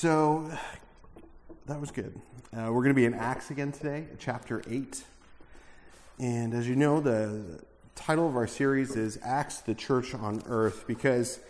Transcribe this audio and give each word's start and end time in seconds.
So 0.00 0.50
that 1.66 1.78
was 1.78 1.90
good. 1.90 2.18
Uh, 2.56 2.72
we're 2.72 2.82
going 2.82 2.88
to 2.88 2.94
be 2.94 3.04
in 3.04 3.12
Acts 3.12 3.50
again 3.50 3.70
today, 3.70 4.06
chapter 4.18 4.62
8. 4.66 5.04
And 6.18 6.54
as 6.54 6.66
you 6.66 6.74
know, 6.74 7.00
the 7.00 7.60
title 7.96 8.26
of 8.26 8.34
our 8.34 8.46
series 8.46 8.96
is 8.96 9.18
Acts, 9.22 9.58
the 9.58 9.74
Church 9.74 10.14
on 10.14 10.42
Earth, 10.46 10.84
because 10.86 11.40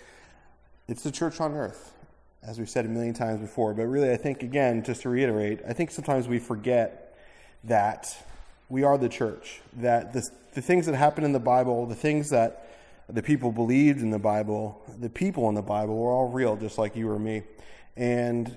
it's 0.89 1.05
the 1.05 1.13
church 1.13 1.41
on 1.41 1.55
earth, 1.55 1.93
as 2.43 2.59
we've 2.59 2.69
said 2.69 2.87
a 2.87 2.89
million 2.89 3.15
times 3.15 3.41
before. 3.41 3.73
But 3.73 3.85
really, 3.85 4.11
I 4.11 4.17
think, 4.17 4.43
again, 4.43 4.83
just 4.83 5.03
to 5.03 5.11
reiterate, 5.11 5.61
I 5.65 5.73
think 5.73 5.93
sometimes 5.93 6.27
we 6.27 6.41
forget 6.41 7.17
that 7.63 8.21
we 8.69 8.83
are 8.83 8.99
the 8.99 9.09
church, 9.09 9.61
that 9.75 10.13
the, 10.13 10.29
the 10.55 10.61
things 10.61 10.87
that 10.87 10.97
happen 10.97 11.23
in 11.23 11.31
the 11.31 11.39
Bible, 11.39 11.87
the 11.87 11.95
things 11.95 12.31
that 12.31 12.69
the 13.09 13.23
people 13.23 13.53
believed 13.53 14.01
in 14.01 14.11
the 14.11 14.19
Bible, 14.19 14.83
the 14.99 15.09
people 15.09 15.49
in 15.49 15.55
the 15.55 15.63
Bible 15.63 15.97
were 15.97 16.11
all 16.11 16.29
real, 16.31 16.57
just 16.57 16.79
like 16.79 16.97
you 16.97 17.09
or 17.09 17.21
me. 17.21 17.45
And 18.01 18.57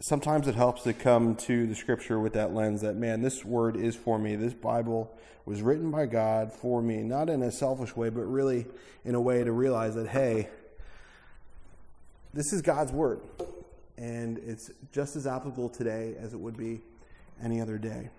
sometimes 0.00 0.48
it 0.48 0.56
helps 0.56 0.82
to 0.82 0.92
come 0.92 1.36
to 1.36 1.68
the 1.68 1.76
scripture 1.76 2.18
with 2.18 2.32
that 2.32 2.52
lens 2.52 2.80
that, 2.80 2.96
man, 2.96 3.22
this 3.22 3.44
word 3.44 3.76
is 3.76 3.94
for 3.94 4.18
me. 4.18 4.34
This 4.34 4.52
Bible 4.52 5.14
was 5.46 5.62
written 5.62 5.92
by 5.92 6.06
God 6.06 6.52
for 6.52 6.82
me, 6.82 7.04
not 7.04 7.30
in 7.30 7.40
a 7.42 7.52
selfish 7.52 7.94
way, 7.94 8.08
but 8.08 8.22
really 8.22 8.66
in 9.04 9.14
a 9.14 9.20
way 9.20 9.44
to 9.44 9.52
realize 9.52 9.94
that, 9.94 10.08
hey, 10.08 10.48
this 12.34 12.52
is 12.52 12.60
God's 12.60 12.90
word. 12.90 13.20
And 13.96 14.38
it's 14.38 14.72
just 14.90 15.14
as 15.14 15.24
applicable 15.24 15.68
today 15.68 16.16
as 16.18 16.34
it 16.34 16.40
would 16.40 16.56
be 16.56 16.80
any 17.40 17.60
other 17.60 17.78
day. 17.78 18.10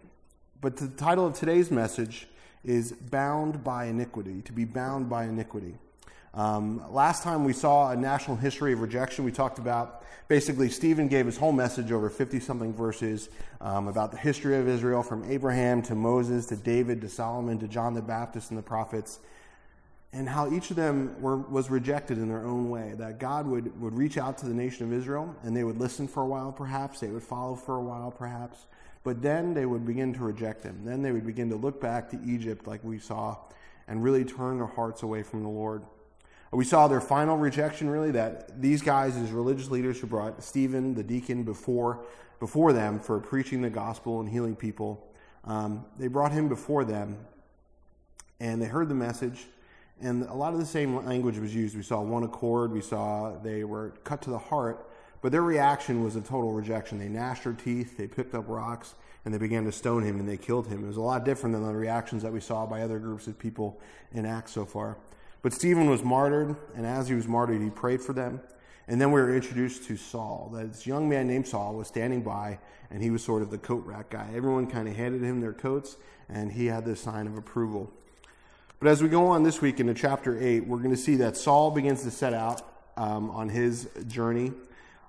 But 0.61 0.77
the 0.77 0.87
title 0.87 1.27
of 1.27 1.33
today's 1.33 1.69
message 1.69 2.29
is 2.63 2.93
Bound 2.93 3.61
by 3.61 3.87
Iniquity, 3.87 4.41
to 4.43 4.53
be 4.53 4.63
bound 4.63 5.09
by 5.09 5.25
iniquity. 5.25 5.75
Um, 6.33 6.83
last 6.91 7.23
time 7.23 7.43
we 7.43 7.53
saw 7.53 7.91
a 7.91 7.95
national 7.95 8.37
history 8.37 8.73
of 8.73 8.81
rejection, 8.81 9.25
we 9.25 9.31
talked 9.31 9.57
about 9.57 10.03
basically 10.27 10.69
Stephen 10.69 11.07
gave 11.07 11.25
his 11.25 11.37
whole 11.37 11.51
message 11.51 11.91
over 11.91 12.09
50 12.09 12.39
something 12.39 12.73
verses 12.73 13.29
um, 13.61 13.87
about 13.87 14.11
the 14.11 14.17
history 14.17 14.57
of 14.57 14.67
Israel 14.67 15.01
from 15.01 15.29
Abraham 15.29 15.81
to 15.83 15.95
Moses 15.95 16.45
to 16.47 16.55
David 16.55 17.01
to 17.01 17.09
Solomon 17.09 17.57
to 17.59 17.67
John 17.67 17.95
the 17.95 18.01
Baptist 18.01 18.51
and 18.51 18.57
the 18.57 18.63
prophets, 18.63 19.19
and 20.13 20.29
how 20.29 20.51
each 20.51 20.69
of 20.69 20.75
them 20.75 21.19
were, 21.19 21.37
was 21.37 21.71
rejected 21.71 22.19
in 22.19 22.29
their 22.29 22.45
own 22.45 22.69
way. 22.69 22.93
That 22.95 23.19
God 23.19 23.47
would, 23.47 23.79
would 23.81 23.97
reach 23.97 24.19
out 24.19 24.37
to 24.39 24.45
the 24.45 24.53
nation 24.53 24.85
of 24.85 24.93
Israel 24.93 25.35
and 25.43 25.57
they 25.57 25.63
would 25.63 25.79
listen 25.79 26.07
for 26.07 26.21
a 26.21 26.27
while, 26.27 26.51
perhaps, 26.51 26.99
they 26.99 27.09
would 27.09 27.23
follow 27.23 27.55
for 27.55 27.77
a 27.77 27.81
while, 27.81 28.11
perhaps, 28.11 28.67
but 29.03 29.23
then 29.23 29.55
they 29.55 29.65
would 29.65 29.85
begin 29.85 30.13
to 30.13 30.19
reject 30.19 30.61
him. 30.61 30.81
Then 30.85 31.01
they 31.01 31.11
would 31.11 31.25
begin 31.25 31.49
to 31.49 31.55
look 31.55 31.81
back 31.81 32.09
to 32.11 32.19
Egypt, 32.23 32.67
like 32.67 32.83
we 32.83 32.99
saw, 32.99 33.37
and 33.87 34.03
really 34.03 34.23
turn 34.23 34.57
their 34.57 34.67
hearts 34.67 35.01
away 35.01 35.23
from 35.23 35.41
the 35.41 35.49
Lord. 35.49 35.81
We 36.51 36.65
saw 36.65 36.87
their 36.87 37.01
final 37.01 37.37
rejection, 37.37 37.89
really, 37.89 38.11
that 38.11 38.59
these 38.59 38.81
guys, 38.81 39.15
as 39.17 39.31
religious 39.31 39.69
leaders 39.69 39.99
who 39.99 40.07
brought 40.07 40.43
Stephen, 40.43 40.95
the 40.95 41.03
deacon, 41.03 41.43
before, 41.43 42.05
before 42.39 42.73
them 42.73 42.99
for 42.99 43.19
preaching 43.19 43.61
the 43.61 43.69
gospel 43.69 44.19
and 44.19 44.27
healing 44.27 44.55
people, 44.55 45.07
um, 45.45 45.85
they 45.97 46.07
brought 46.07 46.31
him 46.31 46.49
before 46.49 46.83
them 46.83 47.17
and 48.39 48.61
they 48.61 48.65
heard 48.65 48.89
the 48.89 48.95
message. 48.95 49.45
And 50.01 50.23
a 50.23 50.33
lot 50.33 50.53
of 50.53 50.59
the 50.59 50.65
same 50.65 51.05
language 51.05 51.37
was 51.37 51.53
used. 51.53 51.75
We 51.75 51.83
saw 51.83 52.01
one 52.01 52.23
accord, 52.23 52.71
we 52.71 52.81
saw 52.81 53.37
they 53.43 53.63
were 53.63 53.89
cut 54.03 54.21
to 54.23 54.29
the 54.29 54.37
heart, 54.37 54.89
but 55.21 55.31
their 55.31 55.41
reaction 55.41 56.03
was 56.03 56.15
a 56.15 56.21
total 56.21 56.53
rejection. 56.53 56.97
They 56.97 57.09
gnashed 57.09 57.43
their 57.43 57.53
teeth, 57.53 57.97
they 57.97 58.07
picked 58.07 58.33
up 58.33 58.45
rocks, 58.47 58.95
and 59.25 59.33
they 59.33 59.37
began 59.37 59.65
to 59.65 59.71
stone 59.71 60.03
him 60.03 60.19
and 60.19 60.27
they 60.27 60.37
killed 60.37 60.67
him. 60.67 60.83
It 60.83 60.87
was 60.87 60.97
a 60.97 61.01
lot 61.01 61.25
different 61.25 61.53
than 61.53 61.65
the 61.65 61.73
reactions 61.73 62.23
that 62.23 62.31
we 62.31 62.39
saw 62.39 62.65
by 62.65 62.81
other 62.81 62.97
groups 62.97 63.27
of 63.27 63.37
people 63.37 63.79
in 64.13 64.25
Acts 64.25 64.53
so 64.53 64.65
far. 64.65 64.97
But 65.41 65.53
Stephen 65.53 65.89
was 65.89 66.03
martyred, 66.03 66.55
and 66.75 66.85
as 66.85 67.07
he 67.07 67.15
was 67.15 67.27
martyred, 67.27 67.61
he 67.61 67.69
prayed 67.69 68.01
for 68.01 68.13
them. 68.13 68.41
And 68.87 68.99
then 68.99 69.11
we 69.11 69.21
were 69.21 69.33
introduced 69.33 69.83
to 69.85 69.95
Saul. 69.95 70.49
That 70.53 70.73
This 70.73 70.87
young 70.87 71.07
man 71.07 71.27
named 71.27 71.47
Saul 71.47 71.75
was 71.75 71.87
standing 71.87 72.23
by, 72.23 72.59
and 72.89 73.01
he 73.01 73.11
was 73.11 73.23
sort 73.23 73.43
of 73.43 73.51
the 73.51 73.57
coat 73.57 73.85
rack 73.85 74.09
guy. 74.09 74.27
Everyone 74.35 74.67
kind 74.67 74.87
of 74.87 74.95
handed 74.95 75.21
him 75.21 75.39
their 75.39 75.53
coats, 75.53 75.95
and 76.27 76.51
he 76.51 76.65
had 76.65 76.85
this 76.85 76.99
sign 76.99 77.27
of 77.27 77.37
approval. 77.37 77.91
But 78.79 78.89
as 78.89 79.03
we 79.03 79.09
go 79.09 79.27
on 79.27 79.43
this 79.43 79.61
week 79.61 79.79
into 79.79 79.93
chapter 79.93 80.41
8, 80.41 80.65
we're 80.65 80.77
going 80.77 80.89
to 80.89 80.97
see 80.97 81.15
that 81.17 81.37
Saul 81.37 81.69
begins 81.69 82.03
to 82.03 82.11
set 82.11 82.33
out 82.33 82.61
um, 82.97 83.29
on 83.29 83.49
his 83.49 83.89
journey. 84.07 84.53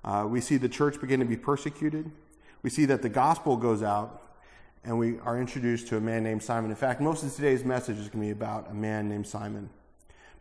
Uh, 0.05 0.25
we 0.27 0.41
see 0.41 0.57
the 0.57 0.69
church 0.69 1.01
begin 1.01 1.19
to 1.19 1.25
be 1.25 1.37
persecuted. 1.37 2.11
We 2.63 2.69
see 2.69 2.85
that 2.85 3.01
the 3.01 3.09
gospel 3.09 3.57
goes 3.57 3.81
out, 3.81 4.37
and 4.83 4.99
we 4.99 5.19
are 5.19 5.39
introduced 5.39 5.87
to 5.87 5.97
a 5.97 6.01
man 6.01 6.23
named 6.23 6.43
Simon. 6.43 6.69
In 6.69 6.75
fact, 6.75 7.01
most 7.01 7.23
of 7.23 7.33
today's 7.35 7.65
message 7.65 7.97
is 7.97 8.09
going 8.09 8.21
to 8.21 8.27
be 8.27 8.31
about 8.31 8.69
a 8.69 8.73
man 8.73 9.09
named 9.09 9.25
Simon. 9.25 9.69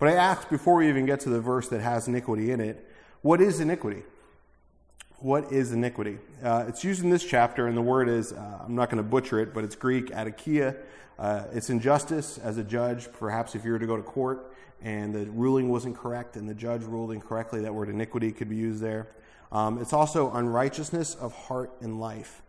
But 0.01 0.09
I 0.09 0.13
ask 0.15 0.49
before 0.49 0.77
we 0.77 0.89
even 0.89 1.05
get 1.05 1.21
to 1.21 1.29
the 1.29 1.43
verse 1.43 1.69
that 1.69 1.83
has 1.83 2.09
iniquity 2.09 2.53
in 2.53 2.61
it, 2.61 2.89
what 3.21 3.43
is 3.43 3.61
iniquity? 3.61 4.03
What 5.19 5.53
is 5.53 5.73
iniquity? 5.73 6.19
Uh, 6.43 6.65
it's 6.67 6.83
used 6.83 7.05
in 7.05 7.11
this 7.11 7.23
chapter, 7.23 7.67
and 7.67 7.77
the 7.77 7.83
word 7.83 8.09
is, 8.09 8.33
uh, 8.33 8.63
I'm 8.65 8.75
not 8.75 8.89
going 8.89 8.97
to 8.97 9.09
butcher 9.09 9.39
it, 9.41 9.53
but 9.53 9.63
it's 9.63 9.77
Greek, 9.77 10.07
adikia. 10.07 10.75
Uh, 11.19 11.45
it's 11.53 11.69
injustice 11.69 12.39
as 12.39 12.57
a 12.57 12.65
judge. 12.65 13.13
Perhaps 13.13 13.55
if 13.55 13.63
you 13.63 13.73
were 13.73 13.79
to 13.79 13.87
go 13.87 13.99
to 13.99 14.03
court 14.03 14.55
and 14.81 15.15
the 15.15 15.27
ruling 15.33 15.69
wasn't 15.69 15.95
correct 15.95 16.37
and 16.37 16.49
the 16.49 16.55
judge 16.55 16.83
ruled 16.83 17.13
incorrectly, 17.13 17.61
that 17.61 17.75
word 17.75 17.91
iniquity 17.91 18.33
could 18.33 18.49
be 18.49 18.57
used 18.57 18.81
there. 18.81 19.07
Um, 19.53 19.83
it's 19.83 19.93
also 19.93 20.33
unrighteousness 20.33 21.15
of 21.15 21.35
heart 21.35 21.73
and 21.83 22.01
life. 22.01 22.41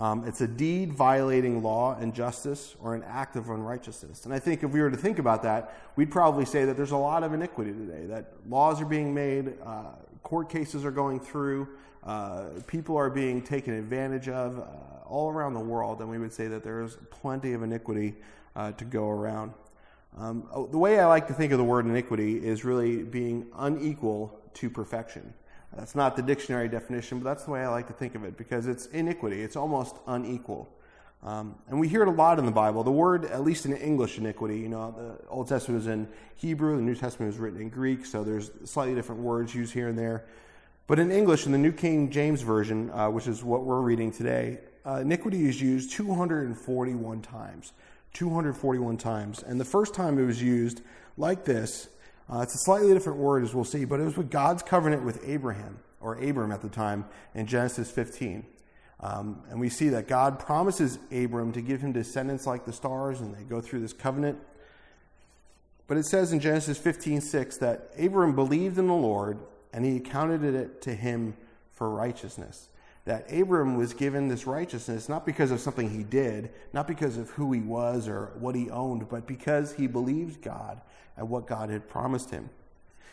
Um, 0.00 0.26
it's 0.26 0.40
a 0.40 0.48
deed 0.48 0.94
violating 0.94 1.62
law 1.62 1.94
and 1.94 2.14
justice 2.14 2.74
or 2.80 2.94
an 2.94 3.04
act 3.06 3.36
of 3.36 3.50
unrighteousness. 3.50 4.24
And 4.24 4.32
I 4.32 4.38
think 4.38 4.62
if 4.62 4.70
we 4.70 4.80
were 4.80 4.90
to 4.90 4.96
think 4.96 5.18
about 5.18 5.42
that, 5.42 5.76
we'd 5.94 6.10
probably 6.10 6.46
say 6.46 6.64
that 6.64 6.76
there's 6.78 6.92
a 6.92 6.96
lot 6.96 7.22
of 7.22 7.34
iniquity 7.34 7.72
today, 7.72 8.06
that 8.06 8.32
laws 8.48 8.80
are 8.80 8.86
being 8.86 9.12
made, 9.12 9.52
uh, 9.62 9.90
court 10.22 10.48
cases 10.48 10.86
are 10.86 10.90
going 10.90 11.20
through, 11.20 11.68
uh, 12.02 12.44
people 12.66 12.96
are 12.96 13.10
being 13.10 13.42
taken 13.42 13.74
advantage 13.74 14.28
of 14.28 14.58
uh, 14.58 14.62
all 15.06 15.28
around 15.28 15.52
the 15.52 15.60
world, 15.60 16.00
and 16.00 16.08
we 16.08 16.16
would 16.16 16.32
say 16.32 16.46
that 16.46 16.64
there's 16.64 16.96
plenty 17.10 17.52
of 17.52 17.62
iniquity 17.62 18.14
uh, 18.56 18.72
to 18.72 18.86
go 18.86 19.10
around. 19.10 19.52
Um, 20.16 20.48
oh, 20.50 20.66
the 20.66 20.78
way 20.78 20.98
I 20.98 21.06
like 21.06 21.28
to 21.28 21.34
think 21.34 21.52
of 21.52 21.58
the 21.58 21.64
word 21.64 21.84
iniquity 21.84 22.36
is 22.36 22.64
really 22.64 23.02
being 23.02 23.48
unequal 23.54 24.40
to 24.54 24.70
perfection. 24.70 25.34
That's 25.76 25.94
not 25.94 26.16
the 26.16 26.22
dictionary 26.22 26.68
definition, 26.68 27.20
but 27.20 27.24
that's 27.24 27.44
the 27.44 27.52
way 27.52 27.60
I 27.60 27.68
like 27.68 27.86
to 27.86 27.92
think 27.92 28.14
of 28.14 28.24
it 28.24 28.36
because 28.36 28.66
it's 28.66 28.86
iniquity. 28.86 29.42
It's 29.42 29.56
almost 29.56 29.96
unequal. 30.06 30.68
Um, 31.22 31.54
and 31.68 31.78
we 31.78 31.86
hear 31.86 32.02
it 32.02 32.08
a 32.08 32.12
lot 32.12 32.38
in 32.38 32.46
the 32.46 32.52
Bible. 32.52 32.82
The 32.82 32.90
word, 32.90 33.26
at 33.26 33.42
least 33.42 33.66
in 33.66 33.76
English, 33.76 34.18
iniquity, 34.18 34.58
you 34.58 34.68
know, 34.68 34.94
the 34.96 35.28
Old 35.28 35.48
Testament 35.48 35.80
was 35.80 35.86
in 35.86 36.08
Hebrew, 36.36 36.76
the 36.76 36.82
New 36.82 36.94
Testament 36.94 37.30
was 37.32 37.38
written 37.38 37.60
in 37.60 37.68
Greek, 37.68 38.06
so 38.06 38.24
there's 38.24 38.50
slightly 38.64 38.94
different 38.94 39.20
words 39.20 39.54
used 39.54 39.74
here 39.74 39.88
and 39.88 39.98
there. 39.98 40.24
But 40.86 40.98
in 40.98 41.12
English, 41.12 41.46
in 41.46 41.52
the 41.52 41.58
New 41.58 41.72
King 41.72 42.10
James 42.10 42.42
Version, 42.42 42.90
uh, 42.90 43.10
which 43.10 43.28
is 43.28 43.44
what 43.44 43.64
we're 43.64 43.80
reading 43.80 44.10
today, 44.10 44.58
uh, 44.84 44.94
iniquity 44.96 45.46
is 45.46 45.60
used 45.60 45.92
241 45.92 47.22
times. 47.22 47.72
241 48.14 48.96
times. 48.96 49.42
And 49.42 49.60
the 49.60 49.64
first 49.64 49.94
time 49.94 50.18
it 50.18 50.24
was 50.24 50.42
used 50.42 50.80
like 51.16 51.44
this, 51.44 51.88
uh, 52.32 52.40
it's 52.40 52.54
a 52.54 52.58
slightly 52.58 52.92
different 52.92 53.18
word, 53.18 53.42
as 53.42 53.54
we'll 53.54 53.64
see, 53.64 53.84
but 53.84 53.98
it 53.98 54.04
was 54.04 54.16
with 54.16 54.30
God's 54.30 54.62
covenant 54.62 55.04
with 55.04 55.20
Abraham, 55.26 55.80
or 56.00 56.14
Abram 56.14 56.52
at 56.52 56.62
the 56.62 56.68
time, 56.68 57.04
in 57.34 57.46
Genesis 57.46 57.90
15. 57.90 58.46
Um, 59.00 59.42
and 59.48 59.58
we 59.58 59.68
see 59.68 59.88
that 59.88 60.06
God 60.06 60.38
promises 60.38 60.98
Abram 61.10 61.52
to 61.52 61.60
give 61.60 61.80
him 61.80 61.92
descendants 61.92 62.46
like 62.46 62.66
the 62.66 62.72
stars, 62.72 63.20
and 63.20 63.34
they 63.34 63.42
go 63.42 63.60
through 63.60 63.80
this 63.80 63.92
covenant. 63.92 64.38
But 65.88 65.96
it 65.96 66.06
says 66.06 66.32
in 66.32 66.38
Genesis 66.38 66.78
15 66.78 67.20
6 67.20 67.56
that 67.58 67.90
Abram 67.98 68.34
believed 68.34 68.78
in 68.78 68.86
the 68.86 68.94
Lord, 68.94 69.38
and 69.72 69.84
he 69.84 69.96
accounted 69.96 70.44
it 70.44 70.82
to 70.82 70.94
him 70.94 71.34
for 71.72 71.90
righteousness. 71.90 72.68
That 73.10 73.26
Abram 73.32 73.74
was 73.76 73.92
given 73.92 74.28
this 74.28 74.46
righteousness 74.46 75.08
not 75.08 75.26
because 75.26 75.50
of 75.50 75.58
something 75.58 75.90
he 75.90 76.04
did, 76.04 76.52
not 76.72 76.86
because 76.86 77.16
of 77.16 77.28
who 77.30 77.50
he 77.50 77.58
was 77.58 78.06
or 78.06 78.30
what 78.38 78.54
he 78.54 78.70
owned, 78.70 79.08
but 79.08 79.26
because 79.26 79.74
he 79.74 79.88
believed 79.88 80.42
God 80.42 80.80
and 81.16 81.28
what 81.28 81.44
God 81.44 81.70
had 81.70 81.88
promised 81.88 82.30
him. 82.30 82.48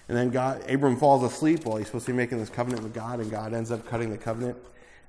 And 0.08 0.16
then 0.16 0.30
God, 0.30 0.70
Abram 0.70 0.98
falls 0.98 1.24
asleep 1.24 1.66
while 1.66 1.78
he's 1.78 1.88
supposed 1.88 2.06
to 2.06 2.12
be 2.12 2.16
making 2.16 2.38
this 2.38 2.52
covenant 2.52 2.84
with 2.84 2.94
God, 2.94 3.20
and 3.20 3.32
God 3.32 3.56
ends 3.56 3.72
up 3.72 3.88
cutting 3.88 4.12
the 4.12 4.20
covenant. 4.20 4.56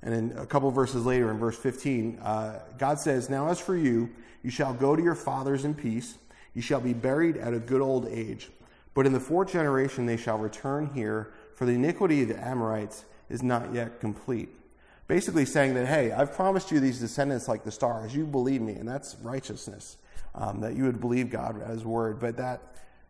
And 0.01 0.15
then 0.15 0.39
a 0.39 0.47
couple 0.47 0.71
verses 0.71 1.05
later, 1.05 1.31
in 1.31 1.37
verse 1.37 1.59
15, 1.59 2.21
uh, 2.21 2.61
God 2.79 2.99
says, 2.99 3.29
Now 3.29 3.49
as 3.49 3.61
for 3.61 3.77
you, 3.77 4.09
you 4.43 4.51
shall 4.51 4.73
go 4.73 4.97
to 4.97 5.03
your 5.03 5.15
fathers 5.15 5.67
in 5.67 5.75
peace. 5.75 6.17
You 6.55 6.63
shall 6.63 6.81
be 6.81 6.95
buried 6.95 7.37
at 7.37 7.53
a 7.53 7.59
good 7.59 7.83
old 7.83 8.07
age. 8.07 8.49
But 8.95 9.05
in 9.05 9.13
the 9.13 9.21
fourth 9.21 9.53
generation 9.53 10.07
they 10.07 10.17
shall 10.17 10.39
return 10.39 10.87
here, 10.95 11.35
for 11.57 11.67
the 11.67 11.73
iniquity 11.73 12.23
of 12.23 12.29
the 12.29 12.43
Amorites 12.43 13.05
is 13.29 13.43
not 13.43 13.75
yet 13.75 14.01
complete. 14.01 14.49
Basically 15.09 15.47
saying 15.47 15.75
that, 15.75 15.87
hey, 15.87 16.13
I've 16.13 16.35
promised 16.35 16.71
you 16.71 16.81
these 16.81 17.01
descendants 17.01 17.49
like 17.49 17.65
the 17.65 17.73
stars. 17.73 18.15
You 18.15 18.27
believe 18.27 18.61
me, 18.61 18.75
and 18.75 18.87
that's 18.87 19.17
righteousness. 19.23 19.97
Um, 20.35 20.61
that 20.61 20.77
you 20.77 20.85
would 20.85 21.01
believe 21.01 21.31
God 21.31 21.61
as 21.63 21.85
word, 21.85 22.21
but 22.21 22.37
that 22.37 22.61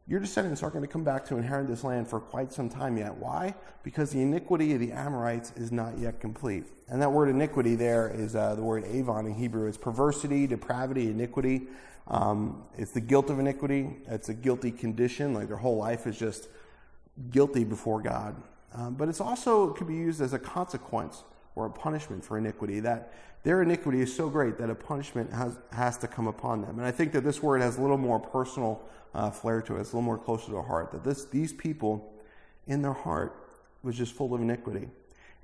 your 0.06 0.20
descendants 0.20 0.62
aren't 0.62 0.74
going 0.74 0.86
to 0.86 0.90
come 0.90 1.04
back 1.04 1.26
to 1.26 1.36
inherit 1.36 1.66
this 1.66 1.84
land 1.84 2.08
for 2.08 2.20
quite 2.20 2.52
some 2.52 2.70
time 2.70 2.96
yet. 2.96 3.14
Why? 3.14 3.54
Because 3.82 4.10
the 4.10 4.22
iniquity 4.22 4.72
of 4.72 4.80
the 4.80 4.92
Amorites 4.92 5.52
is 5.56 5.70
not 5.70 5.98
yet 5.98 6.20
complete. 6.20 6.64
And 6.88 7.02
that 7.02 7.12
word 7.12 7.28
iniquity 7.28 7.74
there 7.74 8.08
is 8.08 8.34
uh, 8.34 8.54
the 8.54 8.62
word 8.62 8.84
avon 8.84 9.26
in 9.26 9.34
Hebrew. 9.34 9.68
It's 9.68 9.76
perversity, 9.76 10.46
depravity, 10.46 11.10
iniquity. 11.10 11.66
Um, 12.06 12.62
it's 12.78 12.92
the 12.92 13.02
guilt 13.02 13.28
of 13.28 13.38
iniquity. 13.38 13.96
It's 14.06 14.30
a 14.30 14.34
guilty 14.34 14.70
condition. 14.70 15.34
Like 15.34 15.48
their 15.48 15.58
whole 15.58 15.76
life 15.76 16.06
is 16.06 16.18
just 16.18 16.48
guilty 17.30 17.64
before 17.64 18.00
God. 18.00 18.34
Um, 18.72 18.94
but 18.94 19.08
it's 19.08 19.20
also 19.20 19.70
it 19.70 19.76
could 19.76 19.88
be 19.88 19.94
used 19.94 20.22
as 20.22 20.32
a 20.32 20.38
consequence 20.38 21.24
or 21.58 21.66
a 21.66 21.70
punishment 21.70 22.25
for 22.25 22.38
iniquity. 22.38 22.78
That 22.81 23.12
their 23.43 23.62
iniquity 23.62 24.00
is 24.00 24.14
so 24.14 24.28
great 24.28 24.58
that 24.58 24.70
a 24.70 24.75
punishment 24.75 25.32
has, 25.32 25.58
has 25.72 25.99
to 25.99 26.08
come 26.08 26.28
upon 26.28 26.62
them. 26.62 26.78
And 26.78 26.87
I 26.87 26.93
think 26.93 27.12
that 27.12 27.25
this 27.25 27.43
word 27.43 27.60
has 27.60 27.78
a 27.78 27.82
little 27.82 27.99
more 27.99 28.20
personal 28.20 28.81
uh, 29.12 29.31
flair 29.31 29.60
to 29.62 29.76
it. 29.76 29.81
It's 29.81 29.93
a 29.93 29.96
little 29.96 30.02
more 30.02 30.19
closer 30.19 30.46
to 30.46 30.52
the 30.52 30.62
heart. 30.62 30.93
That 30.93 31.02
this, 31.02 31.25
these 31.25 31.52
people, 31.52 32.12
in 32.69 32.81
their 32.82 32.93
heart, 32.93 33.34
was 33.82 33.96
just 33.96 34.14
full 34.14 34.32
of 34.34 34.40
iniquity. 34.40 34.88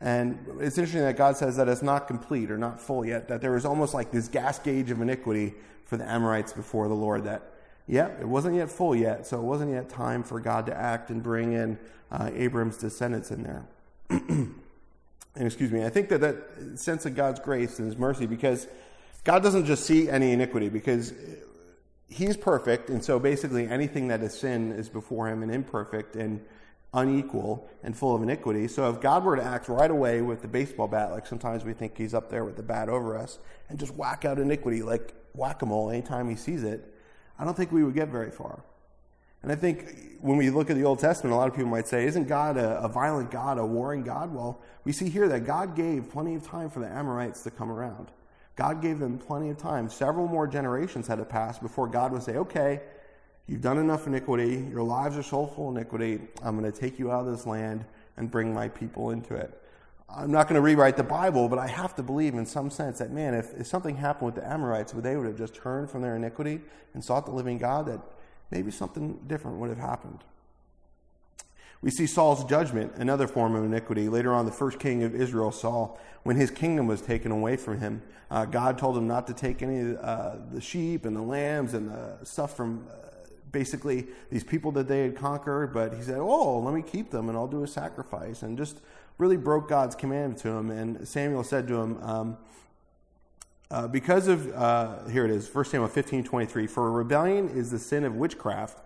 And 0.01 0.39
it's 0.61 0.79
interesting 0.79 1.03
that 1.03 1.17
God 1.17 1.37
says 1.37 1.57
that 1.57 1.69
it's 1.69 1.83
not 1.83 2.07
complete 2.07 2.51
or 2.51 2.59
not 2.59 2.81
full 2.81 3.05
yet, 3.05 3.29
that 3.29 3.41
there 3.41 3.53
was 3.53 3.65
almost 3.65 3.95
like 3.95 4.11
this 4.13 4.29
gas 4.29 4.59
gauge 4.59 4.91
of 4.91 5.01
iniquity 5.01 5.55
for 5.85 5.97
the 5.97 6.09
Amorites 6.09 6.53
before 6.53 6.89
the 6.89 6.95
Lord. 6.95 7.25
That, 7.25 7.43
yeah, 7.89 8.09
it 8.21 8.29
wasn't 8.29 8.57
yet 8.57 8.71
full 8.71 8.95
yet, 8.95 9.27
so 9.27 9.39
it 9.39 9.45
wasn't 9.45 9.73
yet 9.73 9.89
time 9.89 10.23
for 10.23 10.41
God 10.41 10.67
to 10.67 10.77
act 10.77 11.11
and 11.11 11.23
bring 11.23 11.53
in 11.53 11.79
uh, 12.13 12.31
Abram's 12.35 12.77
descendants 12.77 13.31
in 13.31 13.43
there. 13.43 13.65
and 15.37 15.47
excuse 15.47 15.73
me, 15.73 15.85
I 15.85 15.91
think 15.91 16.09
that 16.11 16.21
that 16.21 16.79
sense 16.79 17.07
of 17.07 17.15
God's 17.15 17.41
grace 17.41 17.79
and 17.79 17.87
His 17.89 17.99
mercy, 17.99 18.27
because 18.27 18.69
God 19.25 19.43
doesn't 19.43 19.67
just 19.67 19.85
see 19.85 20.09
any 20.09 20.33
iniquity, 20.33 20.69
because 20.69 21.13
He's 22.09 22.37
perfect, 22.37 22.91
and 22.91 23.03
so 23.03 23.19
basically 23.19 23.67
anything 23.67 24.09
that 24.09 24.23
is 24.23 24.39
sin 24.39 24.73
is 24.73 24.89
before 24.89 25.29
Him 25.29 25.43
and 25.43 25.53
imperfect 25.53 26.15
and 26.15 26.41
unequal 26.93 27.69
and 27.83 27.97
full 27.97 28.15
of 28.15 28.23
iniquity. 28.23 28.69
So 28.69 28.89
if 28.89 29.01
God 29.01 29.25
were 29.25 29.35
to 29.35 29.43
act 29.43 29.69
right 29.69 29.91
away 29.91 30.23
with 30.23 30.43
the 30.43 30.49
baseball 30.49 30.87
bat, 30.87 31.11
like 31.11 31.27
sometimes 31.27 31.65
we 31.65 31.73
think 31.73 31.99
He's 31.99 32.15
up 32.15 32.31
there 32.31 32.45
with 32.45 32.57
the 32.57 32.63
bat 32.63 32.89
over 32.89 33.17
us, 33.17 33.39
and 33.69 33.79
just 33.79 33.95
whack 33.95 34.25
out 34.25 34.39
iniquity 34.39 34.83
like 34.83 35.15
whack 35.33 35.63
a 35.63 35.67
mole 35.67 35.91
anytime 35.91 36.29
He 36.29 36.37
sees 36.37 36.63
it, 36.63 36.95
I 37.39 37.45
don't 37.45 37.57
think 37.57 37.73
we 37.73 37.83
would 37.83 37.95
get 37.95 38.09
very 38.09 38.31
far. 38.31 38.63
And 39.45 39.53
I 39.53 39.57
think 39.57 40.17
when 40.23 40.39
we 40.39 40.49
look 40.49 40.71
at 40.71 40.77
the 40.77 40.85
Old 40.85 41.01
Testament, 41.01 41.35
a 41.35 41.37
lot 41.37 41.49
of 41.49 41.55
people 41.55 41.71
might 41.71 41.87
say, 41.87 42.07
Isn't 42.07 42.29
God 42.29 42.57
a, 42.57 42.79
a, 42.81 42.89
violent 42.89 43.31
God, 43.31 43.59
a 43.59 43.67
warring 43.67 44.03
God? 44.03 44.33
Well, 44.33 44.59
we 44.85 44.93
see 44.93 45.11
here 45.11 45.29
that 45.29 45.41
God 45.41 45.77
gave 45.77 46.11
plenty 46.11 46.35
of 46.35 46.47
time 46.47 46.71
for 46.71 46.81
the 46.81 46.89
Amorites 46.89 47.43
to 47.43 47.51
come 47.51 47.71
around. 47.71 48.11
God 48.57 48.81
gave 48.81 48.99
them 48.99 49.19
plenty 49.19 49.51
of 49.51 49.59
time. 49.59 49.91
Several 49.91 50.27
more 50.27 50.47
generations 50.47 51.07
had 51.09 51.19
to 51.19 51.27
pass 51.27 51.59
before 51.59 51.87
God 51.89 52.11
would 52.13 52.23
say, 52.23 52.37
Okay, 52.37 52.81
you've 53.47 53.61
done 53.61 53.77
enough 53.77 54.07
iniquity. 54.07 54.67
Your 54.71 54.83
lives 54.83 55.19
are 55.19 55.23
so 55.23 55.47
full 55.47 55.69
of 55.69 55.77
iniquity. 55.77 56.21
I'm 56.43 56.59
going 56.59 56.73
to 56.73 56.81
take 56.81 56.99
you 56.99 57.13
out 57.13 57.27
of 57.27 57.33
this 57.37 57.45
land 57.45 57.85
and 58.17 58.31
bring 58.31 58.55
my 58.55 58.69
people 58.71 59.11
into 59.11 59.35
it. 59.35 59.61
I'm 60.09 60.31
not 60.31 60.49
going 60.49 60.55
to 60.55 60.63
rewrite 60.63 60.97
the 60.97 61.03
Bible, 61.03 61.51
but 61.51 61.59
I 61.59 61.67
have 61.67 61.95
to 61.97 62.03
believe 62.03 62.33
in 62.33 62.47
some 62.47 62.71
sense 62.71 62.99
that, 63.01 63.11
man, 63.11 63.35
if, 63.35 63.53
if 63.61 63.67
something 63.67 63.97
happened 63.97 64.25
with 64.25 64.37
the 64.37 64.51
Amorites, 64.51 64.95
where 64.95 65.03
they 65.03 65.17
would 65.17 65.27
have 65.27 65.37
just 65.37 65.55
turned 65.55 65.91
from 65.91 66.01
their 66.01 66.17
iniquity 66.17 66.63
and 66.95 67.05
sought 67.05 67.27
the 67.27 67.33
living 67.33 67.59
God, 67.59 67.85
that 67.87 68.01
maybe 68.51 68.71
something 68.71 69.19
different 69.27 69.59
would 69.59 69.71
have 69.71 69.79
happened. 69.79 70.21
We 71.83 71.91
see 71.91 72.07
Saul's 72.07 72.45
judgment, 72.47 72.95
another 72.97 73.29
form 73.29 73.55
of 73.55 73.63
iniquity. 73.63 74.09
Later 74.09 74.33
on, 74.33 74.47
the 74.47 74.53
first 74.53 74.79
king 74.79 75.03
of 75.03 75.15
Israel, 75.15 75.53
Saul, 75.53 76.01
when 76.23 76.37
his 76.37 76.51
kingdom 76.51 76.87
was 76.87 77.03
taken 77.03 77.31
away 77.31 77.57
from 77.57 77.79
him, 77.79 78.03
uh, 78.31 78.47
God 78.47 78.79
told 78.79 78.97
him 78.97 79.07
not 79.07 79.27
to 79.27 79.35
take 79.35 79.63
any 79.63 79.95
uh, 79.97 80.37
the 80.51 80.63
sheep 80.63 81.05
and 81.05 81.15
the 81.15 81.21
lambs 81.21 81.75
and 81.75 81.91
the 81.91 82.25
stuff 82.25 82.57
from 82.57 82.87
uh, 82.91 82.95
basically 83.53 84.07
these 84.31 84.43
people 84.43 84.73
that 84.73 84.89
they 84.89 85.03
had 85.03 85.15
conquered, 85.15 85.75
but 85.75 85.93
he 85.93 86.03
said, 86.03 86.17
Oh, 86.19 86.59
let 86.59 86.75
me 86.75 86.81
keep 86.81 87.11
them 87.11 87.29
and 87.29 87.37
I'll 87.37 87.47
do 87.47 87.63
a 87.63 87.69
sacrifice. 87.69 88.43
And 88.43 88.57
just 88.57 88.81
really 89.19 89.37
broke 89.37 89.69
God's 89.69 89.95
commandment 89.95 90.41
to 90.41 90.49
him. 90.49 90.71
And 90.71 91.07
Samuel 91.07 91.45
said 91.45 91.69
to 91.69 91.75
him, 91.75 92.03
um, 92.03 92.39
uh, 93.71 93.89
because 93.89 94.29
of, 94.29 94.53
uh, 94.55 95.07
here 95.09 95.25
it 95.25 95.31
is, 95.31 95.53
1 95.53 95.65
Samuel 95.67 95.89
15 95.89 96.25
23, 96.25 96.67
for 96.67 96.91
rebellion 96.91 97.49
is 97.49 97.71
the 97.71 97.79
sin 97.79 98.05
of 98.05 98.15
witchcraft, 98.15 98.81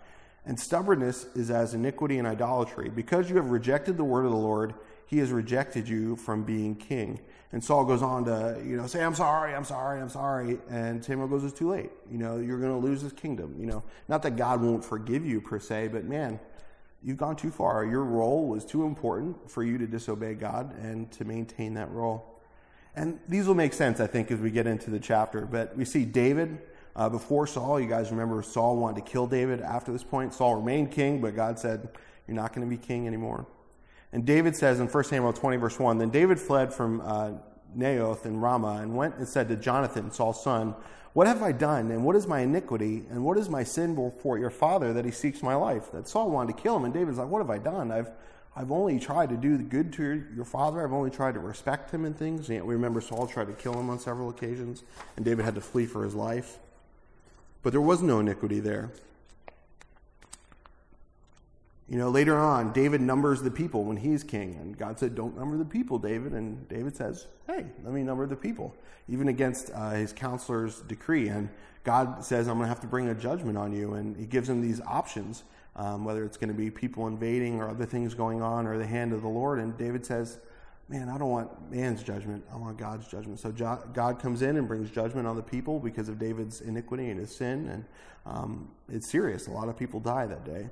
and 0.47 0.59
stubbornness 0.59 1.27
is 1.35 1.51
as 1.51 1.75
iniquity 1.75 2.19
and 2.19 2.27
idolatry. 2.27 2.89
Because 2.89 3.29
you 3.29 3.37
have 3.37 3.51
rejected 3.51 3.97
the 3.97 4.05
word 4.05 4.25
of 4.25 4.31
the 4.31 4.37
Lord, 4.37 4.75
he 5.07 5.19
has 5.19 5.31
rejected 5.31 5.89
you 5.89 6.17
from 6.17 6.45
being 6.45 6.75
king. 6.75 7.21
And 7.53 7.65
Saul 7.65 7.85
goes 7.85 8.03
on 8.03 8.27
to, 8.27 8.61
you 8.65 8.77
know, 8.77 8.87
say, 8.87 9.03
I'm 9.03 9.15
sorry, 9.15 9.55
I'm 9.55 9.65
sorry, 9.65 10.01
I'm 10.01 10.11
sorry. 10.11 10.59
And 10.69 11.03
Samuel 11.03 11.29
goes, 11.29 11.45
It's 11.45 11.59
too 11.59 11.71
late. 11.71 11.91
You 12.11 12.19
know, 12.19 12.39
you're 12.39 12.59
going 12.59 12.79
to 12.79 12.87
lose 12.87 13.03
this 13.03 13.13
kingdom. 13.13 13.57
You 13.59 13.67
know, 13.67 13.83
not 14.07 14.23
that 14.23 14.37
God 14.37 14.61
won't 14.61 14.85
forgive 14.85 15.25
you 15.25 15.41
per 15.41 15.59
se, 15.59 15.89
but 15.89 16.05
man, 16.05 16.39
you've 17.03 17.17
gone 17.17 17.37
too 17.37 17.51
far. 17.51 17.85
Your 17.87 18.05
role 18.05 18.47
was 18.47 18.65
too 18.65 18.85
important 18.85 19.51
for 19.51 19.65
you 19.65 19.79
to 19.79 19.87
disobey 19.87 20.35
God 20.35 20.79
and 20.79 21.11
to 21.13 21.25
maintain 21.25 21.75
that 21.75 21.91
role. 21.91 22.38
And 22.96 23.20
these 23.29 23.46
will 23.46 23.55
make 23.55 23.73
sense, 23.73 24.00
I 24.00 24.06
think, 24.06 24.31
as 24.31 24.40
we 24.40 24.50
get 24.50 24.67
into 24.67 24.90
the 24.90 24.99
chapter. 24.99 25.43
But 25.43 25.76
we 25.76 25.85
see 25.85 26.05
David 26.05 26.58
uh, 26.96 27.08
before 27.08 27.46
Saul. 27.46 27.79
You 27.79 27.88
guys 27.88 28.11
remember 28.11 28.43
Saul 28.43 28.76
wanted 28.76 29.05
to 29.05 29.11
kill 29.11 29.26
David 29.26 29.61
after 29.61 29.93
this 29.93 30.02
point. 30.02 30.35
Saul 30.35 30.56
remained 30.56 30.90
king, 30.90 31.20
but 31.20 31.37
God 31.37 31.58
said, 31.58 31.88
You're 32.26 32.37
not 32.37 32.52
going 32.52 32.69
to 32.69 32.76
be 32.76 32.81
king 32.81 33.06
anymore. 33.06 33.46
And 34.12 34.25
David 34.25 34.56
says 34.56 34.81
in 34.81 34.88
1 34.88 35.05
Samuel 35.05 35.32
20, 35.32 35.56
verse 35.58 35.79
1 35.79 35.99
Then 35.99 36.11
David 36.11 36.40
fled 36.40 36.73
from 36.73 37.00
uh, 37.02 37.32
Naioth 37.76 38.25
in 38.25 38.40
Ramah 38.40 38.81
and 38.82 38.96
went 38.96 39.17
and 39.17 39.29
said 39.29 39.49
to 39.49 39.56
Jonathan, 39.56 40.11
Saul's 40.11 40.43
son, 40.43 40.75
what 41.19 41.26
have 41.26 41.43
I 41.43 41.52
done? 41.52 41.90
And 41.90 42.05
what 42.05 42.17
is 42.17 42.26
my 42.26 42.40
iniquity? 42.40 43.05
And 43.11 43.25
what 43.25 43.38
is 43.38 43.49
my 43.49 43.64
sin 43.64 43.94
before 43.94 44.38
your 44.38 44.50
father 44.50 44.93
that 44.93 45.05
he 45.05 45.11
seeks 45.11 45.43
my 45.43 45.55
life? 45.55 45.90
That 45.90 46.06
Saul 46.06 46.31
wanted 46.31 46.56
to 46.56 46.62
kill 46.62 46.76
him. 46.76 46.85
And 46.85 46.94
David's 46.94 47.19
like, 47.19 47.29
What 47.29 47.40
have 47.40 47.50
I 47.50 47.58
done? 47.58 47.90
I've, 47.90 48.11
I've 48.59 48.73
only 48.73 48.99
tried 48.99 49.29
to 49.29 49.37
do 49.37 49.57
the 49.57 49.63
good 49.63 49.93
to 49.93 50.03
your, 50.03 50.15
your 50.35 50.45
father. 50.45 50.83
I've 50.83 50.93
only 50.93 51.11
tried 51.11 51.35
to 51.35 51.41
respect 51.41 51.93
him 51.93 52.05
and 52.05 52.19
things. 52.19 52.51
And 52.51 52.67
we 52.67 52.75
remember 52.75 53.01
Saul 53.01 53.29
tried 53.29 53.47
to 53.47 53.53
kill 53.53 53.73
him 53.73 53.89
on 53.89 54.01
several 54.01 54.31
occasions. 54.31 54.83
And 55.15 55.25
David 55.25 55.45
had 55.45 55.55
to 55.55 55.61
flee 55.61 55.87
for 55.87 56.03
his 56.03 56.17
life. 56.17 56.59
But 57.63 57.71
there 57.71 57.81
was 57.81 58.03
no 58.03 58.19
iniquity 58.19 58.59
there. 58.59 58.91
You 61.89 61.99
know, 61.99 62.11
later 62.11 62.37
on, 62.37 62.73
David 62.73 63.01
numbers 63.01 63.43
the 63.43 63.51
people 63.53 63.85
when 63.85 63.97
he's 63.97 64.25
king. 64.25 64.59
And 64.61 64.77
God 64.77 64.99
said, 64.99 65.15
Don't 65.15 65.39
number 65.39 65.57
the 65.57 65.65
people, 65.65 66.01
David. 66.01 66.33
And 66.33 66.69
David 66.69 66.97
says, 66.97 67.29
Hey, 67.47 67.65
let 67.85 67.95
me 67.95 68.03
number 68.03 68.27
the 68.27 68.35
people, 68.35 68.75
even 69.09 69.29
against 69.29 69.71
uh, 69.73 69.91
his 69.91 70.13
counselor's 70.13 70.81
decree. 70.81 71.29
And 71.29 71.49
God 71.85 72.25
says, 72.25 72.49
I'm 72.49 72.57
going 72.57 72.65
to 72.65 72.69
have 72.69 72.81
to 72.81 72.89
bring 72.89 73.09
a 73.09 73.15
judgment 73.15 73.57
on 73.57 73.73
you. 73.73 73.95
And 73.95 74.17
he 74.17 74.27
gives 74.27 74.49
him 74.49 74.61
these 74.61 74.81
options, 74.81 75.45
um, 75.79 76.05
whether 76.05 76.25
it's 76.25 76.37
going 76.37 76.49
to 76.49 76.55
be 76.55 76.71
people 76.71 77.07
invading 77.07 77.61
or 77.61 77.71
other 77.71 77.87
things 77.87 78.13
going 78.13 78.43
on 78.43 78.67
or 78.67 78.77
the 78.77 78.87
hand 78.87 79.13
of 79.13 79.23
the 79.23 79.29
Lord. 79.29 79.61
And 79.61 79.79
David 79.79 80.05
says, 80.05 80.39
Man, 80.91 81.11
I 81.11 81.19
don't 81.19 81.29
want 81.29 81.71
man's 81.71 82.03
judgment. 82.03 82.43
I 82.51 82.57
want 82.57 82.79
God's 82.79 83.07
judgment. 83.07 83.39
So 83.39 83.53
God 83.53 84.19
comes 84.19 84.41
in 84.41 84.57
and 84.57 84.67
brings 84.67 84.91
judgment 84.91 85.27
on 85.27 85.37
the 85.37 85.43
people 85.43 85.79
because 85.79 86.09
of 86.09 86.19
David's 86.19 86.63
iniquity 86.63 87.11
and 87.11 87.21
his 87.21 87.35
sin. 87.35 87.69
And 87.69 87.85
um, 88.25 88.71
it's 88.91 89.11
serious. 89.11 89.49
A 89.49 89.51
lot 89.51 89.69
of 89.69 89.77
people 89.77 90.01
die 90.01 90.25
that 90.25 90.47
day. 90.47 90.71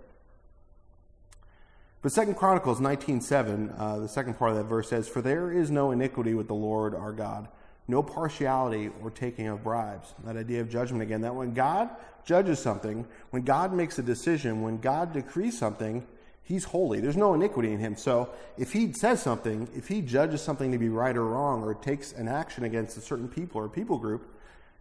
But 2.00 2.12
Second 2.12 2.37
Chronicles 2.37 2.81
19.7, 2.81 3.79
uh, 3.79 3.99
the 3.99 4.09
second 4.09 4.38
part 4.38 4.52
of 4.52 4.56
that 4.56 4.64
verse 4.64 4.88
says, 4.88 5.06
For 5.06 5.20
there 5.20 5.52
is 5.52 5.70
no 5.70 5.91
iniquity 5.91 6.32
with 6.32 6.47
the 6.47 6.55
Lord 6.55 6.95
our 6.95 7.12
God, 7.12 7.49
no 7.88 8.02
partiality 8.02 8.90
or 9.02 9.11
taking 9.11 9.47
of 9.49 9.62
bribes. 9.62 10.14
That 10.25 10.37
idea 10.37 10.61
of 10.61 10.71
judgment 10.71 11.02
again, 11.02 11.21
that 11.23 11.35
when 11.35 11.55
God 11.55 11.90
judges 12.25 12.59
something, 12.59 13.07
when 13.31 13.43
God 13.43 13.73
makes 13.73 13.99
a 13.99 14.02
decision, 14.02 14.62
when 14.62 14.78
God 14.78 15.12
decrees 15.12 15.57
something, 15.57 16.05
he's 16.43 16.64
holy. 16.64 17.00
There's 17.00 17.16
no 17.16 17.35
iniquity 17.35 17.73
in 17.73 17.78
him. 17.78 17.97
So 17.97 18.31
if 18.59 18.73
he 18.73 18.93
says 18.93 19.23
something, 19.23 19.69
if 19.75 19.88
he 19.88 20.00
judges 20.00 20.43
something 20.43 20.73
to 20.73 20.78
be 20.78 20.88
right 20.88 21.16
or 21.16 21.25
wrong, 21.25 21.62
or 21.62 21.75
takes 21.75 22.12
an 22.12 22.28
action 22.28 22.64
against 22.64 22.97
a 22.97 23.00
certain 23.00 23.28
people 23.28 23.61
or 23.61 23.69
people 23.69 23.99
group, 23.99 24.35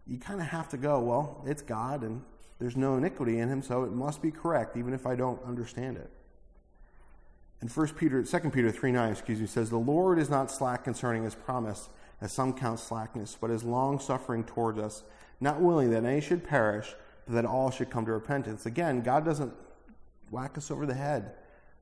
you 0.08 0.18
kind 0.18 0.40
of 0.40 0.48
have 0.48 0.70
to 0.70 0.78
go, 0.78 1.00
well, 1.00 1.44
it's 1.46 1.62
God 1.62 2.04
and 2.04 2.22
there's 2.60 2.78
no 2.78 2.96
iniquity 2.96 3.40
in 3.40 3.50
him, 3.50 3.62
so 3.62 3.84
it 3.84 3.92
must 3.92 4.22
be 4.22 4.32
correct, 4.32 4.78
even 4.78 4.94
if 4.94 5.06
I 5.06 5.16
don't 5.16 5.44
understand 5.44 5.98
it. 5.98 6.10
And 7.62 7.70
1 7.70 7.88
Peter, 7.90 8.24
2 8.24 8.40
Peter 8.52 8.72
3 8.72 8.92
9, 8.92 9.12
excuse 9.12 9.42
me, 9.42 9.48
says, 9.48 9.70
The 9.70 9.78
Lord 9.78 10.20
is 10.20 10.30
not 10.30 10.52
slack 10.52 10.84
concerning 10.84 11.24
his 11.24 11.36
promise, 11.36 11.90
as 12.22 12.32
some 12.32 12.54
count 12.54 12.80
slackness, 12.80 13.38
but 13.40 13.50
is 13.50 13.64
long 13.64 14.00
suffering 14.00 14.44
towards 14.44 14.80
us, 14.80 15.04
not 15.40 15.62
willing 15.62 15.92
that 15.92 16.04
any 16.06 16.22
should 16.22 16.44
perish, 16.44 16.96
but 17.26 17.34
that 17.36 17.46
all 17.46 17.72
should 17.72 17.90
come 17.90 18.06
to 18.06 18.12
repentance. 18.12 18.66
Again, 18.66 19.02
God 19.02 19.26
doesn't 19.26 19.54
whack 20.32 20.58
us 20.58 20.72
over 20.72 20.86
the 20.86 20.94
head 20.94 21.32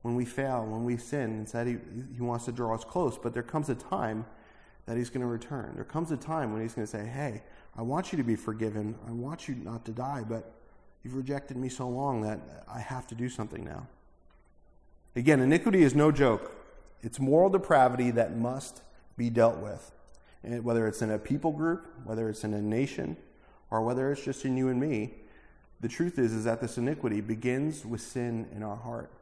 when 0.02 0.14
we 0.14 0.24
fail, 0.24 0.66
when 0.66 0.84
we 0.84 0.96
sin. 0.96 1.38
Instead, 1.38 1.66
he, 1.66 1.76
he 2.14 2.20
wants 2.20 2.44
to 2.44 2.52
draw 2.52 2.74
us 2.74 2.84
close. 2.84 3.16
But 3.16 3.32
there 3.32 3.42
comes 3.42 3.68
a 3.68 3.74
time 3.74 4.26
that 4.86 4.96
he's 4.96 5.08
going 5.08 5.22
to 5.22 5.26
return. 5.26 5.72
There 5.74 5.84
comes 5.84 6.10
a 6.10 6.16
time 6.16 6.52
when 6.52 6.60
he's 6.60 6.74
going 6.74 6.86
to 6.86 6.90
say, 6.90 7.06
Hey, 7.06 7.42
I 7.76 7.82
want 7.82 8.12
you 8.12 8.18
to 8.18 8.22
be 8.22 8.36
forgiven. 8.36 8.96
I 9.08 9.12
want 9.12 9.48
you 9.48 9.54
not 9.54 9.84
to 9.86 9.92
die, 9.92 10.24
but 10.28 10.52
you've 11.02 11.14
rejected 11.14 11.56
me 11.56 11.68
so 11.68 11.88
long 11.88 12.20
that 12.22 12.40
I 12.72 12.80
have 12.80 13.06
to 13.08 13.14
do 13.14 13.28
something 13.28 13.64
now. 13.64 13.86
Again, 15.16 15.40
iniquity 15.40 15.82
is 15.82 15.94
no 15.94 16.12
joke. 16.12 16.52
It's 17.02 17.18
moral 17.18 17.50
depravity 17.50 18.10
that 18.12 18.36
must 18.36 18.82
be 19.16 19.30
dealt 19.30 19.58
with. 19.58 19.90
Whether 20.62 20.86
it's 20.86 21.02
in 21.02 21.10
a 21.10 21.18
people 21.18 21.52
group, 21.52 21.86
whether 22.04 22.28
it's 22.28 22.44
in 22.44 22.54
a 22.54 22.62
nation, 22.62 23.16
or 23.70 23.82
whether 23.82 24.12
it's 24.12 24.24
just 24.24 24.44
in 24.44 24.56
you 24.56 24.68
and 24.68 24.80
me, 24.80 25.14
the 25.80 25.88
truth 25.88 26.18
is, 26.18 26.32
is 26.32 26.44
that 26.44 26.60
this 26.60 26.78
iniquity 26.78 27.20
begins 27.20 27.84
with 27.84 28.00
sin 28.00 28.48
in 28.54 28.62
our 28.62 28.76
heart. 28.76 29.12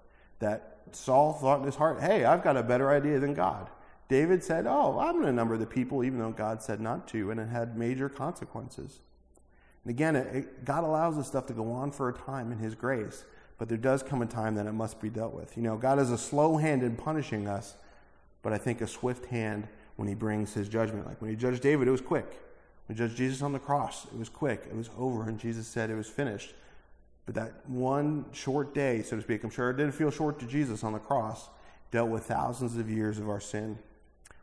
That 0.40 0.78
Saul 0.92 1.32
thought 1.32 1.60
in 1.60 1.66
his 1.66 1.76
heart, 1.76 2.00
hey, 2.00 2.24
I've 2.24 2.42
got 2.42 2.56
a 2.56 2.62
better 2.62 2.90
idea 2.90 3.18
than 3.18 3.34
God. 3.34 3.70
David 4.08 4.44
said, 4.44 4.66
oh, 4.66 4.98
I'm 4.98 5.14
going 5.14 5.26
to 5.26 5.32
number 5.32 5.56
the 5.56 5.66
people, 5.66 6.04
even 6.04 6.18
though 6.18 6.30
God 6.30 6.62
said 6.62 6.80
not 6.80 7.08
to, 7.08 7.30
and 7.30 7.40
it 7.40 7.48
had 7.48 7.78
major 7.78 8.08
consequences. 8.08 8.98
And 9.84 9.90
again, 9.90 10.16
it, 10.16 10.36
it, 10.36 10.64
God 10.64 10.84
allows 10.84 11.16
this 11.16 11.26
stuff 11.26 11.46
to 11.46 11.52
go 11.54 11.72
on 11.72 11.92
for 11.92 12.08
a 12.08 12.12
time 12.12 12.52
in 12.52 12.58
His 12.58 12.74
grace. 12.74 13.24
but 13.62 13.68
there 13.68 13.78
does 13.78 14.02
come 14.02 14.22
a 14.22 14.26
time 14.26 14.56
that 14.56 14.66
it 14.66 14.72
must 14.72 15.00
be 15.00 15.08
dealt 15.08 15.32
with. 15.32 15.56
You 15.56 15.62
know, 15.62 15.76
God 15.76 16.00
is 16.00 16.10
a 16.10 16.18
slow 16.18 16.56
hand 16.56 16.82
in 16.82 16.96
punishing 16.96 17.46
us, 17.46 17.76
but 18.42 18.52
I 18.52 18.58
think 18.58 18.80
a 18.80 18.88
swift 18.88 19.26
hand 19.26 19.68
when 20.02 20.08
he 20.08 20.16
brings 20.16 20.52
his 20.52 20.68
judgment. 20.68 21.06
Like 21.06 21.22
when 21.22 21.30
he 21.30 21.36
judged 21.36 21.62
David, 21.62 21.86
it 21.86 21.92
was 21.92 22.00
quick. 22.00 22.26
When 22.88 22.96
he 22.96 23.04
judged 23.04 23.16
Jesus 23.16 23.40
on 23.40 23.52
the 23.52 23.60
cross, 23.60 24.04
it 24.06 24.18
was 24.18 24.28
quick. 24.28 24.64
It 24.68 24.74
was 24.74 24.90
over, 24.98 25.28
and 25.28 25.38
Jesus 25.38 25.68
said 25.68 25.90
it 25.90 25.94
was 25.94 26.08
finished. 26.08 26.54
But 27.24 27.36
that 27.36 27.52
one 27.68 28.24
short 28.32 28.74
day, 28.74 29.02
so 29.02 29.14
to 29.14 29.22
speak, 29.22 29.44
I'm 29.44 29.50
sure 29.50 29.70
it 29.70 29.76
didn't 29.76 29.92
feel 29.92 30.10
short 30.10 30.40
to 30.40 30.46
Jesus 30.46 30.82
on 30.82 30.92
the 30.92 30.98
cross, 30.98 31.48
dealt 31.92 32.10
with 32.10 32.24
thousands 32.24 32.76
of 32.76 32.90
years 32.90 33.20
of 33.20 33.28
our 33.28 33.38
sin. 33.38 33.78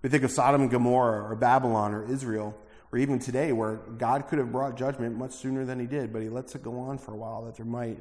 We 0.01 0.07
think 0.07 0.23
of 0.23 0.31
Sodom 0.31 0.61
and 0.61 0.71
Gomorrah 0.71 1.29
or 1.29 1.35
Babylon 1.35 1.93
or 1.93 2.09
Israel, 2.09 2.55
or 2.93 2.97
even 2.97 3.19
today 3.19 3.51
where 3.51 3.81
God 3.97 4.29
could 4.29 4.39
have 4.39 4.53
brought 4.53 4.77
judgment 4.77 5.17
much 5.17 5.33
sooner 5.33 5.65
than 5.65 5.77
he 5.77 5.87
did, 5.87 6.13
but 6.13 6.21
he 6.21 6.29
lets 6.29 6.55
it 6.55 6.63
go 6.63 6.79
on 6.79 6.97
for 6.97 7.11
a 7.11 7.17
while 7.17 7.43
that 7.43 7.57
there 7.57 7.65
might 7.65 7.99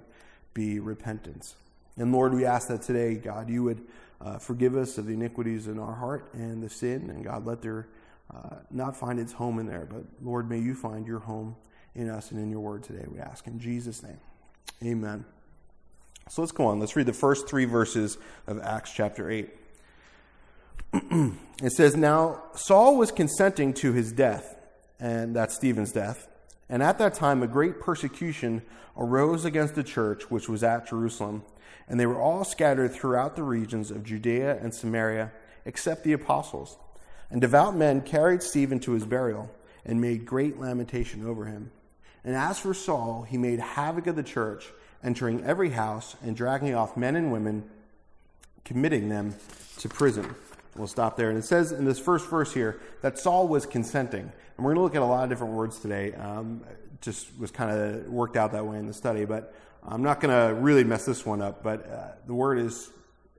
be 0.55 0.79
repentance. 0.79 1.57
And 1.97 2.12
Lord, 2.12 2.35
we 2.35 2.45
ask 2.45 2.69
that 2.69 2.83
today, 2.83 3.17
God, 3.17 3.50
you 3.50 3.65
would 3.65 3.85
uh, 4.21 4.39
forgive 4.39 4.77
us 4.77 4.99
of 4.99 5.07
the 5.07 5.15
iniquities 5.15 5.67
in 5.67 5.79
our 5.79 5.95
heart 5.95 6.29
and 6.33 6.63
the 6.63 6.71
sin, 6.71 7.11
and 7.11 7.25
God, 7.25 7.47
let 7.47 7.63
there 7.63 7.89
uh, 8.35 8.57
not 8.71 8.97
find 8.97 9.19
its 9.19 9.33
home 9.33 9.59
in 9.59 9.67
there, 9.67 9.87
but 9.91 10.03
Lord, 10.23 10.51
may 10.51 10.59
you 10.59 10.75
find 10.75 11.07
your 11.07 11.21
home 11.21 11.57
in 11.95 12.11
us 12.11 12.31
and 12.31 12.41
in 12.41 12.51
your 12.51 12.61
word 12.61 12.83
today, 12.83 13.05
we 13.09 13.19
ask. 13.19 13.47
In 13.47 13.59
Jesus' 13.59 14.03
name, 14.03 14.19
amen. 14.85 15.25
So 16.29 16.43
let's 16.43 16.53
go 16.53 16.67
on. 16.67 16.79
Let's 16.79 16.95
read 16.95 17.07
the 17.07 17.13
first 17.13 17.49
three 17.49 17.65
verses 17.65 18.19
of 18.47 18.61
Acts 18.61 18.93
chapter 18.93 19.31
8. 19.31 19.49
it 21.63 21.73
says, 21.73 21.97
Now 21.97 22.43
Saul 22.55 22.97
was 22.97 23.11
consenting 23.11 23.73
to 23.75 23.93
his 23.93 24.13
death, 24.13 24.57
and 25.01 25.35
that's 25.35 25.55
Stephen's 25.55 25.93
death. 25.93 26.29
And 26.69 26.83
at 26.83 26.99
that 26.99 27.15
time, 27.15 27.43
a 27.43 27.47
great 27.47 27.81
persecution 27.81 28.63
arose 28.97 29.45
against 29.45 29.75
the 29.75 29.83
church 29.83 30.31
which 30.31 30.49
was 30.49 30.63
at 30.63 30.89
Jerusalem, 30.89 31.43
and 31.89 31.99
they 31.99 32.07
were 32.07 32.21
all 32.21 32.45
scattered 32.45 32.93
throughout 32.93 33.37
the 33.37 33.43
regions 33.43 33.91
of 33.91 34.05
Judea 34.05 34.59
and 34.61 34.75
Samaria, 34.75 35.33
except 35.65 36.05
the 36.05 36.13
apostles. 36.13 36.77
And 37.31 37.41
devout 37.41 37.77
men 37.77 38.03
carried 38.03 38.43
Stephen 38.43 38.81
to 38.81 38.93
his 38.93 39.05
burial 39.05 39.51
and 39.85 40.01
made 40.01 40.27
great 40.27 40.59
lamentation 40.59 41.27
over 41.27 41.47
him. 41.47 41.71
And 42.25 42.35
as 42.35 42.59
for 42.59 42.75
Saul, 42.75 43.23
he 43.23 43.39
made 43.39 43.61
havoc 43.61 44.07
of 44.07 44.17
the 44.17 44.23
church, 44.23 44.67
entering 45.03 45.45
every 45.45 45.71
house 45.71 46.17
and 46.23 46.37
dragging 46.37 46.75
off 46.75 46.97
men 46.97 47.17
and 47.17 47.33
women, 47.33 47.69
committing 48.65 49.09
them 49.09 49.35
to 49.79 49.89
prison. 49.89 50.35
We'll 50.77 50.89
stop 50.89 51.17
there. 51.17 51.31
And 51.31 51.39
it 51.39 51.45
says 51.45 51.73
in 51.73 51.85
this 51.85 51.99
first 51.99 52.29
verse 52.29 52.53
here 52.53 52.81
that 53.03 53.19
Saul 53.19 53.49
was 53.49 53.67
consenting. 53.67 54.33
And 54.59 54.65
we're 54.65 54.75
going 54.75 54.81
to 54.81 54.83
look 54.83 54.97
at 54.97 55.03
a 55.03 55.07
lot 55.07 55.23
of 55.23 55.31
different 55.31 55.55
words 55.55 55.79
today. 55.79 56.12
Um, 56.15 56.65
just 57.00 57.29
was 57.38 57.53
kind 57.53 57.71
of 57.71 58.09
worked 58.09 58.37
out 58.37 58.50
that 58.53 58.67
way 58.67 58.77
in 58.77 58.88
the 58.88 58.93
study, 58.93 59.25
but 59.25 59.55
I'm 59.85 60.03
not 60.03 60.21
going 60.21 60.35
to 60.35 60.53
really 60.61 60.83
mess 60.83 61.05
this 61.05 61.25
one 61.25 61.41
up. 61.41 61.62
But 61.62 61.88
uh, 61.88 62.09
the 62.27 62.35
word 62.35 62.59
is, 62.59 62.91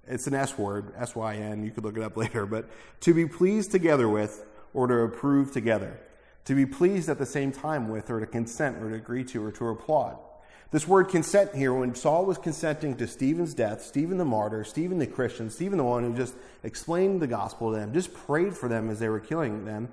it's 0.07 0.27
an 0.27 0.33
S 0.33 0.57
word, 0.57 0.93
S 0.97 1.17
Y 1.17 1.35
N. 1.35 1.65
You 1.65 1.71
could 1.71 1.83
look 1.83 1.97
it 1.97 2.03
up 2.03 2.15
later. 2.17 2.45
But 2.45 2.69
to 3.01 3.13
be 3.13 3.25
pleased 3.25 3.69
together 3.69 4.07
with 4.07 4.45
or 4.73 4.87
to 4.87 4.95
approve 4.99 5.51
together. 5.51 5.99
To 6.45 6.55
be 6.55 6.65
pleased 6.65 7.09
at 7.09 7.17
the 7.17 7.25
same 7.25 7.51
time 7.51 7.89
with 7.89 8.09
or 8.09 8.21
to 8.21 8.25
consent 8.25 8.81
or 8.81 8.89
to 8.89 8.95
agree 8.95 9.25
to 9.25 9.43
or 9.43 9.51
to 9.51 9.67
applaud. 9.67 10.17
This 10.71 10.87
word 10.87 11.09
consent 11.09 11.53
here, 11.53 11.73
when 11.73 11.95
Saul 11.95 12.25
was 12.25 12.37
consenting 12.37 12.95
to 12.95 13.07
Stephen's 13.07 13.53
death, 13.53 13.81
Stephen 13.81 14.17
the 14.17 14.25
martyr, 14.25 14.63
Stephen 14.63 14.99
the 14.99 15.07
Christian, 15.07 15.49
Stephen 15.49 15.79
the 15.79 15.83
one 15.83 16.03
who 16.03 16.15
just 16.15 16.35
explained 16.63 17.21
the 17.21 17.27
gospel 17.27 17.73
to 17.73 17.77
them, 17.77 17.91
just 17.91 18.13
prayed 18.13 18.55
for 18.55 18.69
them 18.69 18.89
as 18.89 18.99
they 18.99 19.09
were 19.09 19.19
killing 19.19 19.65
them, 19.65 19.89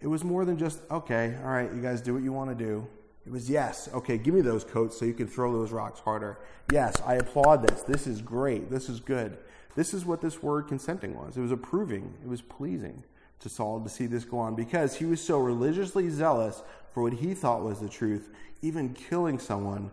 it 0.00 0.06
was 0.06 0.24
more 0.24 0.44
than 0.44 0.58
just, 0.58 0.80
okay, 0.90 1.36
all 1.42 1.50
right, 1.50 1.72
you 1.72 1.80
guys 1.80 2.00
do 2.00 2.14
what 2.14 2.22
you 2.22 2.32
want 2.32 2.56
to 2.56 2.64
do. 2.64 2.86
It 3.26 3.32
was, 3.32 3.50
yes, 3.50 3.88
okay, 3.92 4.18
give 4.18 4.34
me 4.34 4.40
those 4.40 4.62
coats 4.62 4.98
so 4.98 5.04
you 5.04 5.14
can 5.14 5.26
throw 5.26 5.52
those 5.52 5.72
rocks 5.72 6.00
harder. 6.00 6.38
Yes, 6.72 7.00
I 7.04 7.14
applaud 7.14 7.66
this. 7.66 7.82
This 7.82 8.06
is 8.06 8.22
great. 8.22 8.70
This 8.70 8.88
is 8.88 9.00
good. 9.00 9.38
This 9.74 9.92
is 9.92 10.04
what 10.04 10.20
this 10.20 10.42
word 10.42 10.68
consenting 10.68 11.16
was. 11.16 11.36
It 11.36 11.40
was 11.40 11.52
approving, 11.52 12.14
it 12.22 12.28
was 12.28 12.40
pleasing 12.40 13.02
to 13.40 13.48
Saul 13.48 13.80
to 13.80 13.88
see 13.88 14.06
this 14.06 14.24
go 14.24 14.38
on 14.38 14.54
because 14.54 14.96
he 14.96 15.04
was 15.04 15.20
so 15.20 15.38
religiously 15.38 16.08
zealous 16.08 16.62
for 16.92 17.02
what 17.02 17.14
he 17.14 17.34
thought 17.34 17.62
was 17.62 17.80
the 17.80 17.88
truth 17.88 18.30
even 18.62 18.94
killing 18.94 19.38
someone 19.38 19.90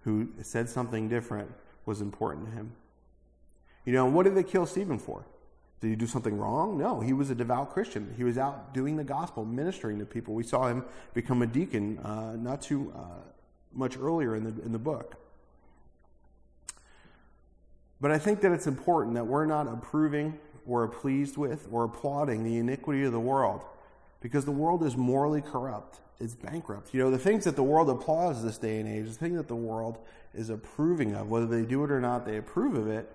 who 0.00 0.28
said 0.42 0.68
something 0.68 1.08
different 1.08 1.52
was 1.86 2.00
important 2.00 2.46
to 2.46 2.52
him. 2.52 2.72
You 3.84 3.92
know, 3.92 4.06
what 4.06 4.24
did 4.24 4.34
they 4.34 4.42
kill 4.42 4.66
Stephen 4.66 4.98
for? 4.98 5.24
Did 5.82 5.88
he 5.88 5.96
do 5.96 6.06
something 6.06 6.38
wrong? 6.38 6.78
No, 6.78 7.00
he 7.00 7.12
was 7.12 7.30
a 7.30 7.34
devout 7.34 7.72
Christian. 7.72 8.14
He 8.16 8.22
was 8.22 8.38
out 8.38 8.72
doing 8.72 8.96
the 8.96 9.02
gospel, 9.02 9.44
ministering 9.44 9.98
to 9.98 10.06
people. 10.06 10.32
We 10.32 10.44
saw 10.44 10.68
him 10.68 10.84
become 11.12 11.42
a 11.42 11.46
deacon 11.46 11.98
uh, 11.98 12.36
not 12.36 12.62
too 12.62 12.92
uh, 12.96 13.00
much 13.72 13.98
earlier 13.98 14.36
in 14.36 14.44
the, 14.44 14.62
in 14.64 14.70
the 14.70 14.78
book. 14.78 15.16
But 18.00 18.12
I 18.12 18.18
think 18.18 18.42
that 18.42 18.52
it's 18.52 18.68
important 18.68 19.16
that 19.16 19.26
we're 19.26 19.44
not 19.44 19.66
approving 19.66 20.38
or 20.68 20.86
pleased 20.86 21.36
with 21.36 21.66
or 21.72 21.82
applauding 21.82 22.44
the 22.44 22.58
iniquity 22.58 23.02
of 23.02 23.10
the 23.10 23.18
world 23.18 23.62
because 24.20 24.44
the 24.44 24.52
world 24.52 24.84
is 24.84 24.96
morally 24.96 25.40
corrupt 25.40 25.98
It's 26.20 26.36
bankrupt. 26.36 26.94
You 26.94 27.00
know, 27.00 27.10
the 27.10 27.18
things 27.18 27.42
that 27.42 27.56
the 27.56 27.64
world 27.64 27.90
applauds 27.90 28.44
this 28.44 28.56
day 28.56 28.78
and 28.78 28.88
age, 28.88 29.06
the 29.06 29.14
thing 29.14 29.34
that 29.34 29.48
the 29.48 29.56
world 29.56 29.98
is 30.32 30.48
approving 30.48 31.16
of, 31.16 31.28
whether 31.28 31.46
they 31.46 31.62
do 31.62 31.82
it 31.82 31.90
or 31.90 32.00
not, 32.00 32.24
they 32.24 32.36
approve 32.36 32.76
of 32.76 32.86
it, 32.86 33.10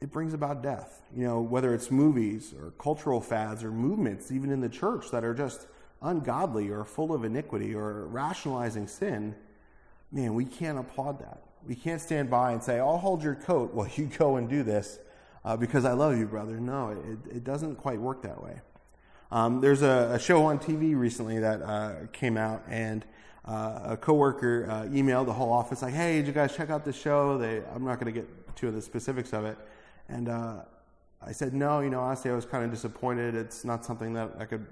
it 0.00 0.10
brings 0.10 0.32
about 0.32 0.62
death. 0.62 1.02
You 1.14 1.24
know, 1.24 1.40
whether 1.40 1.74
it's 1.74 1.90
movies 1.90 2.54
or 2.58 2.72
cultural 2.78 3.20
fads 3.20 3.62
or 3.62 3.70
movements, 3.70 4.32
even 4.32 4.50
in 4.50 4.60
the 4.60 4.68
church, 4.68 5.10
that 5.10 5.24
are 5.24 5.34
just 5.34 5.66
ungodly 6.02 6.70
or 6.70 6.84
full 6.84 7.12
of 7.12 7.24
iniquity 7.24 7.74
or 7.74 8.06
rationalizing 8.06 8.86
sin, 8.86 9.34
man, 10.10 10.34
we 10.34 10.44
can't 10.44 10.78
applaud 10.78 11.20
that. 11.20 11.42
We 11.66 11.74
can't 11.74 12.00
stand 12.00 12.30
by 12.30 12.52
and 12.52 12.62
say, 12.62 12.78
I'll 12.78 12.96
hold 12.96 13.22
your 13.22 13.34
coat 13.34 13.74
while 13.74 13.88
you 13.94 14.06
go 14.06 14.36
and 14.36 14.48
do 14.48 14.62
this 14.62 14.98
uh, 15.44 15.56
because 15.56 15.84
I 15.84 15.92
love 15.92 16.18
you, 16.18 16.26
brother. 16.26 16.58
No, 16.58 16.90
it, 16.90 17.36
it 17.36 17.44
doesn't 17.44 17.76
quite 17.76 18.00
work 18.00 18.22
that 18.22 18.42
way. 18.42 18.60
Um, 19.30 19.60
there's 19.60 19.82
a, 19.82 20.12
a, 20.14 20.18
show 20.18 20.46
on 20.46 20.58
TV 20.58 20.98
recently 20.98 21.38
that 21.38 21.62
uh, 21.62 21.92
came 22.12 22.36
out, 22.36 22.64
and 22.68 23.04
uh, 23.44 23.80
a 23.84 23.96
coworker 23.96 24.66
uh, 24.68 24.82
emailed 24.86 25.26
the 25.26 25.32
whole 25.32 25.52
office 25.52 25.82
like, 25.82 25.94
"Hey, 25.94 26.16
did 26.16 26.26
you 26.26 26.32
guys 26.32 26.56
check 26.56 26.68
out 26.68 26.84
this 26.84 26.96
show?" 26.96 27.38
They, 27.38 27.62
I'm 27.72 27.84
not 27.84 28.00
going 28.00 28.12
to 28.12 28.20
get 28.20 28.56
to 28.56 28.72
the 28.72 28.82
specifics 28.82 29.32
of 29.32 29.44
it, 29.44 29.56
and 30.10 30.28
uh, 30.28 30.56
I 31.24 31.32
said, 31.32 31.54
"No, 31.54 31.80
you 31.80 31.90
know, 31.90 32.00
honestly, 32.00 32.30
I 32.30 32.34
was 32.34 32.44
kind 32.44 32.64
of 32.64 32.70
disappointed. 32.70 33.34
It's 33.34 33.64
not 33.64 33.84
something 33.84 34.12
that 34.14 34.32
I 34.38 34.44
could 34.44 34.66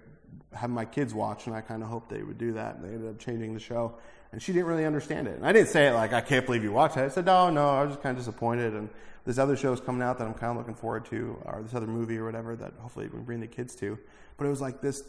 have 0.53 0.71
my 0.71 0.85
kids 0.85 1.15
watch, 1.15 1.47
and 1.47 1.55
I 1.55 1.61
kind 1.61 1.83
of 1.83 1.89
hoped 1.89 2.11
they 2.11 2.23
would 2.23 2.39
do 2.39 2.53
that. 2.53 2.77
And 2.77 2.85
they 2.85 2.89
ended 2.89 3.11
up 3.11 3.19
changing 3.19 3.55
the 3.55 3.61
show, 3.61 3.95
and 4.33 4.43
she 4.43 4.53
didn't 4.53 4.67
really 4.67 4.87
understand 4.87 5.29
it. 5.29 5.37
And 5.37 5.47
I 5.47 5.53
didn't 5.53 5.69
say 5.69 5.89
it 5.89 5.93
like, 5.93 6.13
"I 6.13 6.21
can't 6.21 6.45
believe 6.45 6.63
you 6.65 6.73
watched 6.73 6.97
it." 6.97 7.03
I 7.03 7.09
said, 7.09 7.27
"No, 7.27 7.51
no, 7.51 7.69
I 7.69 7.83
was 7.83 7.93
just 7.93 8.03
kind 8.03 8.17
of 8.17 8.25
disappointed." 8.25 8.75
And 8.75 8.89
this 9.25 9.39
other 9.39 9.57
show 9.57 9.73
is 9.73 9.81
coming 9.81 10.03
out 10.03 10.19
that 10.19 10.27
I'm 10.27 10.35
kind 10.35 10.53
of 10.53 10.57
looking 10.57 10.75
forward 10.75 11.05
to, 11.07 11.41
or 11.45 11.63
this 11.63 11.75
other 11.75 11.87
movie 11.87 12.17
or 12.17 12.25
whatever 12.25 12.57
that 12.57 12.73
hopefully 12.79 13.09
we 13.13 13.21
bring 13.21 13.41
the 13.41 13.47
kids 13.47 13.75
to. 13.77 13.99
But 14.37 14.47
it 14.47 14.51
was 14.51 14.61
like 14.61 14.81
this, 14.81 15.03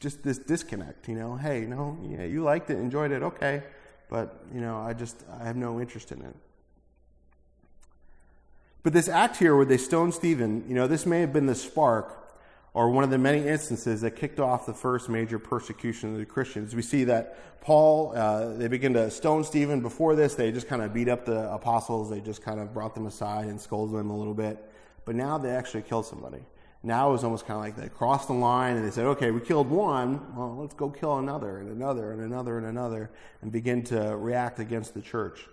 just 0.00 0.22
this 0.22 0.38
disconnect, 0.38 1.08
you 1.08 1.14
know. 1.14 1.36
Hey, 1.36 1.60
no, 1.60 1.96
yeah, 2.02 2.24
you 2.24 2.42
liked 2.42 2.70
it, 2.70 2.78
enjoyed 2.78 3.12
it, 3.12 3.22
okay, 3.22 3.62
but 4.10 4.44
you 4.52 4.60
know, 4.60 4.78
I 4.78 4.94
just 4.94 5.24
I 5.40 5.44
have 5.44 5.56
no 5.56 5.80
interest 5.80 6.10
in 6.12 6.22
it. 6.22 6.34
But 8.82 8.92
this 8.92 9.08
act 9.08 9.36
here 9.36 9.54
where 9.54 9.64
they 9.64 9.76
stone 9.76 10.12
Stephen, 10.12 10.64
you 10.68 10.74
know, 10.74 10.86
this 10.86 11.06
may 11.06 11.20
have 11.20 11.32
been 11.32 11.46
the 11.46 11.54
spark 11.54 12.18
or 12.74 12.90
one 12.90 13.04
of 13.04 13.10
the 13.10 13.18
many 13.18 13.46
instances 13.46 14.00
that 14.00 14.16
kicked 14.16 14.40
off 14.40 14.66
the 14.66 14.72
first 14.72 15.08
major 15.08 15.38
persecution 15.38 16.12
of 16.12 16.18
the 16.18 16.24
Christians. 16.24 16.74
We 16.74 16.82
see 16.82 17.04
that 17.04 17.60
Paul, 17.60 18.12
uh, 18.16 18.54
they 18.54 18.66
begin 18.66 18.94
to 18.94 19.10
stone 19.10 19.44
Stephen. 19.44 19.82
Before 19.82 20.16
this, 20.16 20.34
they 20.34 20.50
just 20.50 20.68
kind 20.68 20.82
of 20.82 20.92
beat 20.92 21.08
up 21.08 21.24
the 21.24 21.52
apostles. 21.52 22.10
They 22.10 22.20
just 22.20 22.42
kind 22.42 22.58
of 22.58 22.72
brought 22.72 22.94
them 22.94 23.06
aside 23.06 23.46
and 23.46 23.60
scolded 23.60 23.96
them 23.96 24.10
a 24.10 24.16
little 24.16 24.34
bit. 24.34 24.58
But 25.04 25.16
now 25.16 25.38
they 25.38 25.50
actually 25.50 25.82
killed 25.82 26.06
somebody. 26.06 26.42
Now 26.82 27.10
it 27.10 27.12
was 27.12 27.22
almost 27.22 27.46
kind 27.46 27.58
of 27.58 27.62
like 27.62 27.76
they 27.76 27.88
crossed 27.88 28.26
the 28.26 28.34
line 28.34 28.76
and 28.76 28.84
they 28.84 28.90
said, 28.90 29.04
okay, 29.04 29.30
we 29.30 29.40
killed 29.40 29.70
one, 29.70 30.34
well, 30.34 30.56
let's 30.56 30.74
go 30.74 30.90
kill 30.90 31.18
another 31.18 31.58
and 31.58 31.70
another 31.70 32.10
and 32.10 32.20
another 32.20 32.58
and 32.58 32.66
another 32.66 33.10
and 33.40 33.52
begin 33.52 33.84
to 33.84 34.16
react 34.16 34.58
against 34.58 34.92
the 34.94 35.00
church. 35.00 35.46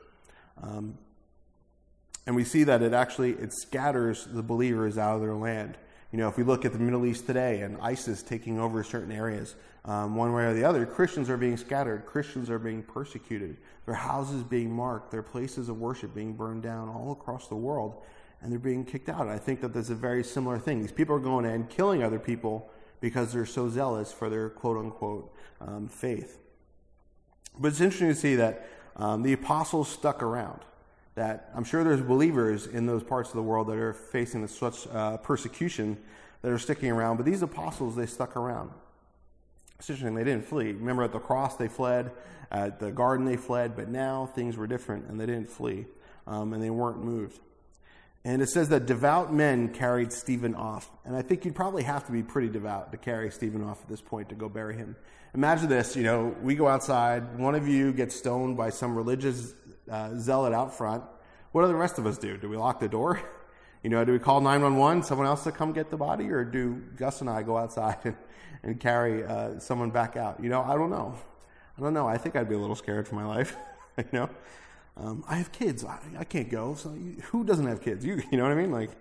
Um, 0.63 0.97
and 2.29 2.35
we 2.35 2.43
see 2.43 2.63
that 2.63 2.83
it 2.83 2.93
actually 2.93 3.31
it 3.31 3.51
scatters 3.51 4.27
the 4.29 4.43
believers 4.43 4.99
out 4.99 5.15
of 5.15 5.21
their 5.21 5.33
land. 5.33 5.79
You 6.11 6.19
know, 6.19 6.27
if 6.27 6.37
we 6.37 6.43
look 6.43 6.63
at 6.63 6.73
the 6.73 6.77
Middle 6.77 7.07
East 7.07 7.25
today 7.25 7.61
and 7.61 7.75
ISIS 7.81 8.21
taking 8.21 8.59
over 8.59 8.83
certain 8.83 9.11
areas, 9.11 9.55
um, 9.83 10.15
one 10.15 10.31
way 10.31 10.43
or 10.43 10.53
the 10.53 10.63
other, 10.63 10.85
Christians 10.85 11.27
are 11.27 11.37
being 11.37 11.57
scattered. 11.57 12.05
Christians 12.05 12.51
are 12.51 12.59
being 12.59 12.83
persecuted. 12.83 13.57
Their 13.87 13.95
houses 13.95 14.43
being 14.43 14.71
marked. 14.71 15.09
Their 15.09 15.23
places 15.23 15.69
of 15.69 15.79
worship 15.79 16.13
being 16.13 16.33
burned 16.33 16.61
down 16.61 16.87
all 16.87 17.13
across 17.13 17.47
the 17.47 17.55
world 17.55 18.03
and 18.43 18.51
they're 18.51 18.59
being 18.59 18.85
kicked 18.85 19.09
out. 19.09 19.27
I 19.27 19.39
think 19.39 19.59
that 19.61 19.73
there's 19.73 19.89
a 19.89 19.95
very 19.95 20.23
similar 20.23 20.59
thing. 20.59 20.81
These 20.81 20.91
people 20.91 21.15
are 21.15 21.19
going 21.19 21.45
in 21.45 21.65
killing 21.65 22.03
other 22.03 22.19
people 22.19 22.69
because 23.01 23.33
they're 23.33 23.47
so 23.47 23.69
zealous 23.69 24.11
for 24.11 24.29
their 24.29 24.51
quote 24.51 24.77
unquote 24.77 25.33
um, 25.61 25.87
faith. 25.87 26.37
But 27.57 27.69
it's 27.69 27.81
interesting 27.81 28.09
to 28.09 28.13
see 28.13 28.35
that 28.35 28.69
um, 28.97 29.23
the 29.23 29.33
apostles 29.33 29.89
stuck 29.89 30.21
around. 30.21 30.59
That 31.19 31.49
I'm 31.53 31.65
sure 31.65 31.83
there's 31.83 31.99
believers 31.99 32.65
in 32.65 32.85
those 32.85 33.03
parts 33.03 33.27
of 33.27 33.35
the 33.35 33.43
world 33.43 33.67
that 33.67 33.75
are 33.75 33.91
facing 33.91 34.47
such 34.47 34.87
uh, 34.87 35.17
persecution 35.17 35.97
that 36.41 36.49
are 36.49 36.57
sticking 36.57 36.89
around, 36.89 37.17
but 37.17 37.25
these 37.25 37.41
apostles, 37.41 37.97
they 37.97 38.05
stuck 38.05 38.37
around. 38.37 38.71
It's 39.77 39.89
interesting, 39.89 40.15
they 40.15 40.23
didn't 40.23 40.45
flee. 40.45 40.71
Remember 40.71 41.03
at 41.03 41.11
the 41.11 41.19
cross 41.19 41.57
they 41.57 41.67
fled, 41.67 42.11
at 42.51 42.79
the 42.79 42.89
garden 42.89 43.25
they 43.25 43.35
fled, 43.35 43.75
but 43.75 43.89
now 43.89 44.27
things 44.27 44.55
were 44.55 44.65
different 44.65 45.09
and 45.09 45.19
they 45.19 45.25
didn't 45.25 45.49
flee 45.49 45.87
um, 46.25 46.53
and 46.53 46.63
they 46.63 46.69
weren't 46.69 47.03
moved. 47.03 47.37
And 48.23 48.41
it 48.41 48.47
says 48.47 48.69
that 48.69 48.85
devout 48.85 49.33
men 49.33 49.73
carried 49.73 50.13
Stephen 50.13 50.55
off. 50.55 50.89
And 51.03 51.17
I 51.17 51.21
think 51.21 51.43
you'd 51.43 51.53
probably 51.53 51.83
have 51.83 52.05
to 52.05 52.13
be 52.13 52.23
pretty 52.23 52.47
devout 52.47 52.93
to 52.93 52.97
carry 52.97 53.29
Stephen 53.29 53.61
off 53.61 53.81
at 53.81 53.89
this 53.89 53.99
point 53.99 54.29
to 54.29 54.35
go 54.35 54.47
bury 54.47 54.77
him. 54.77 54.95
Imagine 55.33 55.67
this 55.67 55.97
you 55.97 56.03
know, 56.03 56.33
we 56.41 56.55
go 56.55 56.69
outside, 56.69 57.37
one 57.37 57.55
of 57.55 57.67
you 57.67 57.91
gets 57.91 58.15
stoned 58.15 58.55
by 58.55 58.69
some 58.69 58.95
religious 58.95 59.53
uh, 59.89 60.15
zealot 60.17 60.53
out 60.53 60.75
front. 60.75 61.03
What 61.51 61.61
do 61.61 61.67
the 61.67 61.75
rest 61.75 61.97
of 61.97 62.05
us 62.05 62.17
do? 62.17 62.37
Do 62.37 62.49
we 62.49 62.57
lock 62.57 62.79
the 62.79 62.89
door? 62.89 63.21
You 63.81 63.89
know, 63.89 64.03
do 64.03 64.11
we 64.11 64.19
call 64.19 64.41
911, 64.41 65.03
someone 65.03 65.25
else 65.25 65.45
to 65.45 65.53
come 65.53 65.71
get 65.71 65.89
the 65.89 65.95
body, 65.95 66.29
or 66.31 66.43
do 66.43 66.83
Gus 66.97 67.21
and 67.21 67.29
I 67.29 67.43
go 67.43 67.55
outside 67.57 67.97
and, 68.03 68.17
and 68.61 68.77
carry 68.77 69.23
uh, 69.23 69.57
someone 69.59 69.89
back 69.89 70.17
out? 70.17 70.43
You 70.43 70.49
know, 70.49 70.61
I 70.61 70.75
don't 70.75 70.89
know. 70.89 71.15
I 71.77 71.81
don't 71.81 71.93
know. 71.93 72.05
I 72.05 72.17
think 72.17 72.35
I'd 72.35 72.49
be 72.49 72.55
a 72.55 72.59
little 72.59 72.75
scared 72.75 73.07
for 73.07 73.15
my 73.15 73.25
life. 73.37 73.55
you 73.97 74.03
know, 74.11 74.29
um, 74.97 75.23
I 75.29 75.35
have 75.35 75.53
kids. 75.53 75.85
I, 75.85 75.97
I 76.17 76.25
can't 76.25 76.49
go. 76.49 76.75
So 76.75 76.93
you, 76.93 77.21
who 77.31 77.45
doesn't 77.45 77.65
have 77.67 77.81
kids? 77.81 78.03
You, 78.03 78.21
you 78.29 78.37
know 78.37 78.43
what 78.43 78.51
I 78.51 78.55
mean? 78.55 78.71
Like, 78.71 78.91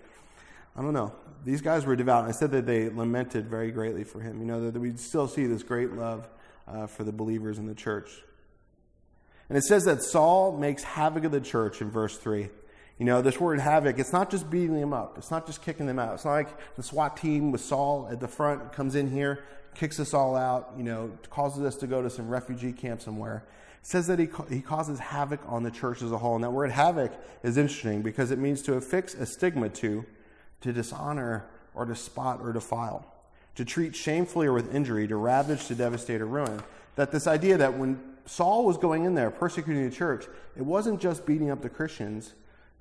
I 0.77 0.83
don't 0.83 0.93
know. 0.93 1.13
These 1.45 1.61
guys 1.61 1.85
were 1.85 1.97
devout. 1.97 2.29
I 2.29 2.31
said 2.31 2.53
that 2.53 2.67
they 2.67 2.89
lamented 2.89 3.49
very 3.49 3.73
greatly 3.73 4.05
for 4.05 4.21
him. 4.21 4.39
You 4.39 4.47
know, 4.47 4.71
that, 4.71 4.79
we 4.79 4.97
still 4.97 5.27
see 5.27 5.47
this 5.47 5.65
great 5.65 5.93
love 5.93 6.29
uh, 6.69 6.87
for 6.87 7.03
the 7.03 7.13
believers 7.13 7.59
in 7.59 7.67
the 7.67 7.75
church. 7.75 8.11
And 9.49 9.57
it 9.57 9.65
says 9.65 9.85
that 9.85 10.03
Saul 10.03 10.57
makes 10.57 10.83
havoc 10.83 11.25
of 11.25 11.33
the 11.33 11.41
church 11.41 11.81
in 11.81 11.91
verse 11.91 12.17
3. 12.19 12.51
You 12.99 13.05
know, 13.05 13.23
this 13.23 13.39
word 13.39 13.61
havoc, 13.61 13.99
it's 13.99 14.13
not 14.13 14.31
just 14.31 14.51
beating 14.51 14.79
them 14.79 14.93
up. 14.93 15.17
It's 15.19 15.31
not 15.31 15.47
just 15.47 15.63
kicking 15.63 15.87
them 15.87 15.99
out. 15.99 16.15
It's 16.15 16.25
not 16.25 16.33
like 16.33 16.77
the 16.77 16.83
SWAT 16.83 17.17
team 17.17 17.53
with 17.53 17.61
Saul 17.61 18.09
at 18.11 18.21
the 18.21 18.29
front 18.29 18.73
comes 18.73 18.97
in 18.97 19.11
here, 19.11 19.45
kicks 19.75 20.01
us 20.01 20.13
all 20.13 20.35
out, 20.35 20.73
you 20.77 20.83
know, 20.83 21.13
causes 21.31 21.65
us 21.65 21.77
to 21.77 21.87
go 21.87 22.03
to 22.03 22.11
some 22.11 22.29
refugee 22.29 22.73
camp 22.73 23.01
somewhere. 23.01 23.45
It 23.81 23.87
says 23.87 24.09
that 24.09 24.19
he, 24.19 24.29
he 24.51 24.61
causes 24.61 24.99
havoc 24.99 25.41
on 25.47 25.63
the 25.63 25.71
church 25.71 26.03
as 26.03 26.11
a 26.11 26.19
whole. 26.19 26.35
And 26.35 26.43
that 26.43 26.51
word 26.51 26.73
havoc 26.73 27.13
is 27.45 27.57
interesting 27.57 28.03
because 28.03 28.33
it 28.33 28.39
means 28.39 28.63
to 28.63 28.75
affix 28.75 29.15
a 29.15 29.25
stigma 29.25 29.69
to, 29.69 30.05
to 30.63 30.73
dishonor 30.73 31.47
or 31.75 31.87
to 31.87 31.95
spot 31.95 32.41
or 32.43 32.53
defile, 32.53 33.07
to 33.55 33.65
treat 33.65 33.95
shamefully 33.95 34.49
or 34.49 34.53
with 34.53 34.75
injury, 34.75 35.07
to 35.07 35.15
ravage, 35.15 35.69
to 35.69 35.77
devastate 35.77 36.21
or 36.21 36.27
ruin. 36.27 36.61
That 36.97 37.13
this 37.13 37.29
idea 37.29 37.59
that 37.59 37.79
when 37.79 38.08
Saul 38.29 38.65
was 38.65 38.77
going 38.77 39.05
in 39.05 39.15
there 39.15 39.31
persecuting 39.31 39.89
the 39.89 39.95
church, 39.95 40.27
it 40.57 40.63
wasn't 40.63 41.01
just 41.01 41.27
beating 41.27 41.51
up 41.51 41.63
the 41.63 41.69
Christians 41.69 42.35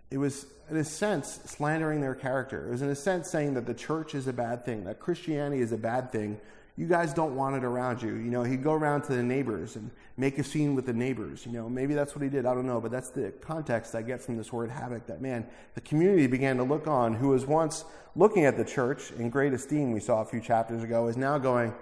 it 0.09 0.17
was, 0.17 0.45
in 0.69 0.77
a 0.77 0.83
sense, 0.83 1.39
slandering 1.45 2.01
their 2.01 2.15
character. 2.15 2.67
It 2.67 2.71
was, 2.71 2.81
in 2.81 2.89
a 2.89 2.95
sense, 2.95 3.29
saying 3.29 3.55
that 3.55 3.65
the 3.65 3.73
church 3.73 4.15
is 4.15 4.27
a 4.27 4.33
bad 4.33 4.65
thing, 4.65 4.85
that 4.85 4.99
Christianity 4.99 5.61
is 5.61 5.71
a 5.71 5.77
bad 5.77 6.11
thing. 6.11 6.39
You 6.77 6.85
guys 6.85 7.13
don't 7.13 7.35
want 7.35 7.55
it 7.55 7.63
around 7.63 8.03
you. 8.03 8.13
You 8.13 8.29
know, 8.29 8.43
he'd 8.43 8.63
go 8.63 8.73
around 8.73 9.01
to 9.03 9.15
the 9.15 9.23
neighbors 9.23 9.75
and 9.75 9.89
make 10.15 10.37
a 10.37 10.43
scene 10.43 10.75
with 10.75 10.85
the 10.85 10.93
neighbors. 10.93 11.43
You 11.45 11.51
know, 11.51 11.67
maybe 11.67 11.95
that's 11.95 12.15
what 12.15 12.21
he 12.21 12.29
did. 12.29 12.45
I 12.45 12.53
don't 12.53 12.67
know. 12.67 12.79
But 12.79 12.91
that's 12.91 13.09
the 13.09 13.31
context 13.41 13.95
I 13.95 14.03
get 14.03 14.21
from 14.21 14.37
this 14.37 14.53
word 14.53 14.69
havoc 14.69 15.07
that, 15.07 15.19
man, 15.19 15.45
the 15.73 15.81
community 15.81 16.27
began 16.27 16.57
to 16.57 16.63
look 16.63 16.87
on 16.87 17.15
who 17.15 17.29
was 17.29 17.47
once 17.47 17.83
looking 18.15 18.45
at 18.45 18.57
the 18.57 18.65
church 18.65 19.11
in 19.17 19.31
great 19.31 19.53
esteem, 19.53 19.91
we 19.91 19.99
saw 19.99 20.21
a 20.21 20.25
few 20.25 20.39
chapters 20.39 20.83
ago, 20.83 21.07
is 21.07 21.17
now 21.17 21.39
going, 21.39 21.73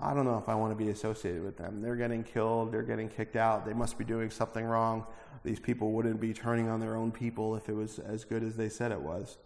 I 0.00 0.14
don't 0.14 0.24
know 0.24 0.38
if 0.38 0.48
I 0.48 0.54
want 0.54 0.76
to 0.76 0.84
be 0.84 0.90
associated 0.90 1.42
with 1.42 1.56
them. 1.56 1.82
They're 1.82 1.96
getting 1.96 2.22
killed, 2.22 2.70
they're 2.72 2.82
getting 2.82 3.08
kicked 3.08 3.36
out, 3.36 3.66
they 3.66 3.72
must 3.72 3.98
be 3.98 4.04
doing 4.04 4.30
something 4.30 4.64
wrong. 4.64 5.04
These 5.44 5.58
people 5.58 5.92
wouldn't 5.92 6.20
be 6.20 6.32
turning 6.32 6.68
on 6.68 6.80
their 6.80 6.96
own 6.96 7.10
people 7.10 7.56
if 7.56 7.68
it 7.68 7.74
was 7.74 7.98
as 7.98 8.24
good 8.24 8.42
as 8.42 8.56
they 8.56 8.68
said 8.68 8.92
it 8.92 9.00
was. 9.00 9.38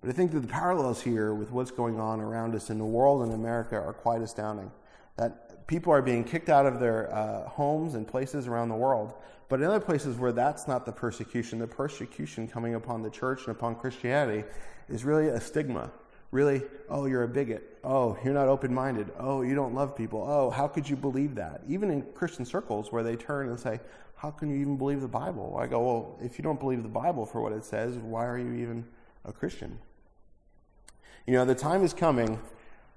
But 0.00 0.10
I 0.10 0.12
think 0.12 0.32
that 0.32 0.40
the 0.40 0.48
parallels 0.48 1.02
here 1.02 1.34
with 1.34 1.50
what's 1.50 1.70
going 1.70 2.00
on 2.00 2.20
around 2.20 2.54
us 2.54 2.70
in 2.70 2.78
the 2.78 2.84
world 2.84 3.22
and 3.22 3.32
America 3.32 3.76
are 3.76 3.92
quite 3.92 4.22
astounding. 4.22 4.70
That 5.16 5.66
people 5.66 5.92
are 5.92 6.02
being 6.02 6.24
kicked 6.24 6.48
out 6.48 6.66
of 6.66 6.80
their 6.80 7.12
uh, 7.14 7.48
homes 7.48 7.94
and 7.94 8.08
places 8.08 8.48
around 8.48 8.70
the 8.70 8.76
world. 8.76 9.14
But 9.48 9.60
in 9.60 9.66
other 9.66 9.80
places 9.80 10.16
where 10.16 10.32
that's 10.32 10.66
not 10.66 10.86
the 10.86 10.92
persecution, 10.92 11.58
the 11.58 11.66
persecution 11.66 12.48
coming 12.48 12.74
upon 12.74 13.02
the 13.02 13.10
church 13.10 13.46
and 13.46 13.54
upon 13.54 13.74
Christianity 13.74 14.44
is 14.88 15.04
really 15.04 15.28
a 15.28 15.40
stigma 15.40 15.90
really, 16.30 16.62
oh, 16.88 17.06
you're 17.06 17.24
a 17.24 17.28
bigot. 17.28 17.78
Oh, 17.82 18.16
you're 18.24 18.34
not 18.34 18.48
open 18.48 18.72
minded. 18.72 19.10
Oh, 19.18 19.42
you 19.42 19.54
don't 19.54 19.74
love 19.74 19.96
people. 19.96 20.24
Oh, 20.26 20.50
how 20.50 20.68
could 20.68 20.88
you 20.88 20.96
believe 20.96 21.34
that? 21.36 21.62
Even 21.68 21.90
in 21.90 22.02
Christian 22.14 22.44
circles 22.44 22.92
where 22.92 23.02
they 23.02 23.16
turn 23.16 23.48
and 23.48 23.58
say, 23.58 23.80
how 24.16 24.30
can 24.30 24.50
you 24.50 24.56
even 24.56 24.76
believe 24.76 25.00
the 25.00 25.08
Bible? 25.08 25.56
I 25.58 25.66
go, 25.66 25.80
well, 25.80 26.18
if 26.22 26.38
you 26.38 26.42
don't 26.42 26.60
believe 26.60 26.82
the 26.82 26.88
Bible 26.88 27.26
for 27.26 27.40
what 27.40 27.52
it 27.52 27.64
says, 27.64 27.96
why 27.96 28.26
are 28.26 28.38
you 28.38 28.52
even 28.54 28.84
a 29.24 29.32
Christian? 29.32 29.78
You 31.26 31.34
know, 31.34 31.44
the 31.44 31.54
time 31.54 31.82
is 31.82 31.94
coming, 31.94 32.38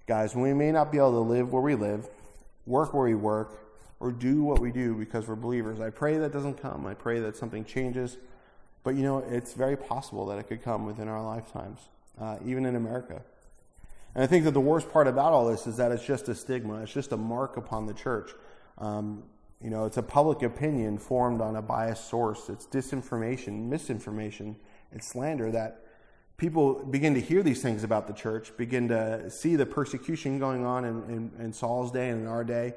guys, 0.05 0.35
when 0.35 0.43
we 0.43 0.53
may 0.53 0.71
not 0.71 0.91
be 0.91 0.97
able 0.97 1.11
to 1.11 1.19
live 1.19 1.51
where 1.51 1.61
we 1.61 1.75
live, 1.75 2.07
work 2.65 2.93
where 2.93 3.05
we 3.05 3.15
work, 3.15 3.59
or 3.99 4.11
do 4.11 4.43
what 4.43 4.59
we 4.59 4.71
do 4.71 4.95
because 4.95 5.27
we're 5.27 5.35
believers. 5.35 5.79
I 5.79 5.89
pray 5.89 6.17
that 6.17 6.33
doesn't 6.33 6.55
come. 6.55 6.85
I 6.85 6.93
pray 6.93 7.21
that 7.21 7.37
something 7.37 7.63
changes. 7.63 8.17
But 8.83 8.95
you 8.95 9.03
know, 9.03 9.19
it's 9.19 9.53
very 9.53 9.77
possible 9.77 10.25
that 10.25 10.39
it 10.39 10.43
could 10.43 10.61
come 10.61 10.85
within 10.85 11.07
our 11.07 11.23
lifetimes 11.23 11.79
uh, 12.19 12.37
even 12.45 12.65
in 12.65 12.75
America. 12.75 13.21
And 14.15 14.23
I 14.23 14.27
think 14.27 14.45
that 14.45 14.51
the 14.51 14.61
worst 14.61 14.91
part 14.91 15.07
about 15.07 15.33
all 15.33 15.47
this 15.47 15.65
is 15.65 15.77
that 15.77 15.91
it's 15.91 16.05
just 16.05 16.29
a 16.29 16.35
stigma, 16.35 16.81
it's 16.81 16.93
just 16.93 17.11
a 17.11 17.17
mark 17.17 17.57
upon 17.57 17.85
the 17.85 17.93
church. 17.93 18.31
Um, 18.77 19.23
you 19.61 19.69
know, 19.69 19.85
it's 19.85 19.97
a 19.97 20.03
public 20.03 20.43
opinion 20.43 20.97
formed 20.97 21.41
on 21.41 21.55
a 21.55 21.61
biased 21.61 22.09
source. 22.09 22.49
It's 22.49 22.65
disinformation, 22.67 23.69
misinformation, 23.69 24.57
it's 24.91 25.07
slander 25.07 25.51
that 25.51 25.85
people 26.37 26.83
begin 26.85 27.13
to 27.13 27.21
hear 27.21 27.41
these 27.41 27.61
things 27.61 27.83
about 27.83 28.07
the 28.07 28.13
church, 28.13 28.55
begin 28.57 28.89
to 28.89 29.29
see 29.29 29.55
the 29.55 29.65
persecution 29.65 30.37
going 30.37 30.65
on 30.65 30.85
in, 30.85 31.03
in, 31.03 31.31
in 31.39 31.53
Saul's 31.53 31.91
day 31.91 32.09
and 32.09 32.21
in 32.21 32.27
our 32.27 32.43
day, 32.43 32.73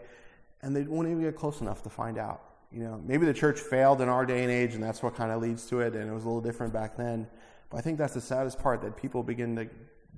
and 0.62 0.74
they 0.74 0.82
won't 0.82 1.08
even 1.08 1.20
get 1.22 1.36
close 1.36 1.60
enough 1.60 1.82
to 1.82 1.90
find 1.90 2.18
out. 2.18 2.42
You 2.70 2.84
know, 2.84 3.02
maybe 3.04 3.26
the 3.26 3.34
church 3.34 3.60
failed 3.60 4.00
in 4.00 4.08
our 4.08 4.24
day 4.24 4.42
and 4.42 4.50
age, 4.50 4.74
and 4.74 4.82
that's 4.82 5.02
what 5.02 5.14
kind 5.16 5.32
of 5.32 5.42
leads 5.42 5.66
to 5.66 5.80
it, 5.80 5.94
and 5.94 6.08
it 6.08 6.12
was 6.12 6.24
a 6.24 6.26
little 6.26 6.40
different 6.40 6.72
back 6.72 6.96
then. 6.96 7.26
But 7.70 7.78
I 7.78 7.80
think 7.80 7.98
that's 7.98 8.14
the 8.14 8.20
saddest 8.20 8.60
part 8.60 8.80
that 8.82 8.96
people 8.96 9.22
begin 9.22 9.56
to 9.56 9.68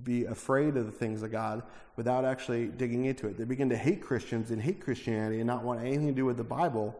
be 0.03 0.25
afraid 0.25 0.77
of 0.77 0.85
the 0.85 0.91
things 0.91 1.23
of 1.23 1.31
God 1.31 1.63
without 1.95 2.25
actually 2.25 2.67
digging 2.67 3.05
into 3.05 3.27
it. 3.27 3.37
They 3.37 3.43
begin 3.43 3.69
to 3.69 3.77
hate 3.77 4.01
Christians 4.01 4.51
and 4.51 4.61
hate 4.61 4.79
Christianity 4.79 5.39
and 5.39 5.47
not 5.47 5.63
want 5.63 5.81
anything 5.81 6.07
to 6.07 6.13
do 6.13 6.25
with 6.25 6.37
the 6.37 6.43
Bible 6.43 6.99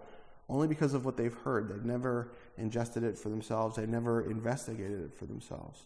only 0.50 0.68
because 0.68 0.94
of 0.94 1.06
what 1.06 1.16
they've 1.16 1.34
heard. 1.34 1.70
They've 1.70 1.86
never 1.86 2.32
ingested 2.58 3.04
it 3.04 3.18
for 3.18 3.30
themselves, 3.30 3.78
they've 3.78 3.88
never 3.88 4.30
investigated 4.30 5.02
it 5.02 5.14
for 5.14 5.26
themselves. 5.26 5.86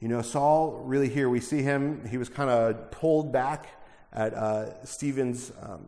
You 0.00 0.08
know, 0.08 0.22
Saul, 0.22 0.82
really 0.84 1.08
here, 1.08 1.28
we 1.28 1.40
see 1.40 1.62
him, 1.62 2.06
he 2.06 2.18
was 2.18 2.28
kind 2.28 2.48
of 2.48 2.90
pulled 2.90 3.32
back 3.32 3.66
at 4.12 4.32
uh, 4.32 4.84
Stephen's 4.84 5.52
um, 5.60 5.86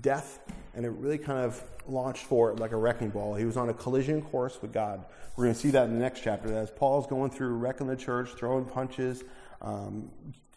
death, 0.00 0.40
and 0.74 0.84
it 0.84 0.90
really 0.90 1.18
kind 1.18 1.38
of 1.38 1.62
launched 1.90 2.24
for 2.24 2.50
it 2.50 2.58
like 2.58 2.72
a 2.72 2.76
wrecking 2.76 3.10
ball. 3.10 3.34
He 3.34 3.44
was 3.44 3.56
on 3.56 3.68
a 3.68 3.74
collision 3.74 4.22
course 4.22 4.60
with 4.62 4.72
God. 4.72 5.04
We're 5.36 5.44
going 5.44 5.54
to 5.54 5.60
see 5.60 5.70
that 5.70 5.84
in 5.84 5.94
the 5.94 6.00
next 6.00 6.22
chapter. 6.22 6.56
As 6.56 6.70
Paul's 6.70 7.06
going 7.06 7.30
through 7.30 7.54
wrecking 7.54 7.86
the 7.86 7.96
church, 7.96 8.30
throwing 8.36 8.64
punches, 8.64 9.22
um, 9.60 10.10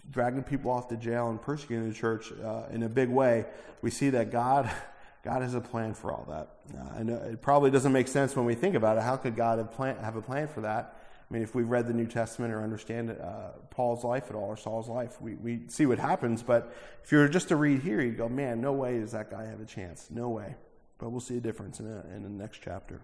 dragging 0.09 0.43
people 0.43 0.71
off 0.71 0.87
to 0.89 0.97
jail, 0.97 1.29
and 1.29 1.41
persecuting 1.41 1.87
the 1.87 1.95
church 1.95 2.31
uh, 2.43 2.63
in 2.71 2.83
a 2.83 2.89
big 2.89 3.09
way, 3.09 3.45
we 3.81 3.89
see 3.89 4.09
that 4.11 4.31
God. 4.31 4.71
God 5.23 5.41
has 5.41 5.53
a 5.53 5.61
plan 5.61 5.93
for 5.93 6.11
all 6.11 6.25
that. 6.27 6.77
Uh, 6.77 6.97
and 6.97 7.09
it 7.09 7.41
probably 7.41 7.71
doesn't 7.71 7.93
make 7.93 8.09
sense 8.09 8.35
when 8.35 8.43
we 8.43 8.55
think 8.55 8.75
about 8.75 8.97
it. 8.97 9.03
How 9.03 9.15
could 9.15 9.37
God 9.37 9.57
have, 9.57 9.71
plan, 9.71 9.95
have 10.03 10.17
a 10.17 10.21
plan 10.21 10.49
for 10.49 10.59
that? 10.59 10.97
I 11.29 11.33
mean, 11.33 11.43
if 11.43 11.55
we've 11.55 11.67
read 11.67 11.87
the 11.87 11.93
New 11.93 12.05
Testament 12.07 12.53
or 12.53 12.61
understand 12.61 13.09
uh, 13.09 13.51
Paul's 13.69 14.03
life 14.03 14.25
at 14.29 14.35
all 14.35 14.49
or 14.49 14.57
Saul's 14.57 14.89
life, 14.89 15.21
we, 15.21 15.35
we 15.35 15.61
see 15.67 15.85
what 15.85 15.97
happens. 15.97 16.43
But 16.43 16.75
if 17.03 17.11
you 17.11 17.19
were 17.19 17.29
just 17.29 17.47
to 17.47 17.55
read 17.55 17.79
here, 17.79 18.01
you'd 18.01 18.17
go, 18.17 18.27
man, 18.27 18.61
no 18.61 18.73
way 18.73 18.99
does 18.99 19.13
that 19.13 19.31
guy 19.31 19.45
have 19.45 19.61
a 19.61 19.65
chance. 19.65 20.09
No 20.11 20.29
way. 20.29 20.55
But 21.03 21.09
we'll 21.09 21.19
see 21.19 21.35
a 21.35 21.41
difference 21.41 21.81
in, 21.81 21.85
in 22.15 22.23
the 22.23 22.29
next 22.29 22.61
chapter. 22.63 23.01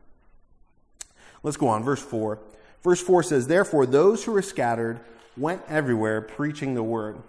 Let's 1.44 1.58
go 1.58 1.68
on. 1.68 1.84
Verse 1.84 2.02
4. 2.02 2.40
Verse 2.82 3.02
4 3.02 3.24
says, 3.24 3.48
Therefore, 3.48 3.86
those 3.86 4.24
who 4.24 4.32
were 4.32 4.42
scattered 4.42 5.02
went 5.36 5.64
everywhere 5.68 6.22
preaching 6.22 6.76
the 6.76 6.84
word. 6.84 7.22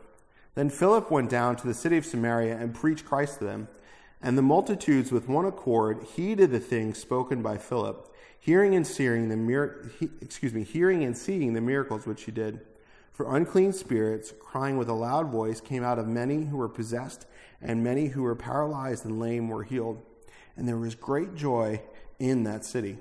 Then 0.54 0.70
Philip 0.70 1.11
went 1.11 1.28
down 1.28 1.56
to 1.56 1.66
the 1.66 1.74
city 1.74 1.96
of 1.96 2.06
Samaria 2.06 2.56
and 2.56 2.72
preached 2.72 3.04
Christ 3.04 3.40
to 3.40 3.46
them. 3.46 3.66
And 4.22 4.38
the 4.38 4.42
multitudes 4.42 5.11
with 5.11 5.28
one 5.28 5.44
accord 5.44 6.04
heeded 6.14 6.52
the 6.52 6.61
things 6.61 6.98
spoken 6.98 7.42
by 7.42 7.59
Philip 7.59 8.06
hearing 8.38 8.76
and 8.76 8.87
seeing 8.87 9.28
the 9.28 9.37
mir- 9.37 9.90
he, 9.98 10.09
excuse 10.20 10.54
me, 10.54 10.62
hearing 10.62 11.02
and 11.02 11.18
seeing 11.18 11.52
the 11.52 11.61
miracles 11.61 12.06
which 12.06 12.22
he 12.22 12.30
did. 12.30 12.61
For 13.11 13.37
unclean 13.37 13.72
spirits, 13.72 14.33
crying 14.40 14.78
with 14.78 14.88
a 14.88 14.94
loud 14.94 15.33
voice, 15.33 15.61
came 15.61 15.83
out 15.83 15.98
of 15.98 16.06
many 16.06 16.44
who 16.44 16.56
were 16.56 16.68
possessed, 16.68 17.26
and 17.61 17.83
many 17.83 18.06
who 18.06 18.22
were 18.22 18.37
paralyzed 18.37 19.04
and 19.04 19.18
lame 19.18 19.48
were 19.48 19.64
healed. 19.64 20.00
And 20.56 20.68
there 20.68 20.76
was 20.76 20.94
great 20.94 21.34
joy 21.34 21.82
in 22.18 22.44
that 22.44 22.64
city. 22.64 22.98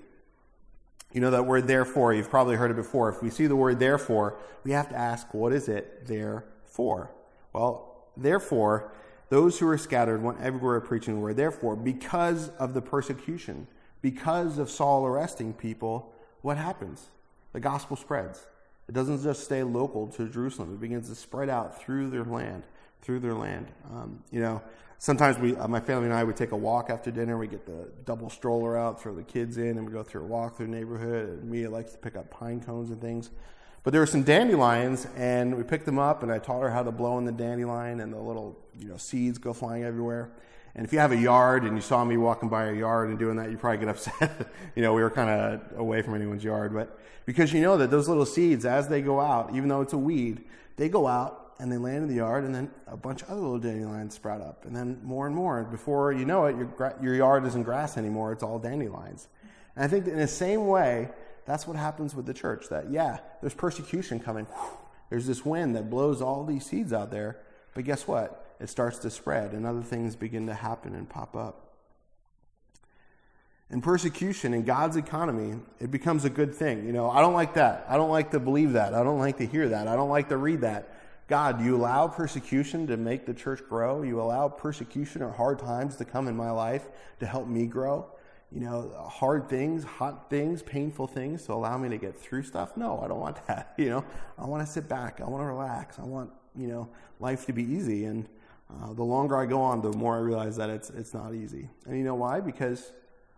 You 1.12 1.22
know 1.22 1.32
that 1.32 1.46
word 1.46 1.68
therefore, 1.68 2.14
you've 2.14 2.30
probably 2.30 2.56
heard 2.56 2.72
it 2.72 2.76
before. 2.76 3.10
If 3.10 3.24
we 3.24 3.30
see 3.30 3.48
the 3.48 3.56
word 3.56 3.80
therefore, 3.80 4.38
we 4.64 4.72
have 4.72 4.90
to 4.90 4.96
ask, 4.96 5.34
what 5.34 5.54
is 5.54 5.68
it 5.68 6.06
there 6.08 6.46
for? 6.66 7.12
Well, 7.52 8.06
therefore, 8.16 8.92
those 9.30 9.60
who 9.60 9.66
were 9.66 9.78
scattered 9.78 10.22
went 10.22 10.40
everywhere 10.42 10.80
preaching 10.82 11.16
the 11.16 11.20
word. 11.20 11.38
Therefore, 11.38 11.76
because 11.76 12.50
of 12.60 12.74
the 12.74 12.82
persecution, 12.82 13.68
because 14.02 14.58
of 14.58 14.70
Saul 14.70 15.06
arresting 15.06 15.54
people, 15.54 16.14
what 16.42 16.58
happens? 16.58 17.10
The 17.54 17.60
gospel 17.60 17.96
spreads. 17.96 18.46
It 18.88 18.94
doesn't 18.94 19.22
just 19.22 19.44
stay 19.44 19.64
local 19.64 20.08
to 20.08 20.28
Jerusalem, 20.28 20.74
it 20.74 20.82
begins 20.82 21.10
to 21.10 21.16
spread 21.16 21.50
out 21.50 21.82
through 21.82 22.10
their 22.10 22.24
land, 22.24 22.64
through 23.02 23.20
their 23.20 23.36
land. 23.36 23.68
Um, 23.92 24.24
you 24.32 24.42
know, 24.42 24.62
sometimes 25.00 25.40
we, 25.40 25.56
uh, 25.56 25.68
my 25.68 25.80
family 25.80 26.06
and 26.06 26.14
I 26.14 26.24
would 26.24 26.36
take 26.36 26.52
a 26.52 26.58
walk 26.58 26.90
after 26.90 27.10
dinner. 27.10 27.38
We 27.38 27.48
get 27.48 27.66
the 27.66 27.90
double 28.06 28.30
stroller 28.30 28.78
out, 28.78 29.02
throw 29.02 29.16
the 29.16 29.24
kids 29.24 29.58
in, 29.58 29.78
and 29.78 29.86
we 29.86 29.92
go 29.92 30.04
through 30.04 30.24
a 30.24 30.28
walk 30.28 30.58
through 30.58 30.68
the 30.68 30.74
neighborhood. 30.74 31.30
And 31.30 31.50
Mia 31.50 31.70
likes 31.70 31.94
to 31.94 31.98
pick 31.98 32.16
up 32.16 32.30
pine 32.30 32.62
cones 32.62 32.92
and 32.92 33.02
things. 33.02 33.32
But 33.84 33.92
there 33.92 34.02
were 34.02 34.08
some 34.08 34.24
dandelions, 34.24 35.08
and 35.16 35.56
we 35.56 35.64
picked 35.64 35.86
them 35.86 35.98
up, 35.98 36.22
and 36.22 36.32
I 36.32 36.38
taught 36.38 36.62
her 36.62 36.70
how 36.70 36.84
to 36.84 36.92
blow 36.92 37.18
in 37.18 37.26
the 37.26 37.32
dandelion, 37.32 38.02
and 38.02 38.14
the 38.14 38.20
little 38.20 38.60
you 38.78 38.90
know 38.90 38.98
seeds 38.98 39.38
go 39.38 39.54
flying 39.54 39.84
everywhere. 39.84 40.32
And 40.76 40.86
if 40.86 40.94
you 40.94 41.00
have 41.00 41.12
a 41.12 41.18
yard 41.18 41.64
and 41.64 41.76
you 41.76 41.82
saw 41.82 42.06
me 42.06 42.16
walking 42.16 42.48
by 42.48 42.68
a 42.68 42.74
yard 42.74 43.10
and 43.10 43.18
doing 43.18 43.38
that, 43.38 43.50
you 43.50 43.58
probably 43.58 43.80
get 43.80 43.90
upset. 43.96 44.48
you 44.76 44.84
know, 44.84 44.94
we 44.94 45.02
were 45.02 45.10
kind 45.10 45.30
of 45.30 45.80
away 45.80 46.02
from 46.02 46.14
anyone's 46.14 46.44
yard, 46.44 46.74
but 46.74 47.00
because 47.26 47.54
you 47.54 47.62
know 47.62 47.78
that 47.78 47.90
those 47.90 48.08
little 48.08 48.26
seeds, 48.26 48.66
as 48.66 48.88
they 48.88 49.02
go 49.02 49.20
out, 49.20 49.56
even 49.56 49.70
though 49.70 49.82
it's 49.82 49.94
a 49.94 49.98
weed, 49.98 50.44
they 50.76 50.90
go 50.90 51.08
out 51.08 51.49
and 51.60 51.72
they 51.72 51.78
land 51.78 52.04
in 52.04 52.08
the 52.08 52.16
yard, 52.16 52.46
and 52.46 52.56
then 52.56 52.72
a 52.88 52.96
bunch 52.96 53.22
of 53.22 53.30
other 53.30 53.42
little 53.42 53.60
dandelions 53.60 54.16
sprout 54.16 54.42
up, 54.42 54.66
and 54.66 54.76
then 54.76 55.00
more 55.04 55.28
and 55.28 55.36
more. 55.36 55.64
Before 55.64 56.14
you 56.14 56.26
know 56.26 56.46
it, 56.46 56.56
your, 56.56 56.96
your 57.02 57.16
yard 57.16 57.46
isn't 57.46 57.64
grass 57.64 57.98
anymore; 57.98 58.32
it's 58.32 58.44
all 58.44 58.60
dandelions. 58.60 59.28
And 59.76 59.84
I 59.84 59.88
think 59.88 60.08
in 60.08 60.18
the 60.18 60.28
same 60.28 60.68
way, 60.68 61.10
that's 61.46 61.68
what 61.68 61.76
happens 61.76 62.16
with 62.16 62.26
the 62.26 62.34
church. 62.34 62.70
That 62.70 62.90
yeah, 62.90 63.20
there's 63.42 63.54
persecution 63.54 64.20
coming. 64.20 64.48
There's 65.10 65.28
this 65.28 65.44
wind 65.44 65.76
that 65.76 65.90
blows 65.90 66.22
all 66.22 66.46
these 66.46 66.66
seeds 66.66 66.94
out 66.94 67.12
there, 67.12 67.38
but 67.74 67.84
guess 67.84 68.08
what? 68.08 68.46
It 68.60 68.70
starts 68.70 69.00
to 69.00 69.10
spread, 69.10 69.52
and 69.52 69.66
other 69.66 69.82
things 69.82 70.16
begin 70.16 70.48
to 70.48 70.54
happen 70.54 70.96
and 70.96 71.10
pop 71.10 71.36
up. 71.36 71.70
And 73.72 73.84
persecution 73.84 74.54
in 74.54 74.64
God's 74.64 74.98
economy, 74.98 75.60
it 75.80 75.92
becomes 75.92 76.26
a 76.26 76.30
good 76.30 76.56
thing. 76.56 76.86
You 76.86 76.92
know, 76.92 77.10
I 77.10 77.22
don't 77.22 77.34
like 77.34 77.54
that. 77.54 77.86
I 77.88 77.98
don't 77.98 78.10
like 78.10 78.32
to 78.32 78.40
believe 78.40 78.74
that. 78.74 78.96
I 78.96 79.04
don't 79.04 79.20
like 79.20 79.38
to 79.38 79.46
hear 79.46 79.70
that. 79.70 79.88
I 79.88 79.96
don't 79.96 80.10
like 80.10 80.30
to 80.30 80.38
read 80.38 80.62
that. 80.62 80.99
God, 81.30 81.64
you 81.64 81.76
allow 81.76 82.08
persecution 82.08 82.88
to 82.88 82.98
make 82.98 83.28
the 83.28 83.36
church 83.36 83.62
grow. 83.70 84.02
You 84.02 84.20
allow 84.20 84.50
persecution 84.50 85.22
or 85.22 85.32
hard 85.32 85.60
times 85.60 85.96
to 85.98 86.06
come 86.06 86.28
in 86.28 86.36
my 86.36 86.50
life 86.50 86.88
to 87.20 87.28
help 87.28 87.48
me 87.48 87.68
grow. 87.68 88.08
You 88.52 88.62
know, 88.62 89.08
hard 89.08 89.48
things, 89.48 89.84
hot 89.84 90.32
things, 90.32 90.64
painful 90.64 91.06
things 91.06 91.46
to 91.46 91.54
allow 91.54 91.78
me 91.78 91.88
to 91.90 91.98
get 91.98 92.18
through 92.18 92.44
stuff. 92.44 92.76
No, 92.76 93.00
I 93.00 93.08
don't 93.08 93.20
want 93.20 93.46
that. 93.48 93.76
You 93.78 93.92
know, 93.92 94.06
I 94.40 94.46
want 94.46 94.66
to 94.66 94.72
sit 94.72 94.90
back. 94.90 95.22
I 95.22 95.26
want 95.26 95.44
to 95.44 95.46
relax. 95.46 96.00
I 96.00 96.04
want, 96.04 96.32
you 96.58 96.68
know, 96.68 96.90
life 97.20 97.46
to 97.46 97.54
be 97.54 97.64
easy. 97.64 98.06
And 98.06 98.28
uh, 98.82 98.94
the 98.94 99.04
longer 99.04 99.38
I 99.38 99.46
go 99.46 99.62
on, 99.62 99.84
the 99.84 99.94
more 99.94 100.16
I 100.16 100.20
realize 100.20 100.58
that 100.58 100.72
it's, 100.72 100.90
it's 100.90 101.14
not 101.14 101.36
easy. 101.36 101.70
And 101.86 101.96
you 101.96 102.04
know 102.04 102.16
why? 102.16 102.40
Because 102.40 102.92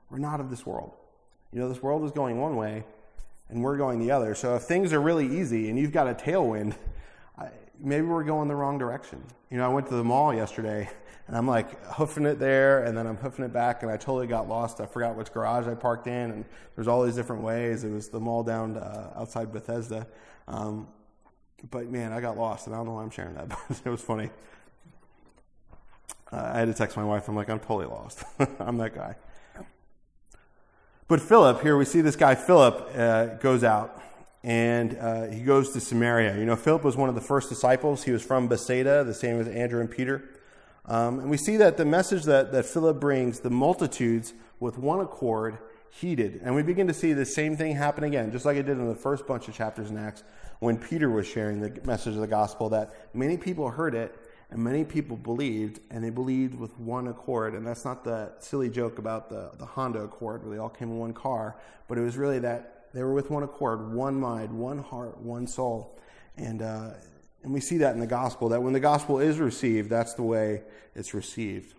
we're 0.09 0.17
not 0.17 0.39
of 0.39 0.49
this 0.49 0.65
world. 0.65 0.93
You 1.51 1.59
know, 1.59 1.67
this 1.67 1.83
world 1.83 2.05
is 2.05 2.11
going 2.11 2.39
one 2.39 2.55
way 2.55 2.85
and 3.49 3.61
we're 3.61 3.75
going 3.75 3.99
the 3.99 4.11
other. 4.11 4.33
So 4.33 4.55
if 4.55 4.63
things 4.63 4.93
are 4.93 5.01
really 5.01 5.39
easy 5.39 5.69
and 5.69 5.77
you've 5.77 5.91
got 5.91 6.07
a 6.07 6.13
tailwind, 6.13 6.73
maybe 7.81 8.05
we're 8.05 8.23
going 8.23 8.47
the 8.47 8.55
wrong 8.55 8.77
direction. 8.77 9.23
You 9.49 9.57
know, 9.57 9.65
I 9.65 9.73
went 9.73 9.87
to 9.87 9.95
the 9.95 10.03
mall 10.03 10.33
yesterday 10.33 10.89
and 11.27 11.35
I'm 11.35 11.47
like 11.47 11.83
hoofing 11.85 12.25
it 12.25 12.39
there 12.39 12.83
and 12.83 12.97
then 12.97 13.07
I'm 13.07 13.17
hoofing 13.17 13.45
it 13.45 13.53
back 13.53 13.83
and 13.83 13.91
I 13.91 13.97
totally 13.97 14.27
got 14.27 14.47
lost. 14.47 14.79
I 14.79 14.85
forgot 14.85 15.15
which 15.15 15.31
garage 15.31 15.67
I 15.67 15.73
parked 15.73 16.07
in 16.07 16.31
and 16.31 16.45
there's 16.75 16.87
all 16.87 17.03
these 17.03 17.15
different 17.15 17.43
ways. 17.43 17.83
It 17.83 17.91
was 17.91 18.09
the 18.09 18.19
mall 18.19 18.43
down 18.43 18.75
to, 18.75 18.81
uh, 18.81 19.19
outside 19.19 19.51
Bethesda. 19.51 20.07
Um, 20.47 20.87
but 21.69 21.87
man, 21.89 22.11
I 22.11 22.21
got 22.21 22.37
lost 22.37 22.67
and 22.67 22.75
I 22.75 22.79
don't 22.79 22.87
know 22.87 22.93
why 22.93 23.03
I'm 23.03 23.11
sharing 23.11 23.35
that, 23.35 23.49
but 23.67 23.81
it 23.83 23.89
was 23.89 24.01
funny. 24.01 24.29
Uh, 26.31 26.51
I 26.53 26.59
had 26.59 26.67
to 26.67 26.73
text 26.73 26.95
my 26.95 27.03
wife. 27.03 27.27
I'm 27.27 27.35
like, 27.35 27.49
I'm 27.49 27.59
totally 27.59 27.87
lost. 27.87 28.23
I'm 28.59 28.77
that 28.77 28.95
guy. 28.95 29.15
But 31.07 31.19
Philip, 31.19 31.61
here 31.61 31.75
we 31.75 31.83
see 31.83 31.99
this 31.99 32.15
guy, 32.15 32.35
Philip, 32.35 32.89
uh, 32.95 33.25
goes 33.35 33.65
out 33.65 34.01
and 34.43 34.97
uh, 34.97 35.27
he 35.27 35.41
goes 35.41 35.71
to 35.73 35.79
Samaria. 35.79 36.37
You 36.37 36.45
know, 36.45 36.55
Philip 36.55 36.83
was 36.83 36.97
one 36.97 37.09
of 37.09 37.15
the 37.15 37.21
first 37.21 37.49
disciples. 37.49 38.03
He 38.03 38.11
was 38.11 38.23
from 38.23 38.47
Bethsaida, 38.47 39.03
the 39.03 39.13
same 39.13 39.39
as 39.39 39.47
Andrew 39.47 39.79
and 39.79 39.89
Peter. 39.89 40.29
Um, 40.85 41.19
and 41.19 41.29
we 41.29 41.37
see 41.37 41.57
that 41.57 41.77
the 41.77 41.85
message 41.85 42.23
that, 42.23 42.51
that 42.51 42.65
Philip 42.65 42.99
brings, 42.99 43.41
the 43.41 43.51
multitudes 43.51 44.33
with 44.59 44.77
one 44.77 44.99
accord 44.99 45.59
heeded. 45.91 46.41
And 46.43 46.55
we 46.55 46.63
begin 46.63 46.87
to 46.87 46.93
see 46.93 47.13
the 47.13 47.25
same 47.25 47.55
thing 47.55 47.75
happen 47.75 48.03
again, 48.03 48.31
just 48.31 48.45
like 48.45 48.57
it 48.57 48.63
did 48.63 48.77
in 48.77 48.87
the 48.87 48.95
first 48.95 49.27
bunch 49.27 49.47
of 49.47 49.53
chapters 49.53 49.91
in 49.91 49.97
Acts 49.97 50.23
when 50.59 50.77
Peter 50.77 51.09
was 51.09 51.27
sharing 51.27 51.59
the 51.59 51.79
message 51.85 52.15
of 52.15 52.21
the 52.21 52.27
gospel, 52.27 52.69
that 52.69 52.93
many 53.13 53.37
people 53.37 53.69
heard 53.69 53.95
it 53.95 54.15
and 54.51 54.61
many 54.61 54.83
people 54.83 55.15
believed, 55.17 55.79
and 55.89 56.03
they 56.03 56.09
believed 56.09 56.55
with 56.55 56.77
one 56.77 57.07
accord. 57.07 57.55
And 57.55 57.65
that's 57.65 57.85
not 57.85 58.03
the 58.03 58.33
silly 58.39 58.69
joke 58.69 58.99
about 58.99 59.29
the, 59.29 59.51
the 59.57 59.65
Honda 59.65 60.01
Accord 60.01 60.43
where 60.43 60.53
they 60.53 60.59
all 60.59 60.69
came 60.69 60.89
in 60.89 60.99
one 60.99 61.13
car, 61.13 61.55
but 61.87 61.97
it 61.97 62.01
was 62.01 62.17
really 62.17 62.39
that 62.39 62.80
they 62.93 63.03
were 63.03 63.13
with 63.13 63.29
one 63.29 63.43
accord, 63.43 63.93
one 63.93 64.19
mind, 64.19 64.51
one 64.51 64.79
heart, 64.79 65.17
one 65.19 65.47
soul. 65.47 65.97
And, 66.37 66.61
uh, 66.61 66.91
and 67.43 67.53
we 67.53 67.59
see 67.59 67.77
that 67.77 67.93
in 67.93 67.99
the 67.99 68.07
gospel, 68.07 68.49
that 68.49 68.61
when 68.61 68.73
the 68.73 68.79
gospel 68.79 69.19
is 69.19 69.39
received, 69.39 69.89
that's 69.89 70.13
the 70.13 70.23
way 70.23 70.61
it's 70.95 71.13
received. 71.13 71.73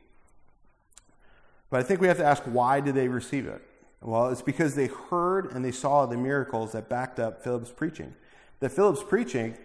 But 1.70 1.81
I 1.81 1.83
think 1.83 2.01
we 2.01 2.09
have 2.09 2.18
to 2.18 2.25
ask 2.25 2.42
why 2.44 2.81
did 2.81 2.94
they 2.94 3.09
receive 3.09 3.46
it? 3.46 3.62
Well, 4.01 4.31
it's 4.31 4.42
because 4.42 4.75
they 4.75 4.88
heard 4.88 5.53
and 5.53 5.64
they 5.64 5.70
saw 5.70 6.07
the 6.07 6.16
miracles 6.16 6.72
that 6.72 6.88
backed 6.88 7.20
up 7.20 7.42
Philip's 7.44 7.70
preaching. 7.70 8.14
That 8.61 8.70
Philip's 8.70 9.03
preaching 9.03 9.57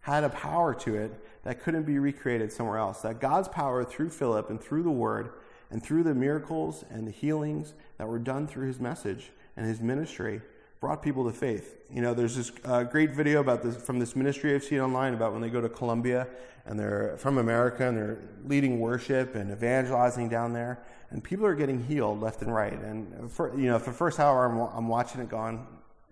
had 0.00 0.24
a 0.24 0.28
power 0.28 0.74
to 0.74 0.94
it 0.94 1.12
that 1.42 1.62
couldn't 1.62 1.82
be 1.82 1.98
recreated 1.98 2.52
somewhere 2.52 2.78
else. 2.78 3.02
That 3.02 3.20
God's 3.20 3.48
power 3.48 3.84
through 3.84 4.10
Philip 4.10 4.50
and 4.50 4.60
through 4.60 4.82
the 4.82 4.90
word 4.90 5.30
and 5.70 5.82
through 5.82 6.04
the 6.04 6.14
miracles 6.14 6.84
and 6.90 7.06
the 7.06 7.12
healings 7.12 7.74
that 7.98 8.08
were 8.08 8.18
done 8.18 8.46
through 8.46 8.68
his 8.68 8.80
message 8.80 9.30
and 9.56 9.66
his 9.66 9.80
ministry 9.80 10.40
brought 10.80 11.02
people 11.02 11.24
to 11.24 11.32
faith. 11.32 11.76
You 11.90 12.02
know, 12.02 12.14
there's 12.14 12.36
this 12.36 12.52
uh, 12.64 12.82
great 12.84 13.12
video 13.12 13.40
about 13.40 13.62
this 13.62 13.76
from 13.76 13.98
this 13.98 14.14
ministry 14.14 14.54
I've 14.54 14.64
seen 14.64 14.80
online 14.80 15.14
about 15.14 15.32
when 15.32 15.40
they 15.40 15.48
go 15.48 15.60
to 15.60 15.68
Colombia 15.68 16.26
and 16.66 16.78
they're 16.78 17.16
from 17.16 17.38
America 17.38 17.88
and 17.88 17.96
they're 17.96 18.18
leading 18.44 18.80
worship 18.80 19.34
and 19.34 19.50
evangelizing 19.52 20.28
down 20.28 20.52
there, 20.52 20.82
and 21.10 21.22
people 21.22 21.46
are 21.46 21.54
getting 21.54 21.82
healed 21.84 22.20
left 22.20 22.42
and 22.42 22.52
right. 22.52 22.72
And 22.72 23.30
for, 23.30 23.56
you 23.56 23.66
know, 23.66 23.78
for 23.78 23.90
the 23.90 23.96
first 23.96 24.18
hour, 24.18 24.46
I'm, 24.46 24.58
I'm 24.76 24.88
watching 24.88 25.20
it, 25.20 25.28
going, 25.28 25.64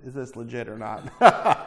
is 0.05 0.14
this 0.14 0.37
legit 0.37 0.68
or 0.68 0.79
not? 0.79 1.11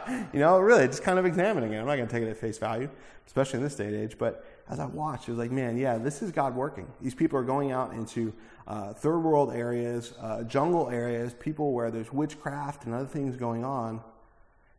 you 0.32 0.40
know, 0.40 0.58
really, 0.58 0.86
just 0.86 1.02
kind 1.02 1.18
of 1.18 1.26
examining 1.26 1.72
it. 1.72 1.78
I'm 1.78 1.86
not 1.86 1.96
going 1.96 2.08
to 2.08 2.12
take 2.12 2.22
it 2.22 2.30
at 2.30 2.36
face 2.36 2.58
value, 2.58 2.88
especially 3.26 3.58
in 3.58 3.64
this 3.64 3.74
day 3.74 3.86
and 3.86 3.96
age. 3.96 4.16
But 4.18 4.44
as 4.68 4.78
I 4.78 4.86
watched, 4.86 5.28
it 5.28 5.32
was 5.32 5.38
like, 5.38 5.50
man, 5.50 5.76
yeah, 5.76 5.98
this 5.98 6.22
is 6.22 6.30
God 6.30 6.54
working. 6.54 6.90
These 7.00 7.14
people 7.14 7.38
are 7.38 7.44
going 7.44 7.72
out 7.72 7.92
into 7.92 8.32
uh, 8.66 8.92
third 8.92 9.20
world 9.20 9.52
areas, 9.52 10.14
uh, 10.20 10.42
jungle 10.44 10.90
areas, 10.90 11.34
people 11.34 11.72
where 11.72 11.90
there's 11.90 12.12
witchcraft 12.12 12.84
and 12.84 12.94
other 12.94 13.06
things 13.06 13.36
going 13.36 13.64
on. 13.64 14.00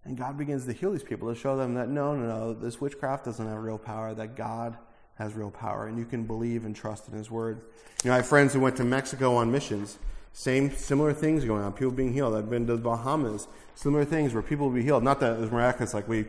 And 0.05 0.17
God 0.17 0.37
begins 0.37 0.65
to 0.65 0.73
heal 0.73 0.91
these 0.91 1.03
people 1.03 1.27
to 1.33 1.39
show 1.39 1.57
them 1.57 1.73
that 1.75 1.89
no, 1.89 2.15
no, 2.15 2.27
no, 2.27 2.53
this 2.53 2.79
witchcraft 2.79 3.25
doesn't 3.25 3.45
have 3.45 3.57
real 3.57 3.77
power, 3.77 4.13
that 4.13 4.35
God 4.35 4.77
has 5.15 5.33
real 5.33 5.51
power, 5.51 5.87
and 5.87 5.99
you 5.99 6.05
can 6.05 6.23
believe 6.23 6.63
and 6.63 6.75
trust 6.75 7.09
in 7.09 7.13
His 7.13 7.29
Word. 7.29 7.61
You 8.03 8.09
know, 8.09 8.13
I 8.13 8.17
have 8.17 8.27
friends 8.27 8.53
who 8.53 8.61
went 8.61 8.77
to 8.77 8.85
Mexico 8.85 9.35
on 9.35 9.51
missions 9.51 9.99
same, 10.33 10.71
similar 10.71 11.13
things 11.13 11.43
going 11.45 11.63
on. 11.63 11.73
People 11.73 11.91
being 11.91 12.13
healed. 12.13 12.35
I've 12.35 12.49
been 12.49 12.67
to 12.67 12.75
the 12.75 12.81
Bahamas. 12.81 13.47
Similar 13.75 14.05
things 14.05 14.33
where 14.33 14.43
people 14.43 14.67
will 14.67 14.75
be 14.75 14.83
healed. 14.83 15.03
Not 15.03 15.19
that 15.19 15.33
it 15.33 15.39
was 15.39 15.51
miraculous, 15.51 15.93
like 15.93 16.07
we 16.07 16.25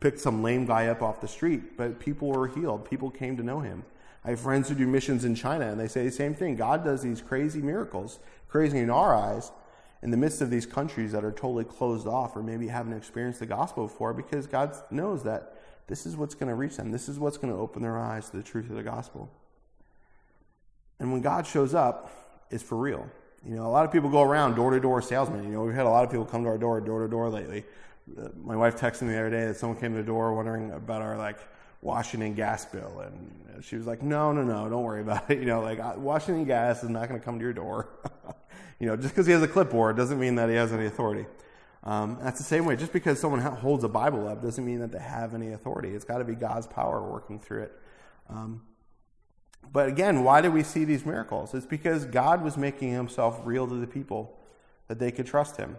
picked 0.00 0.20
some 0.20 0.42
lame 0.42 0.66
guy 0.66 0.86
up 0.88 1.02
off 1.02 1.20
the 1.20 1.28
street, 1.28 1.76
but 1.76 2.00
people 2.00 2.28
were 2.28 2.48
healed. 2.48 2.88
People 2.88 3.10
came 3.10 3.36
to 3.36 3.42
know 3.42 3.60
him. 3.60 3.84
I 4.24 4.30
have 4.30 4.40
friends 4.40 4.68
who 4.68 4.74
do 4.74 4.86
missions 4.86 5.24
in 5.24 5.34
China, 5.34 5.70
and 5.70 5.80
they 5.80 5.88
say 5.88 6.04
the 6.04 6.10
same 6.10 6.34
thing. 6.34 6.56
God 6.56 6.84
does 6.84 7.02
these 7.02 7.22
crazy 7.22 7.62
miracles, 7.62 8.18
crazy 8.48 8.78
in 8.78 8.90
our 8.90 9.14
eyes, 9.14 9.50
in 10.02 10.10
the 10.10 10.16
midst 10.16 10.40
of 10.40 10.50
these 10.50 10.66
countries 10.66 11.12
that 11.12 11.24
are 11.24 11.32
totally 11.32 11.64
closed 11.64 12.06
off 12.06 12.36
or 12.36 12.42
maybe 12.42 12.68
haven't 12.68 12.94
experienced 12.94 13.40
the 13.40 13.46
gospel 13.46 13.86
before 13.86 14.14
because 14.14 14.46
God 14.46 14.74
knows 14.90 15.22
that 15.24 15.56
this 15.86 16.06
is 16.06 16.16
what's 16.16 16.34
going 16.34 16.48
to 16.48 16.54
reach 16.54 16.76
them. 16.76 16.90
This 16.90 17.08
is 17.08 17.18
what's 17.18 17.36
going 17.36 17.52
to 17.52 17.58
open 17.58 17.82
their 17.82 17.98
eyes 17.98 18.30
to 18.30 18.36
the 18.36 18.42
truth 18.42 18.70
of 18.70 18.76
the 18.76 18.82
gospel. 18.82 19.30
And 20.98 21.12
when 21.12 21.20
God 21.20 21.46
shows 21.46 21.74
up, 21.74 22.46
it's 22.50 22.62
for 22.62 22.76
real. 22.76 23.10
You 23.46 23.56
know, 23.56 23.66
a 23.66 23.72
lot 23.72 23.86
of 23.86 23.92
people 23.92 24.10
go 24.10 24.22
around 24.22 24.54
door 24.54 24.70
to 24.70 24.80
door 24.80 25.00
salesmen. 25.00 25.44
You 25.44 25.50
know, 25.50 25.62
we've 25.62 25.74
had 25.74 25.86
a 25.86 25.90
lot 25.90 26.04
of 26.04 26.10
people 26.10 26.26
come 26.26 26.42
to 26.42 26.48
our 26.48 26.58
door, 26.58 26.80
door 26.80 27.00
to 27.00 27.08
door 27.08 27.30
lately. 27.30 27.64
Uh, 28.18 28.28
my 28.42 28.56
wife 28.56 28.78
texted 28.78 29.02
me 29.02 29.12
the 29.12 29.18
other 29.18 29.30
day 29.30 29.46
that 29.46 29.56
someone 29.56 29.78
came 29.78 29.92
to 29.92 29.98
the 29.98 30.06
door 30.06 30.34
wondering 30.34 30.72
about 30.72 31.00
our 31.00 31.16
like 31.16 31.38
Washington 31.80 32.34
gas 32.34 32.66
bill, 32.66 33.00
and 33.00 33.64
she 33.64 33.76
was 33.76 33.86
like, 33.86 34.02
"No, 34.02 34.32
no, 34.32 34.42
no, 34.42 34.68
don't 34.68 34.82
worry 34.82 35.00
about 35.00 35.30
it. 35.30 35.38
You 35.40 35.46
know, 35.46 35.62
like 35.62 35.78
uh, 35.78 35.94
Washington 35.96 36.44
Gas 36.44 36.82
is 36.82 36.90
not 36.90 37.08
going 37.08 37.18
to 37.18 37.24
come 37.24 37.38
to 37.38 37.42
your 37.42 37.54
door. 37.54 37.88
you 38.78 38.86
know, 38.86 38.96
just 38.96 39.14
because 39.14 39.26
he 39.26 39.32
has 39.32 39.42
a 39.42 39.48
clipboard 39.48 39.96
doesn't 39.96 40.20
mean 40.20 40.34
that 40.34 40.48
he 40.50 40.54
has 40.56 40.72
any 40.72 40.86
authority. 40.86 41.24
Um, 41.82 42.18
that's 42.20 42.38
the 42.38 42.44
same 42.44 42.66
way. 42.66 42.76
Just 42.76 42.92
because 42.92 43.18
someone 43.18 43.40
holds 43.40 43.84
a 43.84 43.88
Bible 43.88 44.28
up 44.28 44.42
doesn't 44.42 44.64
mean 44.64 44.80
that 44.80 44.92
they 44.92 44.98
have 44.98 45.34
any 45.34 45.52
authority. 45.52 45.90
It's 45.90 46.04
got 46.04 46.18
to 46.18 46.24
be 46.24 46.34
God's 46.34 46.66
power 46.66 47.02
working 47.02 47.38
through 47.38 47.62
it. 47.62 47.72
Um, 48.28 48.62
but 49.72 49.88
again, 49.88 50.24
why 50.24 50.40
do 50.40 50.50
we 50.50 50.62
see 50.62 50.84
these 50.84 51.06
miracles? 51.06 51.54
It's 51.54 51.66
because 51.66 52.04
God 52.04 52.42
was 52.42 52.56
making 52.56 52.92
himself 52.92 53.40
real 53.44 53.68
to 53.68 53.74
the 53.74 53.86
people 53.86 54.36
that 54.88 54.98
they 54.98 55.12
could 55.12 55.26
trust 55.26 55.56
him. 55.56 55.76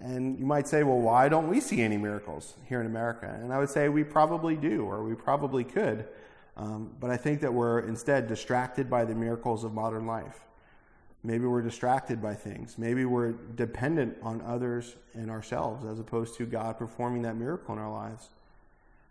And 0.00 0.38
you 0.38 0.46
might 0.46 0.68
say, 0.68 0.84
well, 0.84 1.00
why 1.00 1.28
don't 1.28 1.48
we 1.48 1.60
see 1.60 1.82
any 1.82 1.96
miracles 1.96 2.54
here 2.68 2.80
in 2.80 2.86
America? 2.86 3.36
And 3.42 3.52
I 3.52 3.58
would 3.58 3.70
say 3.70 3.88
we 3.88 4.04
probably 4.04 4.54
do, 4.54 4.84
or 4.84 5.02
we 5.02 5.14
probably 5.16 5.64
could. 5.64 6.06
Um, 6.56 6.92
but 7.00 7.10
I 7.10 7.16
think 7.16 7.40
that 7.40 7.52
we're 7.52 7.80
instead 7.80 8.28
distracted 8.28 8.88
by 8.88 9.04
the 9.04 9.14
miracles 9.14 9.64
of 9.64 9.72
modern 9.72 10.06
life. 10.06 10.40
Maybe 11.24 11.46
we're 11.46 11.62
distracted 11.62 12.22
by 12.22 12.34
things. 12.34 12.78
Maybe 12.78 13.04
we're 13.04 13.32
dependent 13.32 14.16
on 14.22 14.40
others 14.42 14.94
and 15.14 15.30
ourselves 15.30 15.84
as 15.84 15.98
opposed 15.98 16.36
to 16.36 16.46
God 16.46 16.78
performing 16.78 17.22
that 17.22 17.36
miracle 17.36 17.74
in 17.74 17.80
our 17.80 17.90
lives. 17.90 18.30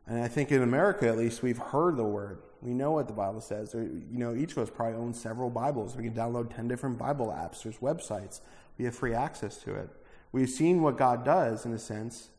And 0.07 0.23
I 0.23 0.27
think 0.27 0.51
in 0.51 0.63
America, 0.63 1.07
at 1.07 1.17
least, 1.17 1.43
we've 1.43 1.57
heard 1.57 1.97
the 1.97 2.03
word. 2.03 2.39
We 2.61 2.73
know 2.73 2.91
what 2.91 3.07
the 3.07 3.13
Bible 3.13 3.41
says. 3.41 3.73
There, 3.73 3.83
you 3.83 4.17
know, 4.17 4.33
each 4.33 4.53
of 4.53 4.59
us 4.59 4.69
probably 4.69 4.95
owns 4.95 5.19
several 5.19 5.49
Bibles. 5.49 5.95
We 5.95 6.03
can 6.03 6.13
download 6.13 6.55
10 6.55 6.67
different 6.67 6.97
Bible 6.97 7.27
apps. 7.27 7.63
There's 7.63 7.77
websites. 7.77 8.39
We 8.77 8.85
have 8.85 8.95
free 8.95 9.13
access 9.13 9.57
to 9.63 9.75
it. 9.75 9.89
We've 10.31 10.49
seen 10.49 10.81
what 10.81 10.97
God 10.97 11.25
does, 11.25 11.65
in 11.65 11.73
a 11.73 11.79
sense, 11.79 12.29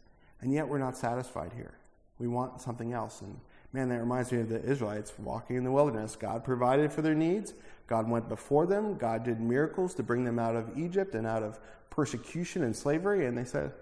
and 0.41 0.53
yet 0.53 0.69
we're 0.69 0.79
not 0.79 0.97
satisfied 0.97 1.53
here. 1.55 1.75
We 2.19 2.27
want 2.27 2.61
something 2.61 2.93
else. 2.93 3.21
And 3.21 3.39
man, 3.73 3.91
that 3.91 4.01
reminds 4.01 4.33
me 4.33 4.41
of 4.41 4.49
the 4.49 4.63
Israelites 4.63 5.13
walking 5.19 5.57
in 5.57 5.65
the 5.65 5.71
wilderness. 5.71 6.17
God 6.17 6.45
provided 6.45 6.93
for 6.93 7.03
their 7.03 7.15
needs. 7.15 7.55
God 7.87 8.09
went 8.09 8.29
before 8.29 8.67
them. 8.67 8.97
God 8.97 9.25
did 9.25 9.41
miracles 9.41 9.95
to 9.95 10.03
bring 10.03 10.25
them 10.25 10.39
out 10.39 10.57
of 10.57 10.77
Egypt 10.77 11.15
and 11.15 11.27
out 11.27 11.43
of 11.43 11.59
persecution 11.91 12.63
and 12.63 12.75
slavery. 12.75 13.27
And 13.27 13.37
they 13.37 13.45
said, 13.45 13.73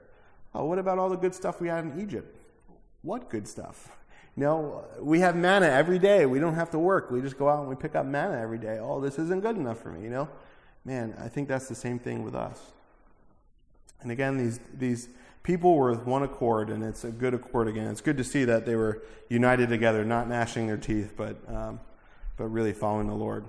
Oh, 0.54 0.64
what 0.64 0.78
about 0.78 0.98
all 0.98 1.10
the 1.10 1.16
good 1.16 1.34
stuff 1.34 1.60
we 1.60 1.68
had 1.68 1.84
in 1.84 2.00
Egypt? 2.00 2.34
What 3.06 3.30
good 3.30 3.46
stuff? 3.46 3.96
You 4.36 4.42
know, 4.42 4.84
we 5.00 5.20
have 5.20 5.36
manna 5.36 5.66
every 5.66 6.00
day. 6.00 6.26
We 6.26 6.40
don't 6.40 6.56
have 6.56 6.70
to 6.72 6.78
work. 6.78 7.08
We 7.08 7.20
just 7.20 7.38
go 7.38 7.48
out 7.48 7.60
and 7.60 7.68
we 7.68 7.76
pick 7.76 7.94
up 7.94 8.04
manna 8.04 8.36
every 8.36 8.58
day. 8.58 8.80
Oh, 8.80 9.00
this 9.00 9.16
isn't 9.20 9.42
good 9.42 9.56
enough 9.56 9.78
for 9.78 9.90
me, 9.92 10.02
you 10.02 10.10
know? 10.10 10.28
Man, 10.84 11.14
I 11.20 11.28
think 11.28 11.46
that's 11.46 11.68
the 11.68 11.74
same 11.76 12.00
thing 12.00 12.24
with 12.24 12.34
us. 12.34 12.60
And 14.00 14.10
again, 14.10 14.36
these, 14.36 14.58
these 14.76 15.08
people 15.44 15.76
were 15.76 15.92
with 15.92 16.04
one 16.04 16.24
accord, 16.24 16.68
and 16.68 16.82
it's 16.82 17.04
a 17.04 17.12
good 17.12 17.32
accord 17.32 17.68
again. 17.68 17.86
It's 17.86 18.00
good 18.00 18.16
to 18.16 18.24
see 18.24 18.44
that 18.44 18.66
they 18.66 18.74
were 18.74 19.04
united 19.28 19.68
together, 19.68 20.04
not 20.04 20.28
gnashing 20.28 20.66
their 20.66 20.76
teeth, 20.76 21.14
but, 21.16 21.36
um, 21.48 21.78
but 22.36 22.46
really 22.46 22.72
following 22.72 23.06
the 23.06 23.14
Lord. 23.14 23.44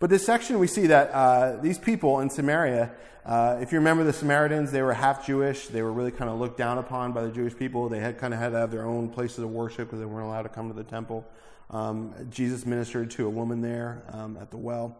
But 0.00 0.08
this 0.08 0.24
section, 0.24 0.58
we 0.58 0.66
see 0.66 0.86
that 0.86 1.10
uh, 1.10 1.56
these 1.60 1.78
people 1.78 2.20
in 2.20 2.30
Samaria, 2.30 2.90
uh, 3.26 3.58
if 3.60 3.70
you 3.70 3.78
remember 3.78 4.02
the 4.02 4.14
Samaritans, 4.14 4.72
they 4.72 4.80
were 4.80 4.94
half 4.94 5.26
Jewish. 5.26 5.66
They 5.66 5.82
were 5.82 5.92
really 5.92 6.10
kind 6.10 6.30
of 6.30 6.38
looked 6.38 6.56
down 6.56 6.78
upon 6.78 7.12
by 7.12 7.22
the 7.22 7.30
Jewish 7.30 7.54
people. 7.54 7.90
They 7.90 8.00
had 8.00 8.16
kind 8.16 8.32
of 8.32 8.40
had 8.40 8.52
to 8.52 8.58
have 8.58 8.70
their 8.70 8.86
own 8.86 9.10
places 9.10 9.40
of 9.40 9.50
worship 9.50 9.88
because 9.88 9.98
they 9.98 10.06
weren't 10.06 10.26
allowed 10.26 10.44
to 10.44 10.48
come 10.48 10.68
to 10.68 10.74
the 10.74 10.84
temple. 10.84 11.26
Um, 11.68 12.14
Jesus 12.30 12.64
ministered 12.64 13.10
to 13.12 13.26
a 13.26 13.30
woman 13.30 13.60
there 13.60 14.02
um, 14.10 14.38
at 14.40 14.50
the 14.50 14.56
well. 14.56 14.96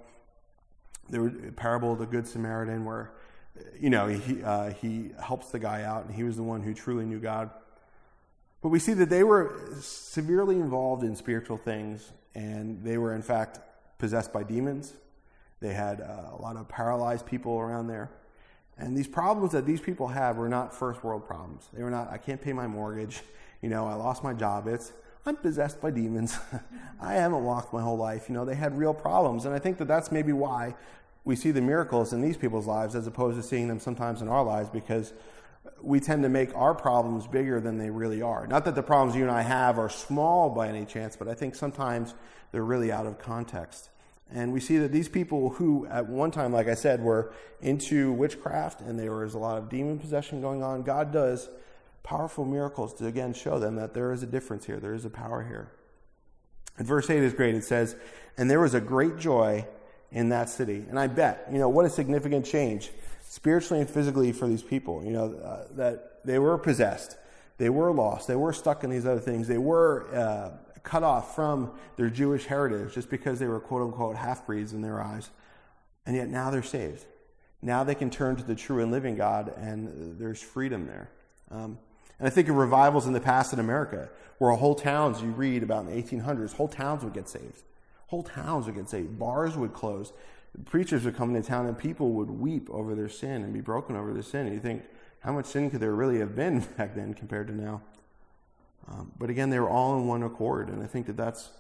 There 1.08 1.22
was 1.22 1.32
a 1.48 1.52
parable 1.52 1.94
of 1.94 1.98
the 1.98 2.06
Good 2.06 2.28
Samaritan 2.28 2.84
where, 2.84 3.10
you 3.80 3.88
know, 3.88 4.06
he, 4.06 4.42
uh, 4.44 4.74
he 4.74 5.12
helps 5.18 5.48
the 5.48 5.58
guy 5.58 5.82
out, 5.82 6.04
and 6.04 6.14
he 6.14 6.24
was 6.24 6.36
the 6.36 6.42
one 6.42 6.60
who 6.60 6.74
truly 6.74 7.06
knew 7.06 7.20
God. 7.20 7.48
But 8.60 8.68
we 8.68 8.78
see 8.78 8.92
that 8.92 9.08
they 9.08 9.24
were 9.24 9.56
severely 9.80 10.56
involved 10.56 11.04
in 11.04 11.16
spiritual 11.16 11.56
things, 11.56 12.12
and 12.34 12.84
they 12.84 12.98
were, 12.98 13.14
in 13.14 13.22
fact, 13.22 13.60
possessed 14.00 14.32
by 14.32 14.42
demons. 14.42 14.94
They 15.60 15.74
had 15.74 16.00
uh, 16.00 16.36
a 16.36 16.40
lot 16.40 16.56
of 16.56 16.68
paralyzed 16.68 17.26
people 17.26 17.58
around 17.58 17.86
there. 17.86 18.10
And 18.78 18.96
these 18.96 19.06
problems 19.06 19.52
that 19.52 19.66
these 19.66 19.80
people 19.80 20.08
have 20.08 20.36
were 20.38 20.48
not 20.48 20.74
first 20.74 21.04
world 21.04 21.26
problems. 21.26 21.68
They 21.72 21.82
were 21.82 21.90
not, 21.90 22.10
I 22.10 22.16
can't 22.16 22.40
pay 22.40 22.54
my 22.54 22.66
mortgage. 22.66 23.20
You 23.60 23.68
know, 23.68 23.86
I 23.86 23.94
lost 23.94 24.24
my 24.24 24.32
job. 24.32 24.66
It's, 24.66 24.92
I'm 25.26 25.36
possessed 25.36 25.82
by 25.82 25.90
demons. 25.90 26.38
I 27.00 27.12
haven't 27.12 27.44
walked 27.44 27.74
my 27.74 27.82
whole 27.82 27.98
life. 27.98 28.28
You 28.28 28.34
know, 28.34 28.46
they 28.46 28.54
had 28.54 28.76
real 28.76 28.94
problems. 28.94 29.44
And 29.44 29.54
I 29.54 29.58
think 29.58 29.76
that 29.78 29.86
that's 29.86 30.10
maybe 30.10 30.32
why 30.32 30.74
we 31.24 31.36
see 31.36 31.50
the 31.50 31.60
miracles 31.60 32.14
in 32.14 32.22
these 32.22 32.38
people's 32.38 32.66
lives 32.66 32.94
as 32.94 33.06
opposed 33.06 33.36
to 33.36 33.42
seeing 33.42 33.68
them 33.68 33.78
sometimes 33.78 34.22
in 34.22 34.28
our 34.28 34.42
lives 34.42 34.70
because 34.70 35.12
we 35.83 36.00
tend 36.00 36.22
to 36.22 36.28
make 36.28 36.54
our 36.54 36.74
problems 36.74 37.26
bigger 37.26 37.61
than 37.61 37.78
they 37.78 37.90
really 37.90 38.22
are. 38.22 38.46
Not 38.46 38.64
that 38.66 38.74
the 38.74 38.83
problems 38.83 39.16
you 39.16 39.22
and 39.22 39.30
I 39.30 39.42
have 39.42 39.78
are 39.78 39.88
small 39.88 40.50
by 40.50 40.68
any 40.68 40.85
chance, 40.85 41.16
but 41.16 41.28
I 41.28 41.35
think 41.35 41.54
sometimes 41.54 42.14
they're 42.52 42.64
really 42.64 42.92
out 42.92 43.06
of 43.06 43.18
context. 43.18 43.90
And 44.33 44.52
we 44.52 44.61
see 44.61 44.78
that 44.78 44.92
these 44.92 45.09
people 45.09 45.50
who, 45.50 45.87
at 45.87 46.09
one 46.09 46.30
time, 46.30 46.52
like 46.52 46.68
I 46.68 46.74
said, 46.74 47.02
were 47.02 47.33
into 47.61 48.12
witchcraft 48.12 48.80
and 48.80 48.98
there 48.98 49.12
was 49.12 49.35
a 49.35 49.38
lot 49.38 49.59
of 49.59 49.68
demon 49.68 49.98
possession 49.98 50.40
going 50.40 50.62
on, 50.62 50.83
God 50.83 51.12
does 51.12 51.48
powerful 52.02 52.44
miracles 52.44 52.94
to 52.94 53.06
again 53.06 53.35
show 53.35 53.59
them 53.59 53.76
that 53.76 53.92
there 53.92 54.12
is 54.12 54.22
a 54.22 54.26
difference 54.26 54.66
here, 54.66 54.78
there 54.78 54.94
is 54.94 55.04
a 55.04 55.11
power 55.11 55.42
here. 55.42 55.72
And 56.78 56.87
verse 56.87 57.11
8 57.11 57.22
is 57.22 57.35
great. 57.35 57.54
It 57.54 57.64
says, 57.64 57.96
And 58.37 58.50
there 58.50 58.61
was 58.61 58.74
a 58.74 58.80
great 58.80 59.18
joy 59.18 59.66
in 60.12 60.30
that 60.30 60.48
city. 60.48 60.85
And 60.88 60.98
I 60.98 61.09
bet, 61.09 61.46
you 61.50 61.59
know, 61.59 61.68
what 61.68 61.85
a 61.85 61.90
significant 61.90 62.46
change 62.46 62.90
spiritually 63.31 63.81
and 63.81 63.88
physically 63.88 64.33
for 64.33 64.49
these 64.49 64.62
people, 64.62 65.05
you 65.05 65.12
know, 65.12 65.33
uh, 65.35 65.66
that 65.77 66.25
they 66.25 66.38
were 66.38 66.59
possessed, 66.59 67.16
they 67.59 67.71
were 67.71 67.93
lost, 67.93 68.27
they 68.27 68.35
were 68.35 68.53
stuck 68.53 68.83
in 68.83 68.90
these 68.90 69.07
other 69.07 69.21
things, 69.21 69.47
they 69.47 69.59
were. 69.59 70.12
Uh, 70.14 70.51
cut 70.83 71.03
off 71.03 71.35
from 71.35 71.71
their 71.97 72.09
Jewish 72.09 72.47
heritage 72.47 72.95
just 72.95 73.11
because 73.11 73.38
they 73.38 73.47
were 73.47 73.61
quote 73.61 73.83
unquote 73.83 74.16
half 74.16 74.47
breeds 74.47 74.73
in 74.73 74.83
their 74.83 75.03
eyes. 75.03 75.31
And 76.07 76.16
yet 76.16 76.29
now 76.29 76.51
they're 76.51 76.62
saved. 76.62 77.05
Now 77.62 77.85
they 77.85 77.95
can 77.95 78.11
turn 78.11 78.37
to 78.37 78.43
the 78.43 78.55
true 78.55 78.83
and 78.83 78.90
living 78.90 79.16
God, 79.16 79.53
and 79.57 80.19
there's 80.19 80.40
freedom 80.40 80.87
there. 80.87 81.11
Um, 81.51 81.79
and 82.19 82.27
I 82.27 82.31
think 82.31 82.49
of 82.49 82.57
revivals 82.57 83.07
in 83.07 83.12
the 83.12 83.21
past 83.21 83.53
in 83.53 83.59
America, 83.59 84.09
where 84.38 84.51
whole 84.53 84.75
towns 84.75 85.21
you 85.21 85.29
read 85.29 85.62
about 85.62 85.87
in 85.87 85.95
the 85.95 86.03
1800s, 86.03 86.55
whole 86.55 86.69
towns 86.69 87.05
would 87.05 87.12
get 87.12 87.29
saved. 87.29 87.62
Whole 88.07 88.23
towns 88.23 88.66
would 88.66 88.75
get 88.75 88.88
saved. 88.88 89.19
Bars 89.19 89.57
would 89.57 89.75
close. 89.75 90.12
Preachers 90.64 91.04
would 91.04 91.16
come 91.16 91.34
into 91.34 91.48
town, 91.48 91.66
and 91.66 91.78
people 91.78 92.10
would 92.12 92.30
weep 92.30 92.68
over 92.70 92.94
their 92.94 93.08
sin 93.08 93.44
and 93.44 93.52
be 93.52 93.60
broken 93.60 93.96
over 93.96 94.12
their 94.12 94.22
sin. 94.22 94.46
And 94.46 94.54
you 94.54 94.60
think, 94.60 94.82
how 95.20 95.32
much 95.32 95.46
sin 95.46 95.70
could 95.70 95.80
there 95.80 95.94
really 95.94 96.18
have 96.18 96.34
been 96.34 96.60
back 96.76 96.94
then 96.94 97.14
compared 97.14 97.46
to 97.48 97.54
now? 97.54 97.82
Um, 98.88 99.12
but 99.18 99.30
again, 99.30 99.50
they 99.50 99.60
were 99.60 99.68
all 99.68 99.96
in 99.98 100.06
one 100.06 100.22
accord, 100.22 100.68
and 100.68 100.82
I 100.82 100.86
think 100.86 101.06
that 101.06 101.16
that's 101.16 101.50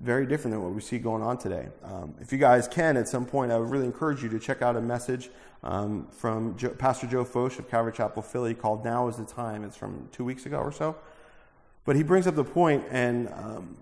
very 0.00 0.24
different 0.24 0.54
than 0.54 0.62
what 0.62 0.72
we 0.72 0.80
see 0.80 0.98
going 0.98 1.22
on 1.22 1.36
today. 1.36 1.68
Um, 1.84 2.14
if 2.20 2.32
you 2.32 2.38
guys 2.38 2.66
can, 2.66 2.96
at 2.96 3.06
some 3.06 3.26
point, 3.26 3.52
I 3.52 3.58
would 3.58 3.68
really 3.70 3.84
encourage 3.84 4.22
you 4.22 4.30
to 4.30 4.38
check 4.38 4.62
out 4.62 4.76
a 4.76 4.80
message 4.80 5.28
um, 5.62 6.06
from 6.10 6.56
Joe, 6.56 6.70
Pastor 6.70 7.06
Joe 7.06 7.24
Focht 7.24 7.58
of 7.58 7.68
Calvary 7.68 7.92
Chapel, 7.92 8.22
Philly, 8.22 8.54
called 8.54 8.82
"Now 8.84 9.08
Is 9.08 9.16
the 9.16 9.24
Time." 9.24 9.62
It's 9.62 9.76
from 9.76 10.08
two 10.10 10.24
weeks 10.24 10.46
ago 10.46 10.58
or 10.58 10.72
so. 10.72 10.96
But 11.84 11.96
he 11.96 12.02
brings 12.02 12.26
up 12.26 12.34
the 12.34 12.44
point, 12.44 12.84
and 12.90 13.28
um, 13.28 13.76